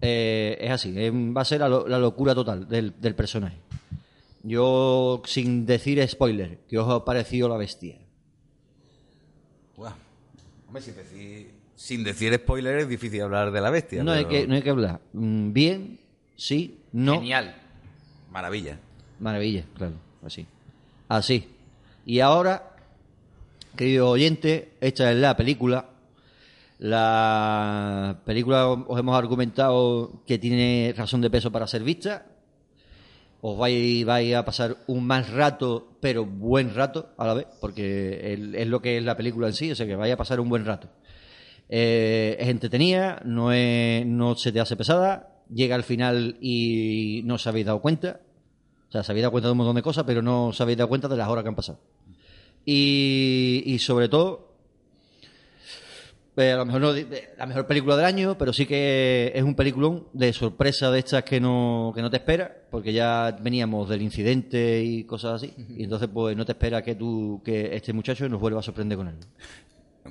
eh, 0.00 0.56
es 0.60 0.70
así, 0.70 0.94
es- 0.98 1.12
va 1.12 1.42
a 1.42 1.44
ser 1.44 1.60
la, 1.60 1.68
lo- 1.68 1.86
la 1.86 1.98
locura 1.98 2.34
total 2.34 2.66
del, 2.66 2.94
del 2.98 3.14
personaje. 3.14 3.58
Yo, 4.42 5.20
sin 5.26 5.66
decir 5.66 6.06
spoiler, 6.08 6.60
¿qué 6.68 6.78
os 6.78 6.88
ha 6.90 7.04
parecido 7.04 7.46
la 7.50 7.58
bestia? 7.58 7.98
Hombre, 9.76 10.82
si 10.82 10.90
decís 10.92 11.46
Sin 11.76 12.02
decir 12.04 12.32
spoiler 12.34 12.78
es 12.78 12.88
difícil 12.88 13.20
hablar 13.22 13.50
de 13.52 13.60
la 13.60 13.70
bestia. 13.70 14.02
No, 14.02 14.12
hay 14.12 14.24
que, 14.24 14.46
no 14.46 14.54
hay 14.54 14.62
que 14.62 14.70
hablar. 14.70 15.00
Mm, 15.12 15.52
Bien, 15.52 16.00
sí, 16.36 16.80
no. 16.92 17.14
Genial. 17.16 17.54
Maravilla. 18.30 18.78
Maravilla, 19.20 19.64
claro, 19.76 19.94
así. 20.24 20.46
Así. 21.08 21.48
Y 22.06 22.20
ahora, 22.20 22.76
querido 23.76 24.10
oyente, 24.10 24.72
esta 24.80 25.10
es 25.10 25.16
la 25.16 25.36
película. 25.36 25.90
La 26.78 28.20
película 28.24 28.68
os 28.68 28.98
hemos 28.98 29.16
argumentado 29.16 30.22
que 30.26 30.38
tiene 30.38 30.92
razón 30.96 31.20
de 31.20 31.30
peso 31.30 31.52
para 31.52 31.66
ser 31.66 31.82
vista. 31.82 32.26
Os 33.40 33.58
vais, 33.58 34.04
vais 34.04 34.34
a 34.34 34.44
pasar 34.44 34.76
un 34.86 35.06
mal 35.06 35.26
rato, 35.26 35.96
pero 36.00 36.24
buen 36.24 36.74
rato 36.74 37.10
a 37.18 37.26
la 37.26 37.34
vez, 37.34 37.46
porque 37.60 38.32
es 38.54 38.66
lo 38.66 38.80
que 38.80 38.96
es 38.96 39.04
la 39.04 39.16
película 39.16 39.48
en 39.48 39.52
sí, 39.52 39.70
o 39.70 39.74
sea 39.74 39.86
que 39.86 39.96
vais 39.96 40.12
a 40.12 40.16
pasar 40.16 40.40
un 40.40 40.48
buen 40.48 40.64
rato. 40.64 40.88
Eh, 41.68 42.36
es 42.38 42.48
entretenida, 42.48 43.20
no, 43.24 43.52
es, 43.52 44.04
no 44.06 44.34
se 44.34 44.52
te 44.52 44.60
hace 44.60 44.76
pesada, 44.76 45.42
llega 45.52 45.74
al 45.74 45.84
final 45.84 46.36
y 46.40 47.22
no 47.24 47.34
os 47.34 47.46
habéis 47.46 47.66
dado 47.66 47.80
cuenta. 47.80 48.20
O 48.94 48.96
sea, 48.96 49.02
se 49.02 49.10
habéis 49.10 49.22
dado 49.24 49.32
cuenta 49.32 49.48
de 49.48 49.52
un 49.52 49.58
montón 49.58 49.74
de 49.74 49.82
cosas, 49.82 50.04
pero 50.04 50.22
no 50.22 50.46
os 50.46 50.60
habéis 50.60 50.78
dado 50.78 50.88
cuenta 50.88 51.08
de 51.08 51.16
las 51.16 51.28
horas 51.28 51.42
que 51.42 51.48
han 51.48 51.56
pasado. 51.56 51.80
Y, 52.64 53.76
sobre 53.80 54.08
todo, 54.08 54.52
eh, 56.36 56.52
a 56.52 56.56
lo 56.58 56.64
mejor 56.64 56.80
no 56.80 56.92
de- 56.92 57.30
la 57.36 57.46
mejor 57.46 57.66
película 57.66 57.96
del 57.96 58.06
año, 58.06 58.38
pero 58.38 58.52
sí 58.52 58.66
que 58.66 59.32
es 59.34 59.42
un 59.42 59.56
peliculón 59.56 60.06
de 60.12 60.32
sorpresa 60.32 60.92
de 60.92 61.00
estas 61.00 61.24
que 61.24 61.40
no, 61.40 61.90
que 61.92 62.02
no 62.02 62.08
te 62.10 62.18
espera, 62.18 62.56
porque 62.70 62.92
ya 62.92 63.36
veníamos 63.40 63.88
del 63.88 64.00
incidente 64.02 64.84
y 64.84 65.02
cosas 65.02 65.42
así, 65.42 65.52
y 65.76 65.82
entonces 65.82 66.08
pues 66.14 66.36
no 66.36 66.44
te 66.44 66.52
espera 66.52 66.80
que 66.80 66.94
tú, 66.94 67.42
que 67.44 67.74
este 67.74 67.92
muchacho 67.92 68.28
nos 68.28 68.40
vuelva 68.40 68.60
a 68.60 68.62
sorprender 68.62 68.96
con 68.96 69.08
él. 69.08 69.16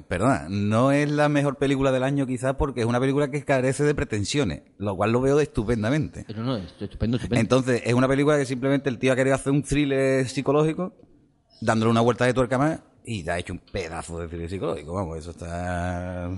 Perdona, 0.07 0.47
no 0.49 0.91
es 0.91 1.09
la 1.11 1.29
mejor 1.29 1.57
película 1.57 1.91
del 1.91 2.03
año 2.03 2.25
quizás 2.25 2.55
porque 2.55 2.81
es 2.81 2.87
una 2.87 2.99
película 2.99 3.29
que 3.29 3.43
carece 3.43 3.83
de 3.83 3.93
pretensiones, 3.93 4.63
lo 4.79 4.95
cual 4.95 5.11
lo 5.11 5.21
veo 5.21 5.39
estupendamente. 5.39 6.25
No, 6.35 6.43
no, 6.43 6.57
es 6.57 6.73
estupendo, 6.79 7.17
estupendo. 7.17 7.39
Entonces, 7.39 7.83
es 7.85 7.93
una 7.93 8.07
película 8.07 8.37
que 8.37 8.45
simplemente 8.45 8.89
el 8.89 8.97
tío 8.97 9.13
ha 9.13 9.15
querido 9.15 9.35
hacer 9.35 9.51
un 9.51 9.61
thriller 9.61 10.27
psicológico, 10.27 10.93
dándole 11.61 11.91
una 11.91 12.01
vuelta 12.01 12.25
de 12.25 12.33
tuerca 12.33 12.57
más, 12.57 12.79
y 13.05 13.23
te 13.23 13.31
ha 13.31 13.37
hecho 13.37 13.53
un 13.53 13.59
pedazo 13.59 14.19
de 14.19 14.27
thriller 14.27 14.49
psicológico. 14.49 14.93
Vamos, 14.93 15.19
eso 15.19 15.29
está. 15.29 16.31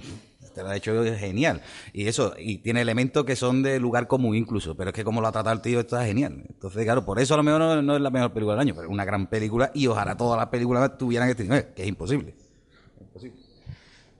Te 0.53 0.61
lo 0.61 0.69
ha 0.69 0.75
hecho 0.75 1.03
genial. 1.17 1.61
Y 1.93 2.07
eso, 2.07 2.33
y 2.37 2.57
tiene 2.59 2.81
elementos 2.81 3.25
que 3.25 3.35
son 3.35 3.61
de 3.61 3.79
lugar 3.79 4.07
común 4.07 4.35
incluso, 4.35 4.75
pero 4.75 4.89
es 4.89 4.93
que 4.95 5.03
como 5.03 5.19
lo 5.21 5.27
ha 5.27 5.31
tratado 5.31 5.53
el 5.53 5.61
tío 5.61 5.79
está 5.81 6.05
genial. 6.05 6.43
Entonces, 6.47 6.83
claro, 6.83 7.05
por 7.05 7.19
eso 7.19 7.33
a 7.33 7.37
lo 7.37 7.43
mejor 7.43 7.59
no, 7.59 7.81
no 7.81 7.95
es 7.95 8.01
la 8.01 8.09
mejor 8.09 8.31
película 8.31 8.55
del 8.55 8.61
año, 8.61 8.73
pero 8.73 8.87
es 8.87 8.93
una 8.93 9.03
gran 9.03 9.27
película 9.27 9.71
y 9.73 9.87
ojalá 9.87 10.15
todas 10.15 10.37
las 10.37 10.47
películas 10.47 10.97
tuvieran 10.97 11.29
este 11.29 11.43
nivel, 11.43 11.73
que 11.73 11.83
es 11.83 11.87
imposible. 11.89 12.35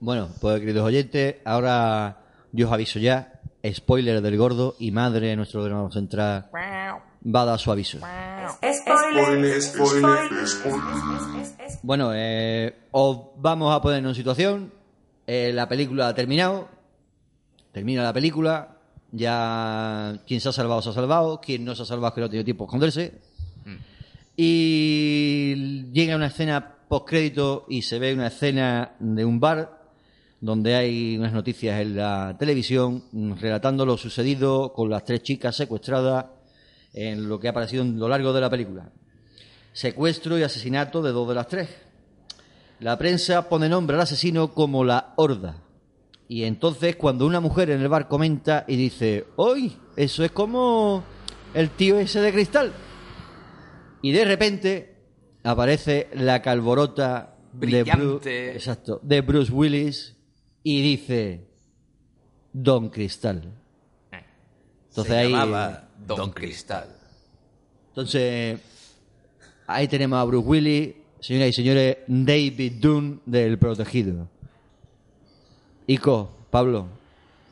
Bueno, 0.00 0.28
pues 0.40 0.60
queridos 0.60 0.84
oyentes, 0.84 1.36
ahora 1.44 2.18
yo 2.52 2.66
os 2.66 2.72
aviso 2.72 2.98
ya, 2.98 3.40
spoiler 3.72 4.20
del 4.20 4.36
gordo 4.36 4.76
y 4.78 4.90
madre 4.90 5.28
de 5.28 5.36
nuestro 5.36 5.62
ordenador 5.62 5.92
central 5.92 6.50
va 7.26 7.42
a 7.42 7.44
dar 7.44 7.58
su 7.58 7.72
aviso. 7.72 7.98
Spoiler, 7.98 9.62
spoiler, 9.62 10.30
Bueno, 11.82 12.10
eh, 12.14 12.74
os 12.92 13.18
vamos 13.36 13.74
a 13.74 13.80
ponernos 13.82 14.10
en 14.10 14.14
situación. 14.14 14.72
Eh, 15.26 15.50
la 15.52 15.68
película 15.68 16.08
ha 16.08 16.14
terminado. 16.14 16.68
Termina 17.72 18.02
la 18.02 18.12
película. 18.12 18.76
Ya 19.12 20.18
quien 20.26 20.40
se 20.40 20.48
ha 20.48 20.52
salvado 20.52 20.82
se 20.82 20.90
ha 20.90 20.92
salvado. 20.92 21.40
Quien 21.40 21.64
no 21.64 21.74
se 21.74 21.82
ha 21.82 21.86
salvado 21.86 22.08
es 22.08 22.14
que 22.14 22.20
no 22.20 22.26
ha 22.26 22.30
tenido 22.30 22.44
tiempo 22.44 22.64
de 22.64 22.68
esconderse. 22.68 23.20
Y 24.36 25.90
llega 25.92 26.14
una 26.14 26.26
escena 26.26 26.75
postcrédito 26.88 27.66
y 27.68 27.82
se 27.82 27.98
ve 27.98 28.14
una 28.14 28.28
escena 28.28 28.92
de 28.98 29.24
un 29.24 29.40
bar 29.40 29.76
donde 30.40 30.74
hay 30.74 31.16
unas 31.16 31.32
noticias 31.32 31.80
en 31.80 31.96
la 31.96 32.36
televisión 32.38 33.04
relatando 33.40 33.86
lo 33.86 33.96
sucedido 33.96 34.72
con 34.72 34.90
las 34.90 35.04
tres 35.04 35.22
chicas 35.22 35.56
secuestradas 35.56 36.26
en 36.92 37.28
lo 37.28 37.40
que 37.40 37.48
ha 37.48 37.50
aparecido 37.50 37.82
en 37.82 37.98
lo 37.98 38.08
largo 38.08 38.32
de 38.32 38.40
la 38.40 38.50
película. 38.50 38.90
Secuestro 39.72 40.38
y 40.38 40.42
asesinato 40.42 41.02
de 41.02 41.12
dos 41.12 41.28
de 41.28 41.34
las 41.34 41.48
tres. 41.48 41.68
La 42.80 42.96
prensa 42.98 43.48
pone 43.48 43.68
nombre 43.68 43.96
al 43.96 44.02
asesino 44.02 44.52
como 44.52 44.84
la 44.84 45.14
Horda. 45.16 45.62
Y 46.28 46.44
entonces 46.44 46.96
cuando 46.96 47.26
una 47.26 47.40
mujer 47.40 47.70
en 47.70 47.80
el 47.80 47.88
bar 47.88 48.08
comenta 48.08 48.64
y 48.66 48.76
dice, 48.76 49.26
¡Uy! 49.36 49.76
Eso 49.96 50.24
es 50.24 50.32
como 50.32 51.04
el 51.54 51.70
tío 51.70 51.98
ese 51.98 52.20
de 52.20 52.32
cristal. 52.32 52.72
Y 54.02 54.12
de 54.12 54.24
repente 54.24 54.95
aparece 55.46 56.08
la 56.14 56.42
calvorota 56.42 57.36
de 57.52 57.84
Bruce, 57.84 57.84
Brillante. 57.84 58.52
exacto, 58.52 59.00
de 59.02 59.20
Bruce 59.20 59.52
Willis 59.52 60.16
y 60.64 60.82
dice, 60.82 61.46
Don 62.52 62.90
Cristal. 62.90 63.52
Entonces 64.88 65.12
Se 65.12 65.18
ahí... 65.18 65.30
llamaba 65.30 65.88
Don 66.04 66.32
Cristal. 66.32 66.88
Entonces, 67.88 68.60
ahí 69.66 69.86
tenemos 69.86 70.18
a 70.18 70.24
Bruce 70.24 70.48
Willis, 70.48 70.94
señoras 71.20 71.48
y 71.50 71.52
señores, 71.52 71.98
David 72.08 72.72
Dunn 72.80 73.20
del 73.24 73.56
Protegido. 73.58 74.28
Ico, 75.86 76.28
Pablo, 76.50 76.88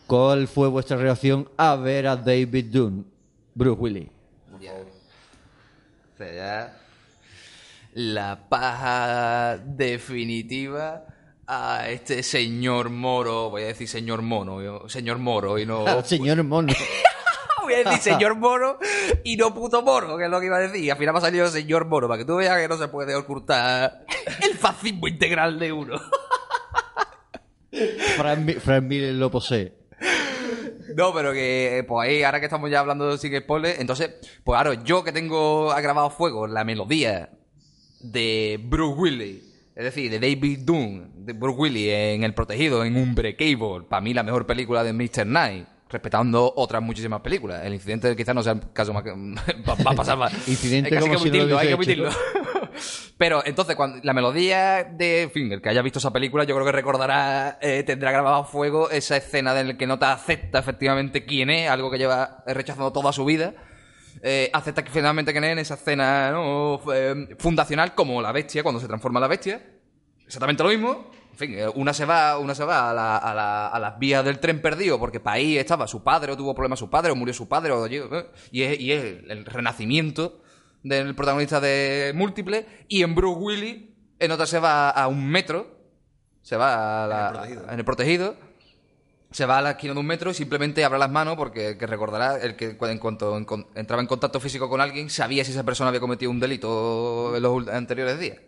¿cuál 0.08 0.48
fue 0.48 0.68
vuestra 0.68 0.96
reacción 0.96 1.48
a 1.56 1.76
ver 1.76 2.08
a 2.08 2.16
David 2.16 2.66
Dunn, 2.72 3.06
Bruce 3.54 3.80
Willis? 3.80 4.08
Ya. 4.60 4.72
O 4.74 6.16
sea, 6.16 6.34
ya 6.34 6.83
la 7.94 8.48
paja 8.48 9.56
definitiva 9.58 11.06
a 11.46 11.88
este 11.88 12.22
señor 12.24 12.90
moro, 12.90 13.50
voy 13.50 13.62
a 13.62 13.66
decir 13.66 13.88
señor 13.88 14.22
mono, 14.22 14.88
señor 14.88 15.18
moro 15.18 15.58
y 15.58 15.66
no... 15.66 16.02
Señor 16.04 16.42
Mono. 16.42 16.72
voy 17.62 17.74
a 17.74 17.78
decir 17.78 17.98
señor 17.98 18.36
moro 18.36 18.78
y 19.22 19.36
no 19.36 19.54
puto 19.54 19.82
moro, 19.82 20.16
que 20.16 20.24
es 20.24 20.30
lo 20.30 20.40
que 20.40 20.46
iba 20.46 20.56
a 20.56 20.60
decir. 20.60 20.90
Al 20.90 20.98
final 20.98 21.14
me 21.14 21.18
ha 21.18 21.22
salido 21.22 21.48
señor 21.48 21.86
moro, 21.86 22.08
para 22.08 22.18
que 22.18 22.24
tú 22.24 22.36
veas 22.36 22.58
que 22.60 22.66
no 22.68 22.76
se 22.76 22.88
puede 22.88 23.14
ocultar 23.14 24.04
el 24.42 24.54
fascismo 24.54 25.06
integral 25.06 25.58
de 25.58 25.72
uno. 25.72 26.00
Frank, 28.16 28.58
Frank 28.58 28.84
Miller 28.84 29.14
lo 29.14 29.30
posee. 29.30 29.72
No, 30.96 31.12
pero 31.12 31.32
que, 31.32 31.78
eh, 31.78 31.84
pues 31.84 32.08
ahí, 32.08 32.22
ahora 32.22 32.38
que 32.40 32.46
estamos 32.46 32.70
ya 32.70 32.80
hablando 32.80 33.16
sin 33.16 33.36
spoilers, 33.40 33.80
entonces, 33.80 34.10
pues 34.44 34.60
claro, 34.60 34.74
yo 34.84 35.02
que 35.02 35.12
tengo 35.12 35.74
grabado 35.74 36.10
fuego 36.10 36.46
la 36.46 36.64
melodía 36.64 37.30
de 38.12 38.60
Bruce 38.62 39.00
Willis, 39.00 39.42
es 39.74 39.84
decir, 39.84 40.10
de 40.10 40.20
David 40.20 40.60
Dunn, 40.64 41.10
de 41.26 41.32
Bruce 41.32 41.58
Willis 41.58 41.88
en 41.92 42.24
El 42.24 42.34
Protegido, 42.34 42.84
en 42.84 42.96
Unbreakable, 42.96 43.86
para 43.88 44.00
mí 44.00 44.14
la 44.14 44.22
mejor 44.22 44.46
película 44.46 44.84
de 44.84 44.92
Mr. 44.92 45.24
Knight, 45.24 45.66
respetando 45.90 46.52
otras 46.56 46.82
muchísimas 46.82 47.20
películas. 47.20 47.64
El 47.64 47.74
incidente 47.74 48.14
quizás 48.16 48.34
no 48.34 48.42
sea 48.42 48.52
el 48.52 48.72
caso 48.72 48.92
más 48.92 49.02
que... 49.04 49.10
va, 49.68 49.74
va 49.74 49.92
a 49.92 49.94
pasar 49.94 50.18
más. 50.18 50.32
Incidente 50.48 50.88
Hay 50.88 50.94
que- 50.94 51.00
como 51.00 51.22
que 51.22 51.30
si 51.30 51.38
hay 51.38 51.68
que 51.68 51.74
omitirlo. 51.74 52.10
Pero 53.16 53.42
entonces, 53.46 53.76
cuando 53.76 54.00
la 54.02 54.12
melodía 54.12 54.82
de. 54.82 55.22
En 55.22 55.30
fin, 55.30 55.52
el 55.52 55.62
que 55.62 55.68
haya 55.68 55.82
visto 55.82 56.00
esa 56.00 56.12
película, 56.12 56.42
yo 56.42 56.54
creo 56.56 56.66
que 56.66 56.72
recordará, 56.72 57.58
eh, 57.62 57.84
tendrá 57.84 58.10
grabado 58.10 58.36
a 58.36 58.44
fuego 58.44 58.90
esa 58.90 59.16
escena 59.16 59.58
en 59.60 59.68
la 59.68 59.76
que 59.76 59.86
no 59.86 59.98
te 60.00 60.06
acepta 60.06 60.58
efectivamente 60.58 61.24
quién 61.24 61.50
es, 61.50 61.70
algo 61.70 61.90
que 61.92 61.98
lleva 61.98 62.42
rechazando 62.46 62.92
toda 62.92 63.12
su 63.12 63.24
vida. 63.24 63.54
Eh, 64.22 64.50
acepta 64.52 64.82
que 64.84 64.90
finalmente 64.90 65.30
es 65.32 65.36
en 65.36 65.58
esa 65.58 65.74
escena 65.74 66.30
¿no? 66.32 66.80
Eh, 66.92 67.36
fundacional, 67.38 67.94
como 67.94 68.22
la 68.22 68.32
bestia, 68.32 68.62
cuando 68.62 68.80
se 68.80 68.86
transforma 68.86 69.18
en 69.18 69.22
la 69.22 69.28
bestia. 69.28 69.62
Exactamente 70.24 70.62
lo 70.62 70.70
mismo. 70.70 71.10
En 71.32 71.38
fin, 71.38 71.58
eh, 71.58 71.68
una 71.74 71.92
se 71.92 72.04
va, 72.04 72.38
una 72.38 72.54
se 72.54 72.64
va 72.64 72.90
a, 72.90 72.94
la- 72.94 73.16
a 73.16 73.34
la- 73.34 73.66
a 73.68 73.78
las 73.80 73.98
vías 73.98 74.24
del 74.24 74.38
tren 74.38 74.62
perdido 74.62 74.98
porque 74.98 75.18
para 75.20 75.36
ahí 75.36 75.58
estaba 75.58 75.86
su 75.88 76.02
padre, 76.04 76.32
o 76.32 76.36
tuvo 76.36 76.54
problemas 76.54 76.78
su 76.78 76.88
padre, 76.88 77.10
o 77.10 77.16
murió 77.16 77.34
su 77.34 77.48
padre, 77.48 77.72
o 77.72 77.86
eh, 77.86 78.26
y 78.52 78.62
es, 78.62 78.80
y 78.80 78.92
es 78.92 79.04
el 79.28 79.44
renacimiento 79.44 80.40
del 80.82 81.14
protagonista 81.14 81.60
de 81.60 82.12
Múltiple. 82.14 82.66
Y 82.88 83.02
en 83.02 83.14
Bruce 83.14 83.40
Willis, 83.40 83.82
en 84.20 84.30
otra 84.30 84.46
se 84.46 84.60
va 84.60 84.90
a 84.90 85.08
un 85.08 85.28
metro, 85.28 85.76
se 86.40 86.56
va 86.56 87.04
a 87.04 87.06
la- 87.08 87.48
en 87.72 87.78
el 87.80 87.84
protegido. 87.84 88.36
Se 89.34 89.46
va 89.46 89.58
a 89.58 89.62
la 89.62 89.70
esquina 89.72 89.94
de 89.94 89.98
un 89.98 90.06
metro 90.06 90.30
y 90.30 90.34
simplemente 90.34 90.84
abre 90.84 90.96
las 90.96 91.10
manos 91.10 91.34
porque 91.36 91.76
que 91.76 91.88
recordará 91.88 92.36
el 92.40 92.54
que 92.54 92.76
en 92.80 92.98
cuanto 93.00 93.36
en- 93.36 93.46
entraba 93.74 94.00
en 94.00 94.06
contacto 94.06 94.38
físico 94.38 94.68
con 94.68 94.80
alguien 94.80 95.10
sabía 95.10 95.44
si 95.44 95.50
esa 95.50 95.64
persona 95.64 95.88
había 95.88 95.98
cometido 95.98 96.30
un 96.30 96.38
delito 96.38 97.34
en 97.34 97.42
los 97.42 97.66
anteriores 97.66 98.16
días. 98.20 98.38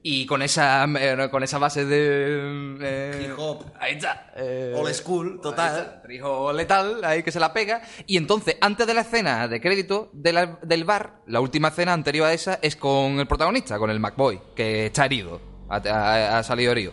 Y 0.00 0.24
con 0.26 0.42
esa 0.42 0.84
eh, 0.84 1.28
con 1.32 1.42
esa 1.42 1.58
base 1.58 1.84
de 1.84 2.76
eh, 2.80 3.26
Hip 3.28 3.34
hop. 3.36 3.64
ahí 3.80 3.94
está 3.96 4.32
eh, 4.36 4.72
Old 4.76 4.94
school, 4.94 5.40
total. 5.42 6.00
trijo 6.04 6.52
letal 6.52 7.04
ahí 7.04 7.24
que 7.24 7.32
se 7.32 7.40
la 7.40 7.52
pega 7.52 7.82
y 8.06 8.16
entonces 8.18 8.56
antes 8.60 8.86
de 8.86 8.94
la 8.94 9.00
escena 9.00 9.48
de 9.48 9.60
crédito 9.60 10.10
de 10.12 10.32
la- 10.32 10.58
del 10.62 10.84
bar 10.84 11.22
la 11.26 11.40
última 11.40 11.68
escena 11.68 11.92
anterior 11.92 12.28
a 12.28 12.32
esa 12.32 12.60
es 12.62 12.76
con 12.76 13.18
el 13.18 13.26
protagonista 13.26 13.76
con 13.80 13.90
el 13.90 13.98
McBoy 13.98 14.38
que 14.54 14.86
está 14.86 15.06
herido 15.06 15.40
ha, 15.68 15.78
ha- 15.78 16.38
ha 16.38 16.42
salido 16.44 16.70
herido 16.70 16.92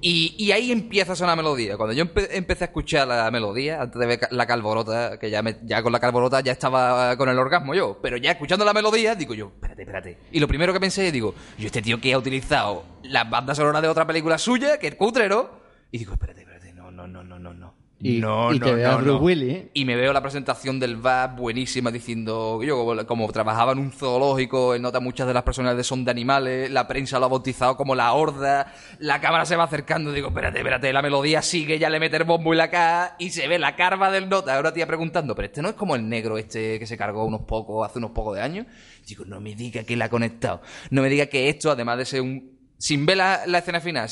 y, 0.00 0.50
ahí 0.52 0.70
empieza 0.72 1.12
a 1.12 1.16
sonar 1.16 1.36
melodía. 1.36 1.76
Cuando 1.76 1.94
yo 1.94 2.04
empe- 2.04 2.28
empecé 2.30 2.64
a 2.64 2.66
escuchar 2.66 3.08
la 3.08 3.30
melodía, 3.30 3.80
antes 3.80 3.98
de 3.98 4.06
ver 4.06 4.20
la 4.30 4.46
calvorota, 4.46 5.18
que 5.18 5.30
ya, 5.30 5.42
me- 5.42 5.56
ya 5.64 5.82
con 5.82 5.92
la 5.92 6.00
calvorota 6.00 6.40
ya 6.40 6.52
estaba 6.52 7.16
con 7.16 7.28
el 7.28 7.38
orgasmo 7.38 7.74
yo, 7.74 7.98
pero 8.02 8.16
ya 8.16 8.30
escuchando 8.32 8.64
la 8.64 8.72
melodía, 8.74 9.14
digo 9.14 9.34
yo, 9.34 9.52
espérate, 9.54 9.82
espérate. 9.82 10.18
Y 10.32 10.40
lo 10.40 10.48
primero 10.48 10.72
que 10.72 10.80
pensé, 10.80 11.10
digo, 11.10 11.34
yo 11.58 11.66
este 11.66 11.82
tío 11.82 12.00
que 12.00 12.12
ha 12.12 12.18
utilizado 12.18 12.84
la 13.02 13.24
banda 13.24 13.54
sonora 13.54 13.80
de 13.80 13.88
otra 13.88 14.06
película 14.06 14.38
suya, 14.38 14.78
que 14.78 14.88
es 14.88 14.94
cutre, 14.96 15.28
¿no? 15.28 15.48
Y 15.90 15.98
digo, 15.98 16.12
espérate, 16.12 16.40
espérate. 16.42 16.72
no, 16.74 16.90
no, 16.90 17.06
no, 17.06 17.22
no, 17.24 17.38
no. 17.54 17.74
Y, 17.98 18.18
no, 18.18 18.52
y 18.52 18.60
te 18.60 18.66
no, 18.66 18.76
veo 18.76 18.88
a 18.88 18.92
no, 18.92 18.98
Bruce 18.98 19.12
no. 19.12 19.18
Willis, 19.18 19.54
¿eh? 19.54 19.70
Y 19.72 19.86
me 19.86 19.96
veo 19.96 20.12
la 20.12 20.20
presentación 20.20 20.78
del 20.78 20.96
VAP 20.96 21.38
buenísima 21.38 21.90
diciendo, 21.90 22.62
yo 22.62 22.76
como, 22.76 23.06
como 23.06 23.32
trabajaba 23.32 23.72
en 23.72 23.78
un 23.78 23.90
zoológico, 23.90 24.74
en 24.74 24.82
nota 24.82 25.00
muchas 25.00 25.26
de 25.26 25.32
las 25.32 25.44
personas 25.44 25.78
de 25.78 25.82
son 25.82 26.04
de 26.04 26.10
animales, 26.10 26.70
la 26.70 26.86
prensa 26.86 27.18
lo 27.18 27.24
ha 27.24 27.28
bautizado 27.28 27.74
como 27.74 27.94
la 27.94 28.12
horda, 28.12 28.74
la 28.98 29.22
cámara 29.22 29.46
se 29.46 29.56
va 29.56 29.64
acercando, 29.64 30.12
digo, 30.12 30.28
espérate, 30.28 30.58
espérate, 30.58 30.92
la 30.92 31.00
melodía 31.00 31.40
sigue, 31.40 31.78
ya 31.78 31.88
le 31.88 31.98
mete 31.98 32.18
el 32.18 32.24
bombo 32.24 32.52
y 32.52 32.58
la 32.58 32.70
caja, 32.70 33.16
y 33.18 33.30
se 33.30 33.48
ve 33.48 33.58
la 33.58 33.76
carva 33.76 34.10
del 34.10 34.28
nota, 34.28 34.54
ahora 34.54 34.74
tía 34.74 34.86
preguntando, 34.86 35.34
pero 35.34 35.46
este 35.46 35.62
no 35.62 35.70
es 35.70 35.74
como 35.74 35.96
el 35.96 36.06
negro 36.06 36.36
este 36.36 36.78
que 36.78 36.86
se 36.86 36.98
cargó 36.98 37.24
unos 37.24 37.42
pocos, 37.42 37.88
hace 37.88 37.98
unos 37.98 38.10
pocos 38.10 38.36
de 38.36 38.42
años. 38.42 38.66
Digo, 39.06 39.24
no 39.24 39.40
me 39.40 39.54
diga 39.54 39.84
que 39.84 39.96
la 39.96 40.06
ha 40.06 40.10
conectado, 40.10 40.60
no 40.90 41.00
me 41.00 41.08
diga 41.08 41.26
que 41.26 41.48
esto, 41.48 41.70
además 41.70 41.96
de 41.96 42.04
ser 42.04 42.20
un... 42.20 42.56
Sin 42.78 43.06
ver 43.06 43.16
la, 43.16 43.46
la 43.46 43.58
escena 43.58 43.80
final, 43.80 44.10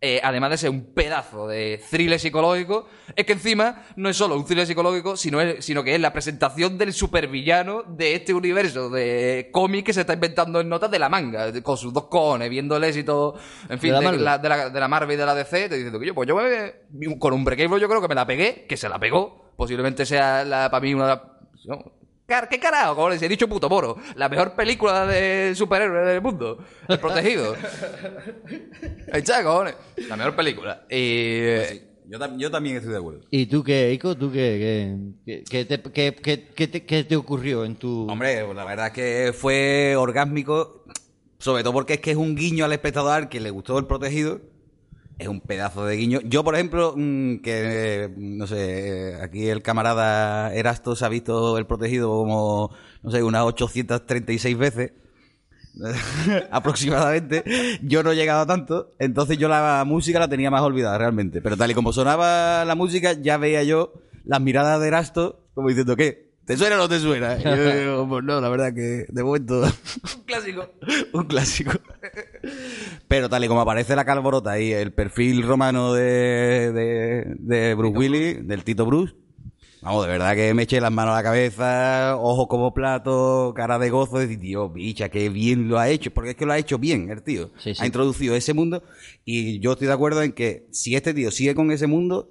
eh, 0.00 0.20
además 0.22 0.50
de 0.50 0.58
ser 0.58 0.70
un 0.70 0.92
pedazo 0.92 1.48
de 1.48 1.80
thriller 1.90 2.20
psicológico, 2.20 2.86
es 3.16 3.24
que 3.24 3.32
encima 3.32 3.84
no 3.96 4.10
es 4.10 4.16
solo 4.16 4.36
un 4.36 4.44
thriller 4.44 4.66
psicológico, 4.66 5.16
sino, 5.16 5.40
es- 5.40 5.64
sino 5.64 5.82
que 5.82 5.94
es 5.94 6.00
la 6.00 6.12
presentación 6.12 6.76
del 6.76 6.92
supervillano 6.92 7.84
de 7.84 8.14
este 8.16 8.34
universo 8.34 8.90
de 8.90 9.48
cómic 9.52 9.86
que 9.86 9.92
se 9.94 10.02
está 10.02 10.12
inventando 10.12 10.60
en 10.60 10.68
notas 10.68 10.90
de 10.90 10.98
la 10.98 11.08
manga, 11.08 11.50
de- 11.50 11.62
con 11.62 11.76
sus 11.78 11.92
dos 11.92 12.04
cojones, 12.08 12.50
viendo 12.50 12.76
el 12.76 12.84
éxito, 12.84 13.34
en 13.68 13.78
fin, 13.78 13.92
la 13.92 14.00
de, 14.00 14.04
la, 14.24 14.38
de 14.38 14.48
la- 14.48 14.70
de 14.70 14.80
la 14.80 14.88
Marvel 14.88 15.14
y 15.14 15.18
de 15.18 15.24
la 15.26 15.34
DC, 15.34 15.68
te 15.70 15.76
diciendo 15.76 15.98
que 15.98 16.06
yo, 16.06 16.14
pues 16.14 16.28
yo 16.28 16.36
me- 16.36 17.18
con 17.18 17.32
un 17.32 17.44
Breakable 17.44 17.80
yo 17.80 17.88
creo 17.88 18.02
que 18.02 18.08
me 18.08 18.14
la 18.14 18.26
pegué, 18.26 18.66
que 18.68 18.76
se 18.76 18.88
la 18.90 18.98
pegó, 18.98 19.52
posiblemente 19.56 20.04
sea 20.04 20.44
la, 20.44 20.70
para 20.70 20.82
mí 20.82 20.92
una 20.92 21.04
de 21.04 21.10
las... 21.14 21.22
no, 21.66 21.82
¿Qué 22.26 22.58
carajo? 22.58 22.94
Como 22.94 23.10
les 23.10 23.20
he 23.22 23.28
dicho 23.28 23.46
puto 23.48 23.68
moro. 23.68 23.96
La 24.16 24.28
mejor 24.28 24.54
película 24.54 25.06
de 25.06 25.52
superhéroes 25.54 26.06
del 26.06 26.22
mundo. 26.22 26.64
El 26.88 26.98
protegido. 26.98 27.54
Ahí 29.12 29.20
está, 29.20 29.42
cojones. 29.44 29.74
La 30.08 30.16
mejor 30.16 30.34
película. 30.34 30.86
Y... 30.90 31.92
Yo, 32.06 32.18
tam- 32.18 32.36
yo 32.38 32.50
también 32.50 32.76
estoy 32.76 32.92
de 32.92 32.98
acuerdo. 32.98 33.20
¿Y 33.30 33.46
tú 33.46 33.62
qué, 33.64 33.92
Ico? 33.92 34.14
¿Tú 34.16 34.30
qué, 34.30 35.16
qué, 35.26 35.42
qué, 35.44 35.44
qué 35.44 35.64
te, 35.64 35.90
qué- 35.90 36.14
qué- 36.14 36.48
qué 36.54 36.68
te, 36.68 36.84
qué 36.84 37.04
te 37.04 37.16
ocurrió 37.16 37.64
en 37.64 37.76
tu...? 37.76 38.06
Hombre, 38.10 38.44
pues 38.44 38.56
la 38.56 38.64
verdad 38.64 38.86
es 38.88 38.92
que 38.92 39.32
fue 39.32 39.94
orgásmico, 39.96 40.84
sobre 41.38 41.62
todo 41.62 41.72
porque 41.72 41.94
es 41.94 42.00
que 42.00 42.10
es 42.10 42.16
un 42.18 42.34
guiño 42.36 42.66
al 42.66 42.72
espectador 42.74 43.28
que 43.30 43.40
le 43.40 43.48
gustó 43.50 43.78
el 43.78 43.86
protegido. 43.86 44.40
Es 45.18 45.28
un 45.28 45.40
pedazo 45.40 45.86
de 45.86 45.96
guiño. 45.96 46.20
Yo, 46.24 46.42
por 46.42 46.54
ejemplo, 46.54 46.94
mm, 46.96 47.36
que 47.36 48.04
eh, 48.04 48.14
no 48.16 48.46
sé, 48.46 49.10
eh, 49.10 49.22
aquí 49.22 49.48
el 49.48 49.62
camarada 49.62 50.52
Erastos 50.54 51.02
ha 51.02 51.08
visto 51.08 51.56
el 51.56 51.66
protegido 51.66 52.08
como, 52.08 52.70
no 53.02 53.10
sé, 53.10 53.22
unas 53.22 53.42
836 53.44 54.58
veces. 54.58 54.92
aproximadamente 56.52 57.42
yo 57.82 58.04
no 58.04 58.12
he 58.12 58.14
llegado 58.14 58.42
a 58.42 58.46
tanto 58.46 58.92
entonces 59.00 59.38
yo 59.38 59.48
la 59.48 59.82
música 59.84 60.20
la 60.20 60.28
tenía 60.28 60.48
más 60.48 60.62
olvidada 60.62 60.96
realmente 60.98 61.42
pero 61.42 61.56
tal 61.56 61.68
y 61.68 61.74
como 61.74 61.92
sonaba 61.92 62.64
la 62.64 62.76
música 62.76 63.14
ya 63.14 63.38
veía 63.38 63.64
yo 63.64 63.92
las 64.24 64.40
miradas 64.40 64.80
de 64.80 64.86
Erasto 64.86 65.48
como 65.52 65.68
diciendo 65.68 65.96
¿qué? 65.96 66.32
¿te 66.44 66.56
suena 66.56 66.76
o 66.76 66.78
no 66.78 66.88
te 66.88 67.00
suena? 67.00 67.38
Y 67.38 67.42
yo 67.42 67.76
digo, 67.76 68.08
pues 68.08 68.24
no 68.24 68.40
la 68.40 68.48
verdad 68.48 68.74
que 68.74 69.06
de 69.08 69.24
momento 69.24 69.62
Un 70.16 70.22
clásico. 70.24 70.70
un 71.12 71.24
clásico 71.24 71.72
pero 73.14 73.28
tal 73.28 73.44
y 73.44 73.46
como 73.46 73.60
aparece 73.60 73.94
la 73.94 74.04
calborota 74.04 74.58
y 74.58 74.72
el 74.72 74.92
perfil 74.92 75.44
romano 75.44 75.92
de, 75.92 76.72
de, 76.72 77.36
de 77.38 77.74
Bruce 77.76 77.96
Willis 77.96 78.48
del 78.48 78.64
Tito 78.64 78.84
Bruce 78.84 79.14
Vamos, 79.82 80.04
de 80.06 80.12
verdad 80.12 80.34
que 80.34 80.52
me 80.52 80.64
eché 80.64 80.80
las 80.80 80.90
manos 80.90 81.12
a 81.12 81.18
la 81.18 81.22
cabeza, 81.22 82.16
ojos 82.16 82.48
como 82.48 82.74
plato, 82.74 83.52
cara 83.54 83.78
de 83.78 83.90
gozo, 83.90 84.16
y 84.16 84.22
decir, 84.22 84.40
tío, 84.40 84.68
bicha, 84.68 85.10
qué 85.10 85.28
bien 85.28 85.68
lo 85.68 85.78
ha 85.78 85.90
hecho, 85.90 86.10
porque 86.10 86.30
es 86.30 86.36
que 86.36 86.44
lo 86.44 86.54
ha 86.54 86.58
hecho 86.58 86.78
bien 86.78 87.08
el 87.08 87.22
tío. 87.22 87.50
Sí, 87.58 87.72
sí. 87.74 87.82
Ha 87.82 87.86
introducido 87.86 88.34
ese 88.34 88.52
mundo 88.52 88.82
y 89.24 89.60
yo 89.60 89.72
estoy 89.72 89.86
de 89.86 89.92
acuerdo 89.92 90.22
en 90.22 90.32
que 90.32 90.66
si 90.72 90.96
este 90.96 91.14
tío 91.14 91.30
sigue 91.30 91.54
con 91.54 91.70
ese 91.70 91.86
mundo, 91.86 92.30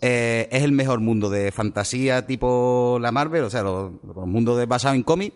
eh, 0.00 0.48
es 0.52 0.62
el 0.62 0.72
mejor 0.72 1.00
mundo 1.00 1.28
de 1.28 1.52
fantasía 1.52 2.26
tipo 2.26 2.98
la 2.98 3.12
Marvel, 3.12 3.42
o 3.42 3.50
sea, 3.50 3.62
los, 3.62 3.92
los 4.04 4.26
mundos 4.26 4.66
basados 4.66 4.96
en 4.96 5.02
cómic, 5.02 5.34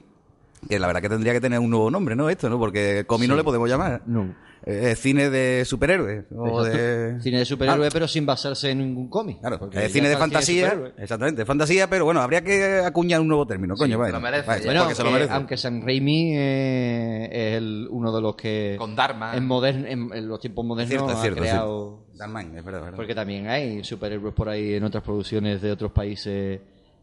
que 0.69 0.79
la 0.79 0.87
verdad 0.87 1.03
que 1.03 1.09
tendría 1.09 1.33
que 1.33 1.41
tener 1.41 1.59
un 1.59 1.71
nuevo 1.71 1.91
nombre, 1.91 2.15
¿no? 2.17 2.29
Esto, 2.31 2.49
¿no? 2.49 2.59
Porque 2.59 3.05
cómic 3.07 3.29
no 3.29 3.35
Sí. 3.35 3.39
le 3.39 3.45
podemos 3.45 3.69
llamar. 3.69 4.03
No. 4.07 4.35
Eh, 4.67 4.93
es 4.93 4.99
cine 4.99 5.29
de 5.29 5.63
superhéroes. 5.67 6.25
O 6.35 6.63
de... 6.65 7.21
Cine 7.21 7.39
de 7.41 7.45
superhéroe, 7.45 7.87
Ah, 7.87 7.91
pero 7.93 8.09
sin 8.09 8.25
basarse 8.25 8.71
en 8.71 8.79
ningún 8.79 9.09
cómic. 9.11 9.39
Claro, 9.41 9.59
Porque 9.59 9.85
es 9.85 9.93
cine 9.93 10.09
de 10.09 10.17
fantasía, 10.17 10.93
exactamente, 10.97 11.45
fantasía, 11.45 11.91
pero 11.91 12.07
bueno, 12.07 12.23
habría 12.23 12.43
que 12.43 12.79
acuñar 12.83 13.21
un 13.21 13.29
nuevo 13.29 13.47
término, 13.47 13.75
coño, 13.75 13.99
vaya. 13.99 14.13
lo 14.15 14.21
merece, 14.23 14.47
Vaya. 14.47 14.65
Bueno, 14.65 14.81
porque 14.85 14.95
se 14.95 15.03
lo 15.03 15.09
aunque, 15.09 15.19
merece. 15.19 15.35
aunque 15.35 15.57
San 15.59 15.83
Raimi 15.83 16.33
eh, 16.35 17.29
es 17.31 17.57
el- 17.59 17.89
uno 17.91 18.11
de 18.11 18.23
los 18.23 18.37
que 18.37 18.77
Con 18.79 18.97
Dharma. 18.97 19.37
en, 19.37 19.47
modern- 19.47 19.87
en, 19.87 20.11
en 20.15 20.29
los 20.29 20.41
tiempos 20.41 20.65
modernos 20.65 20.89
cierto, 20.89 21.09
ha 21.11 21.21
cierto, 21.21 21.43
es 21.45 21.51
creado... 21.51 22.05
Darman, 22.15 22.57
es 22.57 22.65
verdad, 22.65 22.81
es 22.81 22.85
verdad. 22.87 22.97
Porque 22.97 23.15
también 23.15 23.49
hay 23.49 23.85
superhéroes 23.85 24.33
por 24.33 24.49
ahí 24.49 24.75
en 24.75 24.85
otras 24.85 25.03
producciones 25.05 25.61
de 25.61 25.73
otros 25.73 25.93
países 25.93 26.61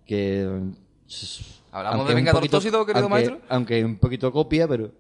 que... 0.07 0.49
¿Hablamos 1.71 1.99
aunque 1.99 2.09
de 2.09 2.13
un 2.13 2.15
Vengador 2.17 2.39
poquito- 2.41 2.57
Tóxido, 2.57 2.85
querido 2.85 3.03
aunque- 3.05 3.13
maestro? 3.13 3.39
Aunque 3.49 3.85
un 3.85 3.97
poquito 3.97 4.31
copia, 4.31 4.67
pero 4.67 4.91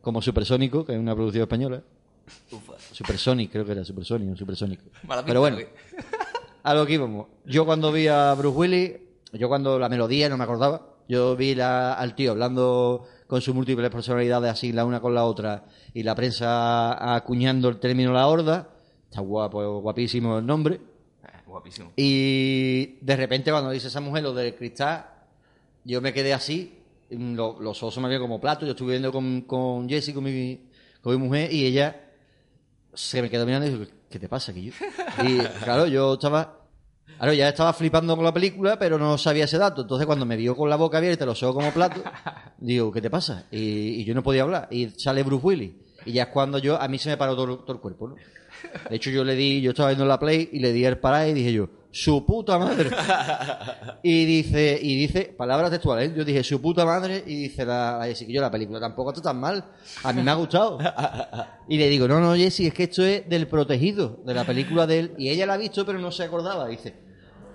como 0.00 0.20
Supersónico, 0.20 0.84
que 0.84 0.92
es 0.94 0.98
una 0.98 1.14
producción 1.14 1.42
española. 1.42 1.82
Supersonic, 2.92 3.50
creo 3.50 3.64
que 3.64 3.72
era 3.72 3.84
Supersonic 3.84 4.32
o 4.32 4.36
Supersónico. 4.36 4.84
Pero 5.26 5.40
bueno, 5.40 5.58
a 6.62 6.74
lo 6.74 6.86
que 6.86 6.92
íbamos. 6.94 7.26
Yo 7.44 7.64
cuando 7.64 7.90
vi 7.92 8.06
a 8.08 8.34
Bruce 8.34 8.56
Willis, 8.56 8.92
yo 9.32 9.48
cuando 9.48 9.78
la 9.78 9.88
melodía 9.88 10.28
no 10.28 10.36
me 10.36 10.44
acordaba, 10.44 10.82
yo 11.08 11.36
vi 11.36 11.54
la- 11.54 11.94
al 11.94 12.14
tío 12.14 12.32
hablando 12.32 13.06
con 13.26 13.40
sus 13.40 13.54
múltiples 13.54 13.90
personalidades 13.90 14.50
así 14.52 14.72
la 14.72 14.84
una 14.84 15.00
con 15.00 15.14
la 15.14 15.24
otra 15.24 15.64
y 15.94 16.02
la 16.02 16.14
prensa 16.14 17.14
acuñando 17.14 17.68
el 17.68 17.78
término 17.78 18.12
la 18.12 18.26
horda. 18.26 18.68
Está 19.08 19.20
guapo, 19.20 19.80
guapísimo 19.80 20.38
el 20.38 20.46
nombre. 20.46 20.76
Eh, 20.76 21.28
Guapísimo. 21.46 21.92
Y 21.96 22.98
de 23.00 23.16
repente 23.16 23.50
cuando 23.50 23.70
dice 23.70 23.88
esa 23.88 24.00
mujer 24.00 24.22
lo 24.22 24.32
del 24.34 24.54
cristal, 24.54 25.06
yo 25.84 26.00
me 26.00 26.12
quedé 26.12 26.32
así, 26.32 26.78
mm, 27.10 27.34
lo- 27.34 27.60
los 27.60 27.82
ojos 27.82 27.94
se 27.94 28.00
me 28.00 28.06
habían 28.06 28.20
como 28.22 28.40
platos, 28.40 28.66
yo 28.66 28.72
estuve 28.72 28.92
viendo 28.92 29.12
con, 29.12 29.42
con 29.42 29.88
Jessie, 29.88 30.14
con 30.14 30.24
mi, 30.24 30.60
con 31.00 31.12
mi 31.14 31.18
mujer, 31.18 31.52
y 31.52 31.66
ella 31.66 32.08
se 32.94 33.22
me 33.22 33.30
quedó 33.30 33.46
mirando 33.46 33.66
y 33.66 33.70
dijo, 33.70 33.90
¿qué 34.10 34.18
te 34.18 34.28
pasa? 34.28 34.52
Y 34.52 34.70
claro, 35.64 35.86
yo 35.86 36.14
estaba... 36.14 36.58
Claro, 37.18 37.34
ya 37.34 37.48
estaba 37.48 37.72
flipando 37.72 38.16
con 38.16 38.24
la 38.24 38.32
película, 38.32 38.78
pero 38.78 38.98
no 38.98 39.16
sabía 39.16 39.44
ese 39.44 39.56
dato. 39.56 39.82
Entonces, 39.82 40.06
cuando 40.06 40.26
me 40.26 40.36
vio 40.36 40.56
con 40.56 40.68
la 40.68 40.74
boca 40.74 40.98
abierta, 40.98 41.24
los 41.24 41.40
ojos 41.44 41.54
como 41.56 41.70
platos, 41.72 42.02
digo, 42.58 42.90
¿qué 42.90 43.00
te 43.00 43.10
pasa? 43.10 43.44
Y, 43.52 43.58
y 44.00 44.04
yo 44.04 44.12
no 44.14 44.24
podía 44.24 44.42
hablar. 44.42 44.66
Y 44.72 44.88
sale 44.90 45.22
Bruce 45.22 45.46
Willis. 45.46 45.72
Y 46.04 46.12
ya 46.12 46.24
es 46.24 46.28
cuando 46.30 46.58
yo, 46.58 46.80
a 46.80 46.88
mí 46.88 46.98
se 46.98 47.10
me 47.10 47.16
paró 47.16 47.36
todo, 47.36 47.58
todo 47.60 47.74
el 47.74 47.80
cuerpo, 47.80 48.08
¿no? 48.08 48.16
De 48.90 48.96
hecho, 48.96 49.10
yo 49.10 49.22
le 49.22 49.36
di, 49.36 49.60
yo 49.60 49.70
estaba 49.70 49.90
viendo 49.90 50.04
la 50.04 50.18
play 50.18 50.48
y 50.52 50.58
le 50.58 50.72
di 50.72 50.84
el 50.84 50.98
parar 50.98 51.28
y 51.28 51.32
dije 51.32 51.52
yo, 51.52 51.68
su 51.94 52.24
puta 52.24 52.58
madre. 52.58 52.90
y 54.02 54.24
dice, 54.24 54.78
y 54.82 54.96
dice, 54.96 55.34
palabras 55.36 55.70
textuales, 55.70 56.10
¿eh? 56.10 56.14
yo 56.16 56.24
dije, 56.24 56.42
su 56.42 56.60
puta 56.60 56.84
madre, 56.84 57.22
y 57.26 57.36
dice 57.42 57.64
la, 57.66 57.98
la 57.98 58.06
Jessie, 58.06 58.26
que 58.26 58.32
yo 58.32 58.40
la 58.40 58.50
película 58.50 58.80
tampoco 58.80 59.10
está 59.10 59.22
tan 59.22 59.38
mal, 59.38 59.64
a 60.02 60.12
mí 60.12 60.22
me 60.22 60.30
ha 60.30 60.34
gustado. 60.34 60.78
y 61.68 61.76
le 61.76 61.88
digo, 61.88 62.08
no, 62.08 62.18
no, 62.18 62.34
Jessie, 62.34 62.68
es 62.68 62.74
que 62.74 62.84
esto 62.84 63.04
es 63.04 63.28
del 63.28 63.46
protegido, 63.46 64.20
de 64.24 64.34
la 64.34 64.44
película 64.44 64.86
de 64.86 64.98
él, 64.98 65.14
y 65.18 65.28
ella 65.28 65.46
la 65.46 65.54
ha 65.54 65.58
visto, 65.58 65.84
pero 65.86 65.98
no 65.98 66.10
se 66.10 66.24
acordaba, 66.24 66.66
dice. 66.66 67.12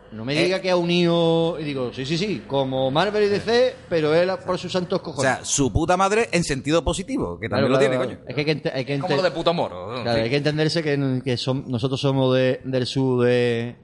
No 0.09 0.23
me 0.23 0.41
diga 0.41 0.61
que 0.61 0.69
ha 0.71 0.77
unido. 0.77 1.59
Y 1.59 1.65
digo, 1.65 1.91
sí, 1.93 2.05
sí, 2.05 2.17
sí, 2.17 2.43
como 2.47 2.89
Marvel 2.91 3.25
y 3.25 3.27
DC, 3.27 3.75
pero 3.89 4.15
él 4.15 4.29
por 4.45 4.57
sus 4.57 4.71
santos 4.71 4.99
O 5.01 5.03
cojones. 5.03 5.21
sea, 5.35 5.43
su 5.43 5.69
puta 5.73 5.97
madre 5.97 6.29
en 6.31 6.45
sentido 6.45 6.81
positivo, 6.81 7.37
que 7.37 7.49
también 7.49 7.67
Claro, 7.67 7.73
lo 7.73 7.77
tiene, 7.77 7.95
claro, 7.97 8.09
coño. 8.11 8.25
Es 8.25 8.33
que 8.33 8.39
hay 8.49 8.61
que, 8.61 8.69
hay 8.69 8.85
que 8.85 8.99
Como 8.99 9.17
lo 9.17 9.21
de 9.21 9.31
puto 9.31 9.53
moro. 9.53 9.95
Claro, 10.03 10.13
Sí. 10.17 10.23
hay 10.23 10.29
que 10.29 10.37
entenderse 10.37 10.81
que, 10.81 10.95
nosotros 10.97 11.99
somos 11.99 12.33
de- 12.35 12.61
del 12.63 12.85
sur 12.85 13.25
de, 13.25 13.75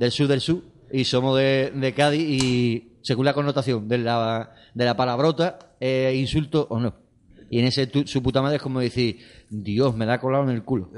del 0.00 0.10
sur 0.10 0.26
del 0.28 0.40
sur 0.40 0.62
y 0.90 1.04
somos 1.04 1.36
de, 1.38 1.70
de 1.74 1.92
Cádiz 1.92 2.22
y 2.22 2.92
según 3.02 3.26
la 3.26 3.34
connotación 3.34 3.86
de 3.86 3.98
la, 3.98 4.54
de 4.74 4.84
la 4.86 4.96
palabrota, 4.96 5.58
eh, 5.78 6.14
insulto 6.16 6.66
o 6.70 6.80
no. 6.80 6.94
Y 7.50 7.58
en 7.60 7.66
ese 7.66 7.86
tu- 7.86 8.06
su 8.06 8.22
puta 8.22 8.40
madre 8.40 8.56
es 8.56 8.62
como 8.62 8.80
decir, 8.80 9.18
Dios, 9.50 9.94
me 9.94 10.06
da 10.06 10.18
colado 10.18 10.44
en 10.44 10.50
el 10.50 10.62
culo. 10.64 10.88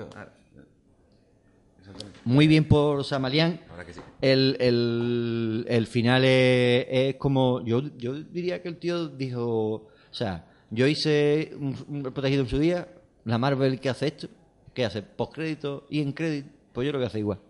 Muy 2.25 2.47
bien 2.47 2.65
por 2.69 3.05
Samalián. 3.05 3.61
El, 4.21 4.57
el, 4.61 5.67
el 5.69 5.87
final 5.89 6.25
es, 6.25 6.87
es 6.89 7.15
como. 7.17 7.65
Yo, 7.65 7.83
yo 7.99 8.15
diría 8.15 8.63
que 8.63 8.69
el 8.69 8.77
tío 8.77 9.09
dijo. 9.09 9.49
O 9.75 10.15
sea, 10.15 10.47
yo 10.71 10.87
hice 10.87 11.53
un, 11.59 11.75
un 11.89 12.03
protegido 12.05 12.43
en 12.43 12.49
su 12.49 12.59
día. 12.59 12.87
La 13.25 13.39
Marvel, 13.39 13.81
¿qué 13.81 13.89
hace 13.89 14.07
esto? 14.09 14.29
¿Qué 14.73 14.85
hace? 14.85 15.03
Postcrédito 15.03 15.87
y 15.91 16.01
en 16.01 16.13
crédito. 16.13 16.49
Pues 16.73 16.87
yo 16.87 16.93
lo 16.93 17.01
que 17.01 17.07
hace 17.07 17.19
igual. 17.19 17.41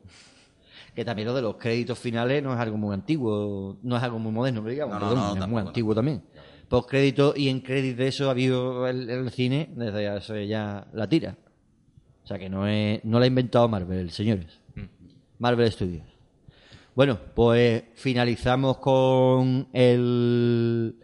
Que 0.94 1.04
también 1.04 1.26
lo 1.28 1.34
de 1.34 1.42
los 1.42 1.56
créditos 1.56 1.98
finales 1.98 2.42
no 2.42 2.52
es 2.52 2.58
algo 2.60 2.76
muy 2.76 2.92
antiguo, 2.92 3.78
no 3.82 3.96
es 3.96 4.02
algo 4.02 4.18
muy 4.18 4.30
moderno, 4.32 4.60
pero 4.62 4.72
digamos, 4.72 4.94
No, 4.94 5.00
no, 5.00 5.06
perdón, 5.08 5.18
no, 5.24 5.28
es 5.28 5.32
muy 5.34 5.40
tampoco, 5.40 5.68
antiguo 5.68 5.94
también. 5.94 6.22
Postcrédito 6.68 7.34
y 7.36 7.48
en 7.48 7.60
crédito 7.60 8.02
de 8.02 8.08
eso 8.08 8.28
ha 8.28 8.32
habido 8.32 8.86
el, 8.86 9.08
el 9.08 9.30
cine 9.30 9.70
desde 9.74 10.08
hace 10.08 10.46
ya 10.46 10.86
la 10.92 11.08
tira. 11.08 11.36
O 12.24 12.26
sea 12.26 12.38
que 12.38 12.48
no, 12.48 12.66
es, 12.66 13.04
no 13.04 13.18
lo 13.18 13.24
ha 13.24 13.26
inventado 13.26 13.68
Marvel, 13.68 14.10
señores. 14.10 14.60
Marvel 15.38 15.70
Studios. 15.72 16.04
Bueno, 16.94 17.18
pues 17.34 17.84
finalizamos 17.94 18.76
con 18.78 19.68
el. 19.72 20.94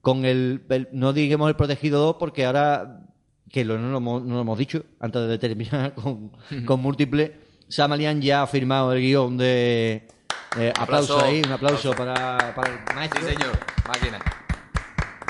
Con 0.00 0.24
el. 0.24 0.62
el- 0.68 0.88
no 0.92 1.12
digamos 1.12 1.48
el 1.48 1.56
Protegido 1.56 2.00
2, 2.02 2.16
porque 2.18 2.44
ahora. 2.44 3.06
Que 3.48 3.64
lo, 3.64 3.78
no, 3.78 3.90
lo 3.90 3.96
hemos, 3.98 4.22
no 4.22 4.34
lo 4.36 4.40
hemos 4.42 4.58
dicho 4.58 4.84
antes 5.00 5.26
de 5.26 5.38
terminar 5.38 5.94
con, 5.96 6.30
con 6.64 6.80
múltiples. 6.82 7.32
Samalian 7.70 8.20
ya 8.20 8.42
ha 8.42 8.46
firmado 8.46 8.92
el 8.92 9.00
guion 9.00 9.36
de... 9.36 10.06
eh, 10.58 10.72
aplauso, 10.76 11.14
Aplauso. 11.14 11.20
ahí, 11.24 11.42
un 11.44 11.52
aplauso 11.52 11.92
para, 11.92 12.52
para 12.54 12.72
el 12.72 12.94
maestro. 12.94 13.20
Sí, 13.20 13.34
señor. 13.34 13.58
Máquina. 13.86 14.18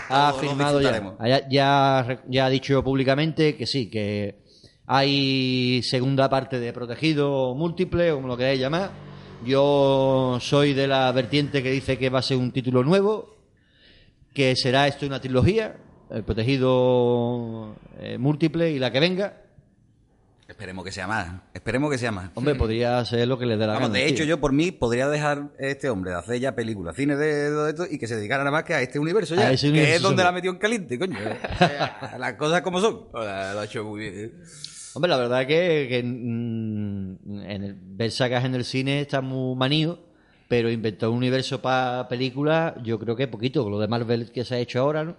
ha 0.08 0.30
Todos 0.30 0.40
firmado 0.40 0.80
ya, 0.80 1.14
ya, 1.20 1.48
ya, 1.48 2.22
ya 2.26 2.46
ha 2.46 2.50
dicho 2.50 2.82
públicamente 2.82 3.56
que 3.56 3.66
sí, 3.66 3.88
que 3.90 4.40
hay 4.86 5.82
segunda 5.84 6.28
parte 6.28 6.58
de 6.58 6.72
Protegido 6.72 7.54
Múltiple, 7.54 8.10
o 8.10 8.16
como 8.16 8.28
lo 8.28 8.36
queráis 8.36 8.58
llamar. 8.60 8.90
Yo 9.44 10.38
soy 10.40 10.74
de 10.74 10.86
la 10.88 11.10
vertiente 11.12 11.62
que 11.62 11.70
dice 11.70 11.96
que 11.96 12.10
va 12.10 12.18
a 12.18 12.22
ser 12.22 12.36
un 12.38 12.50
título 12.52 12.82
nuevo, 12.82 13.36
que 14.34 14.54
será 14.56 14.86
esto 14.88 15.06
una 15.06 15.20
trilogía, 15.20 15.76
el 16.10 16.24
Protegido 16.24 17.76
eh, 18.00 18.18
Múltiple 18.18 18.70
y 18.72 18.78
la 18.78 18.90
que 18.90 19.00
venga. 19.00 19.42
Esperemos 20.50 20.84
que 20.84 20.90
sea 20.90 21.06
más. 21.06 21.42
Esperemos 21.54 21.90
que 21.92 21.96
sea 21.96 22.10
más. 22.10 22.30
Hombre, 22.34 22.56
podría 22.56 23.04
ser 23.04 23.28
lo 23.28 23.38
que 23.38 23.46
le 23.46 23.56
dé 23.56 23.66
la 23.66 23.74
Vamos, 23.74 23.88
gana. 23.90 23.94
de 24.00 24.04
tío. 24.06 24.14
hecho, 24.14 24.24
yo 24.24 24.40
por 24.40 24.52
mí 24.52 24.72
podría 24.72 25.08
dejar 25.08 25.50
a 25.58 25.66
este 25.66 25.88
hombre 25.88 26.10
de 26.10 26.18
hacer 26.18 26.40
ya 26.40 26.56
películas, 26.56 26.96
cine 26.96 27.14
de, 27.14 27.50
de 27.52 27.70
esto 27.70 27.86
y 27.88 27.98
que 27.98 28.08
se 28.08 28.16
dedicara 28.16 28.42
nada 28.42 28.50
más 28.50 28.64
que 28.64 28.74
a 28.74 28.82
este 28.82 28.98
universo 28.98 29.36
ya. 29.36 29.54
Que 29.54 29.68
universo 29.68 29.94
es 29.96 30.02
donde 30.02 30.24
la 30.24 30.32
metió 30.32 30.50
en 30.50 30.58
caliente, 30.58 30.98
coño. 30.98 31.16
Las 32.18 32.34
cosas 32.34 32.62
como 32.62 32.80
son. 32.80 33.06
Lo 33.12 33.20
ha 33.20 33.64
hecho 33.64 33.84
muy 33.84 34.00
bien. 34.00 34.42
Hombre, 34.94 35.08
la 35.08 35.18
verdad 35.18 35.46
que, 35.46 35.86
que, 35.88 36.02
mm, 36.04 37.42
en 37.44 37.62
el, 37.62 37.76
ver 37.80 38.10
sagas 38.10 38.44
en 38.44 38.56
el 38.56 38.64
cine 38.64 39.00
está 39.00 39.20
muy 39.20 39.54
manío, 39.54 40.00
pero 40.48 40.68
inventar 40.68 41.10
un 41.10 41.18
universo 41.18 41.62
para 41.62 42.08
películas, 42.08 42.74
yo 42.82 42.98
creo 42.98 43.14
que 43.14 43.28
poquito, 43.28 43.70
lo 43.70 43.78
de 43.78 43.86
Marvel 43.86 44.32
que 44.32 44.44
se 44.44 44.56
ha 44.56 44.58
hecho 44.58 44.80
ahora, 44.80 45.04
¿no? 45.04 45.16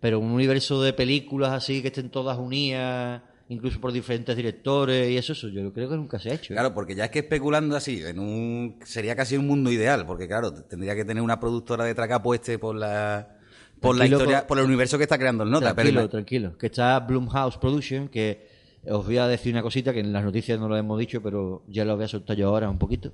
Pero 0.00 0.20
un 0.20 0.30
universo 0.30 0.80
de 0.82 0.94
películas 0.94 1.52
así 1.52 1.82
que 1.82 1.88
estén 1.88 2.08
todas 2.08 2.38
unidas, 2.38 3.20
incluso 3.48 3.80
por 3.80 3.92
diferentes 3.92 4.36
directores 4.36 5.10
y 5.10 5.16
eso, 5.16 5.32
eso 5.32 5.48
yo 5.48 5.72
creo 5.72 5.88
que 5.88 5.96
nunca 5.96 6.18
se 6.18 6.30
ha 6.30 6.34
hecho. 6.34 6.52
¿eh? 6.52 6.56
Claro, 6.56 6.74
porque 6.74 6.94
ya 6.94 7.06
es 7.06 7.10
que 7.10 7.20
especulando 7.20 7.76
así, 7.76 8.02
en 8.04 8.18
un 8.18 8.76
sería 8.84 9.16
casi 9.16 9.36
un 9.36 9.46
mundo 9.46 9.70
ideal, 9.70 10.06
porque 10.06 10.26
claro, 10.28 10.52
tendría 10.52 10.94
que 10.94 11.04
tener 11.04 11.22
una 11.22 11.40
productora 11.40 11.84
de 11.84 11.94
traca 11.94 12.22
pueste 12.22 12.58
por 12.58 12.76
la 12.76 13.36
por 13.80 13.96
la 13.96 14.06
historia, 14.06 14.46
por 14.46 14.58
el 14.58 14.64
universo 14.64 14.98
que 14.98 15.04
está 15.04 15.18
creando 15.18 15.44
el 15.44 15.50
Nota, 15.50 15.74
tranquilo, 15.74 16.00
pero 16.00 16.08
tranquilo. 16.08 16.58
Que 16.58 16.66
está 16.66 16.98
Blumhouse 17.00 17.58
Production, 17.58 18.08
que 18.08 18.48
os 18.86 19.06
voy 19.06 19.18
a 19.18 19.28
decir 19.28 19.52
una 19.52 19.62
cosita 19.62 19.92
que 19.92 20.00
en 20.00 20.12
las 20.12 20.24
noticias 20.24 20.58
no 20.58 20.68
lo 20.68 20.76
hemos 20.76 20.98
dicho, 20.98 21.22
pero 21.22 21.62
ya 21.68 21.84
lo 21.84 21.94
voy 21.94 22.04
a 22.04 22.08
soltar 22.08 22.36
yo 22.36 22.48
ahora 22.48 22.68
un 22.68 22.78
poquito. 22.78 23.12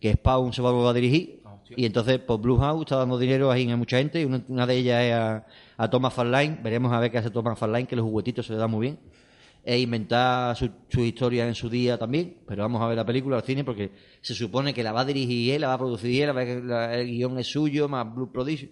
Que 0.00 0.12
Spawn 0.14 0.52
se 0.52 0.60
va 0.60 0.90
a 0.90 0.92
dirigir 0.92 1.40
y 1.76 1.86
entonces 1.86 2.18
pues 2.18 2.40
Blumhouse 2.40 2.82
está 2.82 2.96
dando 2.96 3.16
dinero 3.16 3.50
ahí 3.50 3.70
a 3.70 3.76
mucha 3.76 3.98
gente 3.98 4.20
y 4.20 4.24
una, 4.24 4.42
una 4.48 4.66
de 4.66 4.76
ellas 4.76 5.02
es 5.04 5.12
a, 5.12 5.46
a 5.76 5.90
Thomas 5.90 6.12
Farline. 6.12 6.58
Veremos 6.62 6.92
a 6.92 6.98
ver 6.98 7.10
qué 7.10 7.18
hace 7.18 7.30
Thomas 7.30 7.58
Farline, 7.58 7.86
que 7.86 7.96
los 7.96 8.04
juguetitos 8.04 8.46
se 8.46 8.52
le 8.52 8.58
dan 8.58 8.70
muy 8.70 8.88
bien. 8.88 8.98
E 9.64 9.78
inventar 9.78 10.56
su, 10.56 10.68
su 10.88 11.00
historia 11.04 11.46
en 11.46 11.54
su 11.54 11.68
día 11.70 11.96
también, 11.96 12.38
pero 12.48 12.62
vamos 12.64 12.82
a 12.82 12.86
ver 12.88 12.96
la 12.96 13.06
película 13.06 13.36
al 13.36 13.44
cine 13.44 13.62
porque 13.62 13.92
se 14.20 14.34
supone 14.34 14.74
que 14.74 14.82
la 14.82 14.90
va 14.90 15.02
a 15.02 15.04
dirigir 15.04 15.54
él, 15.54 15.60
la 15.60 15.68
va 15.68 15.74
a 15.74 15.78
producir 15.78 16.22
él, 16.22 16.66
la- 16.66 16.98
el 16.98 17.06
guion 17.08 17.38
es 17.38 17.46
suyo, 17.46 17.88
más 17.88 18.12
Blue 18.12 18.32
Production. 18.32 18.70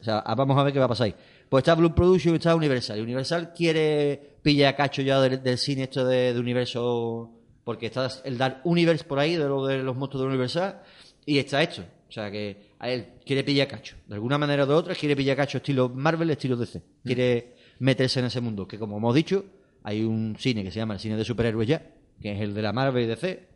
O 0.00 0.04
sea, 0.04 0.22
vamos 0.36 0.56
a 0.56 0.62
ver 0.62 0.72
qué 0.72 0.78
va 0.78 0.84
a 0.84 0.88
pasar 0.88 1.06
ahí. 1.06 1.14
Pues 1.48 1.62
está 1.62 1.74
Blue 1.74 1.92
Production 1.92 2.34
y 2.34 2.36
está 2.36 2.54
Universal. 2.54 2.98
Y 2.98 3.02
Universal 3.02 3.52
quiere 3.52 4.36
pillar 4.42 4.76
cacho 4.76 5.02
ya 5.02 5.20
del, 5.20 5.42
del 5.42 5.58
cine 5.58 5.84
esto 5.84 6.04
de, 6.06 6.32
de 6.32 6.38
universo, 6.38 7.30
porque 7.64 7.86
está 7.86 8.08
el 8.24 8.38
Dark 8.38 8.60
Universe 8.62 9.02
por 9.04 9.18
ahí, 9.18 9.34
de 9.34 9.44
lo 9.48 9.66
de 9.66 9.82
los 9.82 9.96
monstruos 9.96 10.22
de 10.22 10.28
Universal, 10.28 10.82
y 11.26 11.38
está 11.38 11.60
hecho. 11.64 11.84
O 12.08 12.12
sea 12.12 12.30
que 12.30 12.68
a 12.78 12.88
él 12.90 13.06
quiere 13.26 13.42
pillar 13.42 13.66
cacho. 13.66 13.96
De 14.06 14.14
alguna 14.14 14.38
manera 14.38 14.62
o 14.62 14.66
de 14.66 14.74
otra 14.74 14.94
quiere 14.94 15.16
pillar 15.16 15.36
cacho 15.36 15.58
estilo 15.58 15.88
Marvel, 15.88 16.30
estilo 16.30 16.56
DC. 16.56 16.80
Quiere 17.04 17.54
meterse 17.80 18.20
en 18.20 18.26
ese 18.26 18.40
mundo, 18.40 18.68
que 18.68 18.78
como 18.78 18.96
hemos 18.98 19.14
dicho, 19.14 19.44
hay 19.88 20.04
un 20.04 20.36
cine 20.38 20.62
que 20.62 20.70
se 20.70 20.80
llama 20.80 20.94
el 20.94 21.00
cine 21.00 21.16
de 21.16 21.24
superhéroes 21.24 21.66
ya, 21.66 21.82
que 22.20 22.32
es 22.32 22.40
el 22.42 22.52
de 22.52 22.60
la 22.60 22.74
Marvel 22.74 23.04
y 23.04 23.06
DC, 23.06 23.48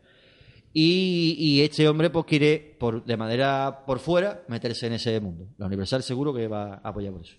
y, 0.75 1.61
este 1.61 1.87
hombre 1.87 2.09
pues 2.09 2.25
quiere 2.25 2.75
por, 2.79 3.05
de 3.05 3.15
manera 3.15 3.83
por 3.85 3.99
fuera 3.99 4.41
meterse 4.47 4.87
en 4.87 4.93
ese 4.93 5.19
mundo. 5.19 5.49
La 5.59 5.67
Universal 5.67 6.01
seguro 6.01 6.33
que 6.33 6.47
va 6.47 6.81
a 6.83 6.89
apoyar 6.89 7.13
por 7.13 7.21
eso. 7.21 7.35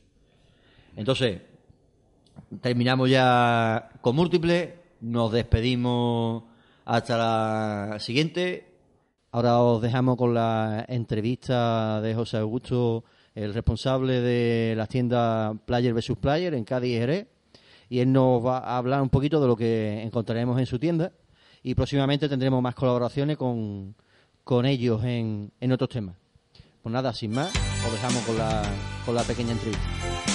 Entonces, 0.95 1.41
terminamos 2.61 3.11
ya 3.11 3.91
con 4.01 4.15
múltiples, 4.15 4.75
nos 5.01 5.33
despedimos 5.33 6.45
hasta 6.85 7.19
la 7.19 7.99
siguiente. 7.99 8.77
Ahora 9.33 9.59
os 9.59 9.83
dejamos 9.83 10.17
con 10.17 10.33
la 10.33 10.85
entrevista 10.87 12.01
de 12.01 12.15
José 12.15 12.37
Augusto, 12.37 13.03
el 13.35 13.53
responsable 13.53 14.21
de 14.21 14.77
las 14.77 14.89
tiendas 14.89 15.57
Player 15.67 15.93
vs 15.93 16.13
Player 16.21 16.55
en 16.55 16.63
Cádiz 16.63 17.01
Jerez. 17.01 17.34
Y 17.95 18.01
él 18.01 18.11
nos 18.11 18.45
va 18.45 18.59
a 18.59 18.77
hablar 18.77 19.01
un 19.03 19.09
poquito 19.09 19.41
de 19.41 19.47
lo 19.47 19.55
que 19.55 20.03
encontraremos 20.03 20.59
en 20.59 20.67
su 20.67 20.81
tienda. 20.81 21.13
Y 21.63 21.77
próximamente 21.77 22.29
tendremos 22.29 22.61
más 22.61 22.75
colaboraciones 22.75 23.37
con, 23.37 23.95
con 24.43 24.67
ellos 24.67 25.05
en, 25.05 25.53
en 25.61 25.71
otros 25.71 25.91
temas. 25.91 26.17
Pues 26.83 26.93
nada, 26.93 27.13
sin 27.13 27.31
más, 27.31 27.53
os 27.87 27.93
dejamos 27.93 28.21
con 28.25 28.37
la, 28.37 28.65
con 29.07 29.15
la 29.15 29.23
pequeña 29.23 29.53
entrevista. 29.53 30.34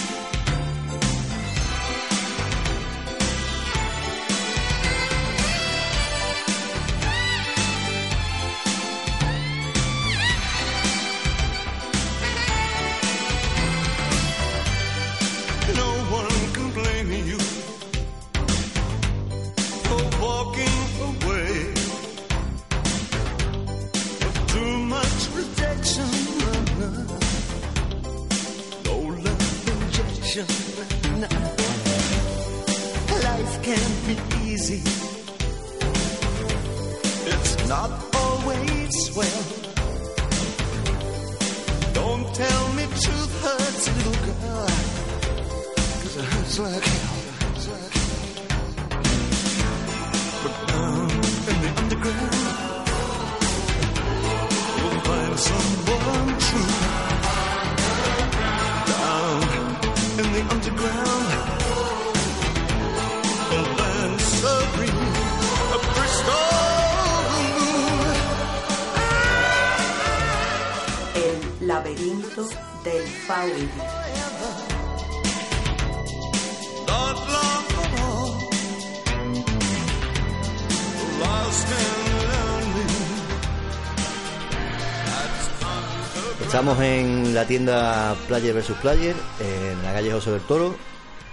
Estamos 86.42 86.82
en 86.82 87.36
la 87.36 87.46
tienda 87.46 88.16
Player 88.28 88.56
vs 88.56 88.72
Player, 88.82 89.16
en 89.40 89.84
la 89.84 89.94
calle 89.94 90.12
José 90.12 90.32
del 90.32 90.42
Toro, 90.42 90.76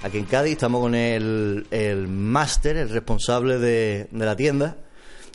aquí 0.03 0.18
en 0.18 0.26
Cádiz. 0.26 0.53
Estamos 0.53 0.82
con 0.82 0.94
el, 0.94 1.66
el 1.70 2.09
máster, 2.09 2.76
el 2.76 2.90
responsable 2.90 3.59
de, 3.59 4.09
de 4.11 4.26
la 4.26 4.36
tienda, 4.36 4.76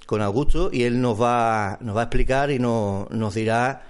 con 0.06 0.22
Augusto, 0.22 0.70
y 0.72 0.84
él 0.84 1.02
nos 1.02 1.20
va, 1.20 1.80
nos 1.82 1.98
va 1.98 2.02
a 2.02 2.04
explicar 2.04 2.52
y 2.52 2.60
nos, 2.60 3.10
nos 3.10 3.34
dirá 3.34 3.88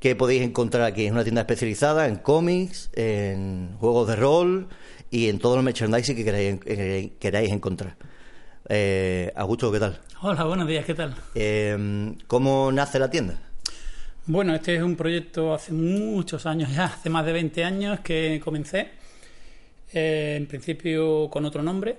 qué 0.00 0.16
podéis 0.16 0.42
encontrar 0.42 0.84
aquí. 0.84 1.06
Es 1.06 1.12
una 1.12 1.24
tienda 1.24 1.42
especializada 1.42 2.06
en 2.06 2.16
cómics, 2.16 2.90
en 2.94 3.76
juegos 3.78 4.08
de 4.08 4.16
rol 4.16 4.68
y 5.10 5.28
en 5.28 5.38
todo 5.38 5.56
el 5.56 5.62
merchandising 5.62 6.16
que 6.16 6.24
queráis, 6.24 6.60
que 6.60 7.12
queráis 7.18 7.50
encontrar. 7.50 7.96
Eh, 8.68 9.32
Augusto, 9.36 9.72
¿qué 9.72 9.80
tal? 9.80 10.00
Hola, 10.22 10.44
buenos 10.44 10.68
días, 10.68 10.84
¿qué 10.84 10.94
tal? 10.94 11.14
Eh, 11.34 12.14
¿Cómo 12.26 12.70
nace 12.72 12.98
la 12.98 13.10
tienda? 13.10 13.38
Bueno, 14.26 14.54
este 14.54 14.76
es 14.76 14.82
un 14.82 14.94
proyecto 14.94 15.54
hace 15.54 15.72
muchos 15.72 16.44
años 16.44 16.74
ya, 16.74 16.84
hace 16.84 17.08
más 17.08 17.24
de 17.24 17.32
20 17.32 17.64
años 17.64 18.00
que 18.00 18.40
comencé. 18.44 18.90
Eh, 19.92 20.34
en 20.36 20.46
principio 20.46 21.30
con 21.30 21.46
otro 21.46 21.62
nombre. 21.62 21.96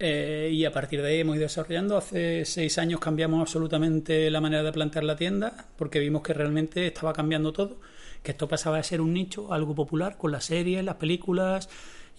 Eh, 0.00 0.50
y 0.52 0.64
a 0.64 0.72
partir 0.72 1.02
de 1.02 1.08
ahí 1.08 1.20
hemos 1.20 1.36
ido 1.36 1.44
desarrollando. 1.44 1.96
Hace 1.96 2.44
seis 2.44 2.78
años 2.78 3.00
cambiamos 3.00 3.40
absolutamente 3.40 4.30
la 4.30 4.40
manera 4.40 4.62
de 4.62 4.72
plantear 4.72 5.04
la 5.04 5.16
tienda 5.16 5.66
porque 5.76 5.98
vimos 5.98 6.22
que 6.22 6.34
realmente 6.34 6.86
estaba 6.86 7.12
cambiando 7.12 7.52
todo. 7.52 7.80
Que 8.22 8.32
esto 8.32 8.48
pasaba 8.48 8.78
de 8.78 8.84
ser 8.84 9.00
un 9.00 9.12
nicho, 9.12 9.52
algo 9.52 9.74
popular, 9.74 10.16
con 10.18 10.32
las 10.32 10.44
series, 10.44 10.84
las 10.84 10.96
películas 10.96 11.68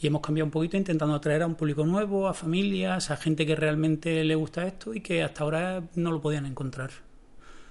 Y 0.01 0.07
hemos 0.07 0.21
cambiado 0.21 0.45
un 0.45 0.51
poquito 0.51 0.77
intentando 0.77 1.15
atraer 1.15 1.43
a 1.43 1.47
un 1.47 1.55
público 1.55 1.85
nuevo, 1.85 2.27
a 2.27 2.33
familias, 2.33 3.11
a 3.11 3.17
gente 3.17 3.45
que 3.45 3.55
realmente 3.55 4.23
le 4.23 4.35
gusta 4.35 4.65
esto 4.65 4.93
y 4.93 5.01
que 5.01 5.23
hasta 5.23 5.43
ahora 5.43 5.83
no 5.95 6.11
lo 6.11 6.21
podían 6.21 6.45
encontrar. 6.45 6.91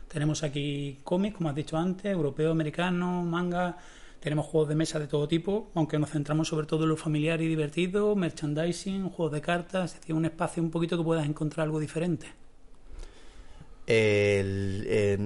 Tenemos 0.08 0.42
aquí 0.42 0.98
cómics, 1.04 1.36
como 1.36 1.50
has 1.50 1.54
dicho 1.54 1.76
antes, 1.76 2.06
europeo, 2.12 2.50
americano, 2.52 3.22
manga. 3.24 3.76
Tenemos 4.20 4.46
juegos 4.46 4.68
de 4.68 4.74
mesa 4.74 4.98
de 4.98 5.06
todo 5.06 5.28
tipo, 5.28 5.70
aunque 5.74 5.98
nos 5.98 6.10
centramos 6.10 6.48
sobre 6.48 6.66
todo 6.66 6.82
en 6.84 6.88
lo 6.90 6.96
familiar 6.96 7.40
y 7.40 7.46
divertido, 7.46 8.16
merchandising, 8.16 9.08
juegos 9.10 9.32
de 9.32 9.40
cartas, 9.40 9.94
es 9.94 10.00
decir, 10.00 10.14
un 10.14 10.24
espacio 10.24 10.62
un 10.62 10.70
poquito 10.70 10.96
que 10.98 11.04
puedas 11.04 11.26
encontrar 11.26 11.64
algo 11.66 11.78
diferente. 11.78 12.26
Eh, 13.86 15.16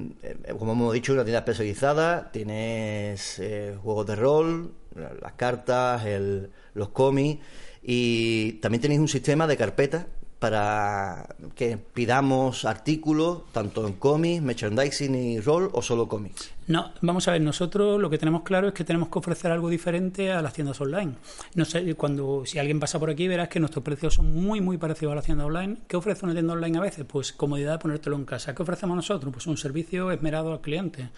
como 0.58 0.72
hemos 0.72 0.92
dicho, 0.94 1.12
una 1.12 1.24
tienda 1.24 1.40
especializada, 1.40 2.30
tienes 2.30 3.38
eh, 3.40 3.76
juegos 3.82 4.06
de 4.06 4.14
rol, 4.16 4.72
la- 4.94 5.14
las 5.20 5.32
cartas, 5.32 6.04
el- 6.06 6.50
los 6.74 6.90
cómics 6.90 7.42
y 7.82 8.52
también 8.60 8.80
tenéis 8.82 9.00
un 9.00 9.08
sistema 9.08 9.46
de 9.48 9.56
carpetas 9.56 10.06
para 10.42 11.36
que 11.54 11.78
pidamos 11.78 12.64
artículos 12.64 13.42
tanto 13.52 13.86
en 13.86 13.92
cómics, 13.92 14.42
merchandising 14.42 15.14
y 15.14 15.38
rol 15.38 15.70
o 15.72 15.82
solo 15.82 16.08
cómics. 16.08 16.50
No, 16.66 16.90
vamos 17.00 17.28
a 17.28 17.30
ver, 17.30 17.42
nosotros 17.42 18.00
lo 18.00 18.10
que 18.10 18.18
tenemos 18.18 18.42
claro 18.42 18.66
es 18.66 18.74
que 18.74 18.82
tenemos 18.82 19.08
que 19.08 19.20
ofrecer 19.20 19.52
algo 19.52 19.68
diferente 19.68 20.32
a 20.32 20.42
las 20.42 20.52
tiendas 20.52 20.80
online. 20.80 21.12
No 21.54 21.64
sé, 21.64 21.94
cuando 21.94 22.42
si 22.44 22.58
alguien 22.58 22.80
pasa 22.80 22.98
por 22.98 23.08
aquí 23.08 23.28
verás 23.28 23.50
que 23.50 23.60
nuestros 23.60 23.84
precios 23.84 24.14
son 24.14 24.34
muy 24.34 24.60
muy 24.60 24.78
parecidos 24.78 25.12
a 25.12 25.14
la 25.14 25.22
tienda 25.22 25.46
online. 25.46 25.76
¿Qué 25.86 25.96
ofrece 25.96 26.24
una 26.24 26.34
tienda 26.34 26.54
online 26.54 26.76
a 26.76 26.80
veces? 26.80 27.04
Pues 27.04 27.32
comodidad 27.32 27.74
de 27.74 27.78
ponértelo 27.78 28.16
en 28.16 28.24
casa. 28.24 28.52
¿Qué 28.52 28.64
ofrecemos 28.64 28.96
nosotros? 28.96 29.32
Pues 29.32 29.46
un 29.46 29.56
servicio 29.56 30.10
esmerado 30.10 30.52
al 30.52 30.60
cliente. 30.60 31.10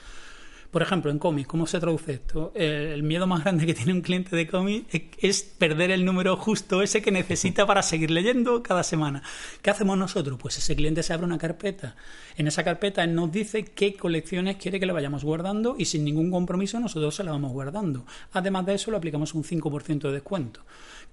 Por 0.75 0.83
ejemplo, 0.83 1.13
en 1.13 1.21
cómics, 1.21 1.47
¿cómo 1.47 1.69
se 1.69 1.79
traduce 1.79 2.15
esto? 2.15 2.51
Eh, 2.57 2.91
El 2.95 3.05
miedo 3.05 3.29
más 3.29 3.45
grande 3.45 3.65
que 3.65 3.75
tiene 3.75 3.93
un 3.93 4.01
cliente 4.01 4.35
de 4.35 4.49
cómics 4.49 4.89
es- 5.21 5.43
perder 5.45 5.93
el 5.93 6.05
número 6.05 6.37
justo 6.37 6.83
ese 6.83 7.01
que 7.01 7.13
necesita 7.13 7.65
para 7.65 7.81
seguir 7.81 8.11
leyendo 8.11 8.61
cada 8.61 8.83
semana. 8.83 9.23
¿Qué 9.63 9.71
hacemos 9.71 9.97
nosotros? 9.97 10.37
Pues 10.43 10.59
ese 10.59 10.75
cliente 10.75 11.05
se 11.05 11.13
abre 11.13 11.27
una 11.27 11.39
carpeta. 11.39 11.95
En 12.37 12.49
esa 12.49 12.65
carpeta 12.65 13.05
él 13.05 13.15
nos 13.15 13.31
dice 13.31 13.65
qué 13.65 13.95
colecciones 13.95 14.57
quiere 14.57 14.81
que 14.81 14.87
le 14.87 14.93
vayamos 14.93 15.23
guardando 15.23 15.77
y 15.79 15.85
sin 15.85 16.03
ningún 16.05 16.33
compromiso 16.33 16.81
nosotros 16.81 17.15
se 17.15 17.23
la 17.23 17.31
vamos 17.31 17.53
guardando. 17.53 18.05
Además 18.33 18.67
de 18.67 18.75
eso, 18.75 18.91
le 18.91 18.97
aplicamos 18.97 19.33
un 19.33 19.45
5% 19.45 20.09
de 20.09 20.15
descuento. 20.15 20.63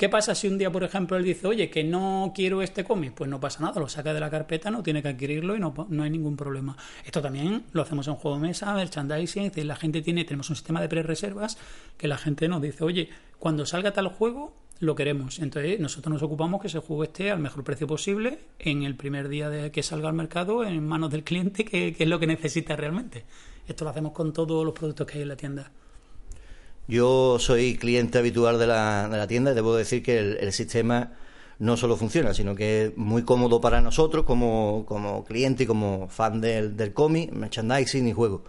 ¿Qué 0.01 0.09
pasa 0.09 0.33
si 0.33 0.47
un 0.47 0.57
día, 0.57 0.71
por 0.71 0.83
ejemplo, 0.83 1.15
él 1.15 1.23
dice, 1.23 1.45
oye, 1.45 1.69
que 1.69 1.83
no 1.83 2.31
quiero 2.33 2.63
este 2.63 2.83
cómic? 2.83 3.13
Pues 3.13 3.29
no 3.29 3.39
pasa 3.39 3.59
nada, 3.59 3.79
lo 3.79 3.87
saca 3.87 4.15
de 4.15 4.19
la 4.19 4.31
carpeta, 4.31 4.71
no 4.71 4.81
tiene 4.81 5.03
que 5.03 5.09
adquirirlo 5.09 5.55
y 5.55 5.59
no, 5.59 5.75
no 5.89 6.01
hay 6.01 6.09
ningún 6.09 6.35
problema. 6.35 6.75
Esto 7.05 7.21
también 7.21 7.65
lo 7.71 7.83
hacemos 7.83 8.07
en 8.07 8.15
juego 8.15 8.37
de 8.37 8.47
mesa, 8.47 8.73
merchandising, 8.73 9.51
la 9.57 9.75
gente 9.75 10.01
tiene, 10.01 10.25
tenemos 10.25 10.49
un 10.49 10.55
sistema 10.55 10.81
de 10.81 10.89
pre-reservas 10.89 11.59
que 11.99 12.07
la 12.07 12.17
gente 12.17 12.47
nos 12.47 12.63
dice, 12.63 12.83
oye, 12.83 13.09
cuando 13.37 13.63
salga 13.67 13.93
tal 13.93 14.07
juego, 14.07 14.55
lo 14.79 14.95
queremos. 14.95 15.37
Entonces, 15.37 15.79
nosotros 15.79 16.13
nos 16.13 16.23
ocupamos 16.23 16.61
que 16.61 16.67
ese 16.67 16.79
juego 16.79 17.03
esté 17.03 17.29
al 17.29 17.37
mejor 17.37 17.63
precio 17.63 17.85
posible 17.85 18.39
en 18.57 18.81
el 18.81 18.95
primer 18.95 19.29
día 19.29 19.51
de 19.51 19.71
que 19.71 19.83
salga 19.83 20.09
al 20.09 20.15
mercado, 20.15 20.63
en 20.63 20.83
manos 20.83 21.11
del 21.11 21.23
cliente, 21.23 21.63
que, 21.63 21.93
que 21.93 22.05
es 22.05 22.09
lo 22.09 22.19
que 22.19 22.25
necesita 22.25 22.75
realmente. 22.75 23.23
Esto 23.67 23.83
lo 23.83 23.91
hacemos 23.91 24.13
con 24.13 24.33
todos 24.33 24.65
los 24.65 24.73
productos 24.73 25.05
que 25.05 25.19
hay 25.19 25.21
en 25.21 25.27
la 25.27 25.35
tienda. 25.35 25.71
Yo 26.87 27.37
soy 27.39 27.77
cliente 27.77 28.17
habitual 28.17 28.59
de 28.59 28.67
la, 28.67 29.25
tienda 29.27 29.51
y 29.51 29.55
debo 29.55 29.75
decir 29.75 30.03
que 30.03 30.17
el, 30.17 30.51
sistema 30.51 31.13
no 31.59 31.77
solo 31.77 31.95
funciona, 31.95 32.33
sino 32.33 32.55
que 32.55 32.85
es 32.85 32.97
muy 32.97 33.23
cómodo 33.23 33.61
para 33.61 33.81
nosotros 33.81 34.25
como, 34.25 35.25
cliente 35.27 35.63
y 35.63 35.67
como 35.67 36.07
fan 36.09 36.41
del, 36.41 36.93
cómic, 36.93 37.31
merchandising 37.31 38.07
y 38.07 38.13
juego. 38.13 38.43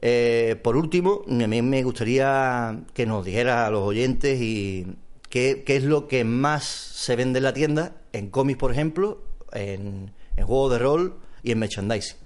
Eh, 0.00 0.56
por 0.62 0.76
último, 0.76 1.22
a 1.28 1.46
mí 1.46 1.62
me 1.62 1.82
gustaría 1.82 2.82
que 2.92 3.06
nos 3.06 3.24
dijera 3.24 3.66
a 3.66 3.70
los 3.70 3.82
oyentes 3.82 4.40
y 4.40 4.86
qué, 5.30 5.64
qué 5.64 5.76
es 5.76 5.84
lo 5.84 6.06
que 6.06 6.24
más 6.24 6.64
se 6.64 7.16
vende 7.16 7.38
en 7.38 7.44
la 7.44 7.54
tienda, 7.54 7.96
en 8.12 8.28
cómics, 8.28 8.58
por 8.58 8.70
ejemplo, 8.70 9.22
en, 9.52 10.12
en 10.36 10.46
juegos 10.46 10.72
de 10.72 10.78
rol 10.78 11.16
y 11.42 11.52
en 11.52 11.58
merchandising. 11.58 12.23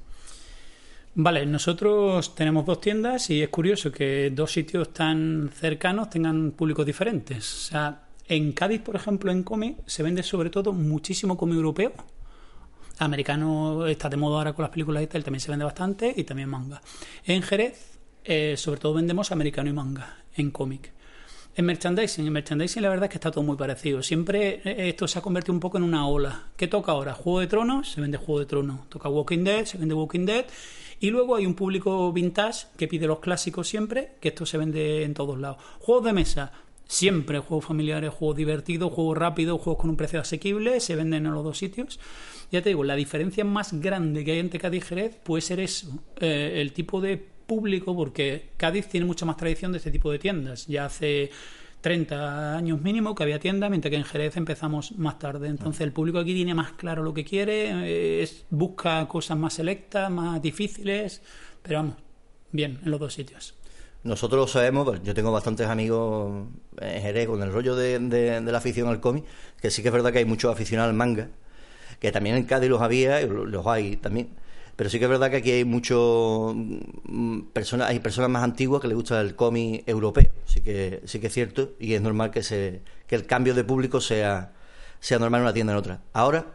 Vale, 1.21 1.45
nosotros 1.47 2.37
tenemos 2.37 2.65
dos 2.65 2.81
tiendas 2.81 3.29
y 3.31 3.43
es 3.43 3.49
curioso 3.49 3.91
que 3.91 4.31
dos 4.33 4.53
sitios 4.53 4.93
tan 4.93 5.51
cercanos 5.53 6.11
tengan 6.11 6.53
públicos 6.53 6.87
diferentes. 6.87 7.53
O 7.53 7.71
sea, 7.71 8.03
en 8.29 8.53
Cádiz, 8.53 8.83
por 8.83 8.95
ejemplo, 8.95 9.33
en 9.33 9.43
cómic 9.43 9.79
se 9.85 10.05
vende 10.05 10.23
sobre 10.23 10.49
todo 10.49 10.73
muchísimo 10.73 11.37
cómic 11.37 11.57
europeo. 11.57 11.93
Americano 13.01 13.85
está 13.89 14.09
de 14.09 14.17
moda 14.17 14.39
ahora 14.39 14.53
con 14.53 14.63
las 14.63 14.71
películas 14.71 15.03
y 15.03 15.09
tal, 15.09 15.25
también 15.25 15.41
se 15.41 15.51
vende 15.51 15.65
bastante 15.65 16.15
y 16.17 16.23
también 16.23 16.49
manga. 16.51 16.81
En 17.25 17.43
Jerez, 17.43 17.99
eh, 18.23 18.55
sobre 18.57 18.79
todo 18.79 18.95
vendemos 18.95 19.33
americano 19.33 19.69
y 19.69 19.73
manga 19.73 20.19
en 20.37 20.53
cómic. 20.53 20.93
En 21.57 21.65
merchandising, 21.65 22.29
en 22.29 22.33
merchandising 22.33 22.81
la 22.81 22.91
verdad 22.91 23.07
es 23.07 23.11
que 23.11 23.17
está 23.17 23.33
todo 23.33 23.43
muy 23.43 23.57
parecido. 23.57 24.05
Siempre 24.05 24.61
eh, 24.65 24.89
esto 24.89 25.09
se 25.09 25.19
ha 25.19 25.23
convertido 25.23 25.53
un 25.55 25.59
poco 25.59 25.79
en 25.79 25.83
una 25.83 26.07
ola. 26.07 26.45
¿Qué 26.57 26.69
toca 26.69 26.93
ahora? 26.93 27.15
Juego 27.15 27.41
de 27.41 27.49
Tronos, 27.49 27.91
se 27.91 28.01
vende 28.01 28.19
Juego 28.19 28.39
de 28.39 28.47
Tronos. 28.47 28.89
Toca 28.89 29.09
Walking 29.09 29.43
Dead, 29.43 29.65
se 29.65 29.79
vende 29.79 29.97
Walking 29.97 30.25
Dead. 30.25 30.47
Y 31.01 31.11
luego 31.11 31.37
hay 31.37 31.47
un 31.47 31.55
público 31.55 32.13
vintage 32.13 32.67
que 32.77 32.89
pide 32.89 33.07
los 33.07 33.21
clásicos 33.21 33.69
siempre, 33.69 34.13
que 34.21 34.29
esto 34.29 34.47
se 34.47 34.59
vende 34.59 35.05
en 35.05 35.15
todos 35.15 35.39
lados. 35.39 35.59
Juegos 35.79 36.05
de 36.05 36.13
mesa, 36.13 36.53
siempre 36.89 37.39
juegos 37.39 37.67
familiares, 37.67 38.13
juegos 38.13 38.37
divertidos, 38.37 38.93
juegos 38.93 39.17
rápidos, 39.17 39.61
juegos 39.61 39.81
con 39.81 39.91
un 39.91 39.97
precio 39.97 40.21
asequible, 40.21 40.81
se 40.81 40.97
venden 40.97 41.27
en 41.27 41.33
los 41.33 41.45
dos 41.45 41.59
sitios. 41.59 42.01
Ya 42.51 42.63
te 42.63 42.71
digo, 42.71 42.83
la 42.83 42.97
diferencia 42.97 43.45
más 43.45 43.79
grande 43.81 44.25
que 44.25 44.33
hay 44.33 44.39
entre 44.39 44.59
Cádiz 44.59 44.85
y 44.85 44.87
Jerez 44.87 45.17
puede 45.23 45.43
ser 45.43 45.61
eso, 45.61 46.03
eh, 46.19 46.55
el 46.57 46.73
tipo 46.73 47.01
de 47.01 47.17
público, 47.17 47.95
porque 47.95 48.51
Cádiz 48.57 48.89
tiene 48.89 49.07
mucha 49.07 49.27
más 49.27 49.37
tradición 49.37 49.73
de 49.73 49.79
este 49.79 49.91
tipo 49.91 50.11
de 50.11 50.19
tiendas. 50.19 50.67
Ya 50.67 50.87
hace 50.87 51.31
30 51.81 52.57
años 52.57 52.81
mínimo 52.81 53.15
que 53.15 53.23
había 53.23 53.39
tiendas, 53.39 53.71
mientras 53.71 53.91
que 53.91 53.97
en 53.97 54.05
Jerez 54.05 54.37
empezamos 54.37 54.93
más 54.99 55.19
tarde. 55.19 55.49
Entonces 55.49 55.83
el 55.83 55.93
público 55.93 56.19
aquí 56.19 56.35
tiene 56.35 56.55
más 56.55 56.73
claro 56.73 57.03
lo 57.03 57.15
que 57.15 57.25
quiere, 57.25 57.71
eh, 57.71 58.23
es- 58.23 58.45
busca 58.51 59.07
cosas 59.09 59.39
más 59.39 59.55
selectas, 59.55 60.11
más 60.11 60.43
difíciles, 60.43 61.23
pero 61.63 61.79
vamos, 61.81 61.95
bien, 62.53 62.81
en 62.85 62.91
los 62.91 62.99
dos 63.01 63.15
sitios. 63.15 63.55
Nosotros 64.05 64.41
lo 64.41 64.47
sabemos, 64.47 64.85
pues, 64.87 65.03
yo 65.03 65.13
tengo 65.15 65.33
bastantes 65.33 65.67
amigos 65.67 66.47
en 66.81 67.03
Jerez 67.03 67.27
con 67.27 67.43
el 67.43 67.53
rollo 67.53 67.75
de, 67.77 67.99
de- 67.99 68.41
de 68.41 68.53
la 68.53 68.59
afición 68.59 68.89
al 68.89 69.01
cómic, 69.01 69.25
que 69.61 69.71
sí 69.71 69.83
que 69.83 69.89
es 69.89 69.95
verdad 69.95 70.13
que 70.13 70.19
hay 70.19 70.25
muchos 70.25 70.53
aficionados 70.53 70.91
al 70.91 70.97
manga, 70.97 71.29
que 72.01 72.13
también 72.13 72.37
en 72.37 72.45
Cádiz 72.45 72.71
los 72.71 72.81
había, 72.81 73.21
los 73.27 73.67
hay 73.67 73.97
también, 73.97 74.29
pero 74.79 74.89
sí 74.91 75.01
que 75.01 75.07
es 75.07 75.11
verdad 75.11 75.29
que 75.29 75.39
aquí 75.39 75.51
hay 75.51 75.65
muchos 75.65 76.55
mm, 76.55 77.41
personas, 77.53 77.89
hay 77.89 77.99
personas 77.99 78.31
más 78.31 78.45
antiguas 78.45 78.81
que 78.81 78.87
les 78.87 78.95
gusta 78.95 79.21
el 79.21 79.35
cómic 79.35 79.83
europeo, 79.89 80.31
sí 80.45 80.61
que, 80.61 81.03
sí 81.05 81.19
que 81.19 81.27
es 81.27 81.33
cierto, 81.33 81.73
y 81.81 81.95
es 81.95 82.01
normal 82.01 82.31
que 82.31 82.45
se, 82.45 82.83
que 83.09 83.17
el 83.17 83.27
cambio 83.27 83.55
de 83.55 83.65
público 83.65 84.01
sea, 84.01 84.53
sea 85.01 85.19
normal 85.19 85.41
en 85.41 85.43
una 85.47 85.53
tienda 85.53 85.73
en 85.73 85.81
otra. 85.81 86.03
Ahora, 86.13 86.47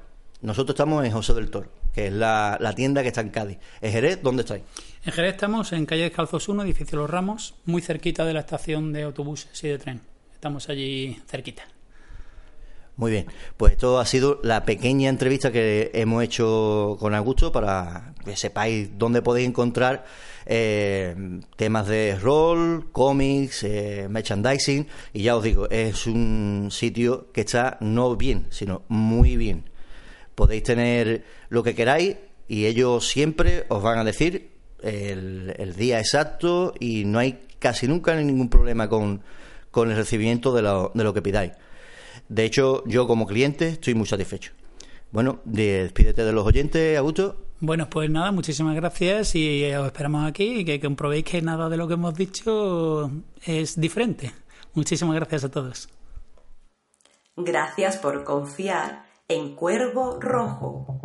nosotros 0.42 0.74
estamos 0.74 1.04
en 1.04 1.12
José 1.12 1.34
del 1.34 1.52
Toro, 1.52 1.68
que 1.94 2.08
es 2.08 2.14
la, 2.14 2.58
la 2.62 2.74
tienda 2.74 3.02
que 3.02 3.10
está 3.10 3.20
en 3.20 3.30
Cádiz. 3.30 3.58
¿En 3.82 3.92
Jerez 3.92 4.24
dónde 4.24 4.44
estáis? 4.44 4.64
En 5.04 5.12
Jerez 5.12 5.34
estamos 5.34 5.74
en 5.74 5.86
calle 5.86 6.04
Descalzos 6.04 6.48
1, 6.48 6.64
edificio 6.64 6.98
Los 6.98 7.10
Ramos, 7.10 7.56
muy 7.66 7.82
cerquita 7.82 8.24
de 8.24 8.36
la 8.36 8.40
estación 8.40 8.94
de 8.94 9.04
autobuses 9.04 9.62
y 9.66 9.68
de 9.68 9.78
tren. 9.80 10.00
Estamos 10.32 10.70
allí 10.70 11.22
cerquita. 11.28 11.73
Muy 12.96 13.10
bien, 13.10 13.26
pues 13.58 13.74
esto 13.74 14.00
ha 14.00 14.06
sido 14.06 14.39
la 14.44 14.66
pequeña 14.66 15.10
entrevista 15.10 15.52
que 15.52 15.89
hemos 15.96 16.24
hecho 16.24 16.96
con 17.00 17.16
Augusto 17.16 17.52
para 17.52 18.14
que 18.24 18.36
sepáis 18.36 19.00
dónde 19.00 19.24
podéis 19.24 19.48
encontrar 19.48 20.06
eh, 20.46 21.16
temas 21.56 21.88
de 21.88 22.16
rol, 22.22 22.91
cómics, 22.91 23.64
eh, 23.64 24.08
merchandising 24.10 24.88
y 25.12 25.24
ya 25.24 25.36
os 25.36 25.44
digo, 25.44 25.68
es 25.72 26.06
un 26.06 26.68
sitio 26.70 27.32
que 27.32 27.41
está 27.41 27.78
no 27.82 28.16
bien, 28.16 28.46
sino 28.52 28.84
muy 28.89 29.38
bien. 29.38 29.72
Podéis 30.36 30.62
tener 30.62 31.24
lo 31.50 31.64
que 31.64 31.74
queráis 31.74 32.18
y 32.48 32.68
ellos 32.68 33.08
siempre 33.08 33.66
os 33.70 33.82
van 33.82 33.98
a 33.98 34.04
decir 34.04 34.52
el, 34.84 35.56
el 35.58 35.76
día 35.76 36.00
exacto 36.00 36.76
y 36.80 37.06
no 37.06 37.18
hay 37.18 37.39
casi 37.58 37.88
nunca 37.88 38.16
ningún 38.16 38.50
problema 38.50 38.88
con, 38.88 39.24
con 39.72 39.89
el 39.89 39.98
recibimiento 39.98 40.54
de 40.54 40.62
lo, 40.62 40.91
de 40.94 41.04
lo 41.04 41.12
que 41.12 41.24
pidáis. 41.24 41.54
De 42.30 42.46
hecho, 42.46 42.84
yo 42.86 43.08
como 43.08 43.28
cliente 43.28 43.70
estoy 43.70 43.96
muy 43.96 44.08
satisfecho. 44.08 44.52
Bueno, 45.12 45.40
despídete 45.46 46.24
de 46.24 46.32
los 46.32 46.46
oyentes, 46.46 46.98
Augusto. 46.98 47.38
Bueno, 47.60 47.90
pues 47.90 48.10
nada, 48.10 48.32
muchísimas 48.32 48.76
gracias 48.76 49.36
y 49.36 49.64
os 49.74 49.86
esperamos 49.86 50.28
aquí 50.28 50.60
y 50.60 50.66
que 50.66 50.80
comprobéis 50.80 51.24
que 51.24 51.42
nada 51.42 51.70
de 51.70 51.78
lo 51.78 51.88
que 51.88 51.94
hemos 51.94 52.14
dicho 52.16 53.12
es 53.46 53.80
diferente. 53.80 54.34
Muchísimas 54.74 55.16
gracias 55.16 55.44
a 55.44 55.52
todos. 55.52 55.88
Gracias 57.36 57.98
por 57.98 58.24
confiar 58.24 59.06
en 59.28 59.56
Cuervo 59.56 60.20
Rojo. 60.20 61.00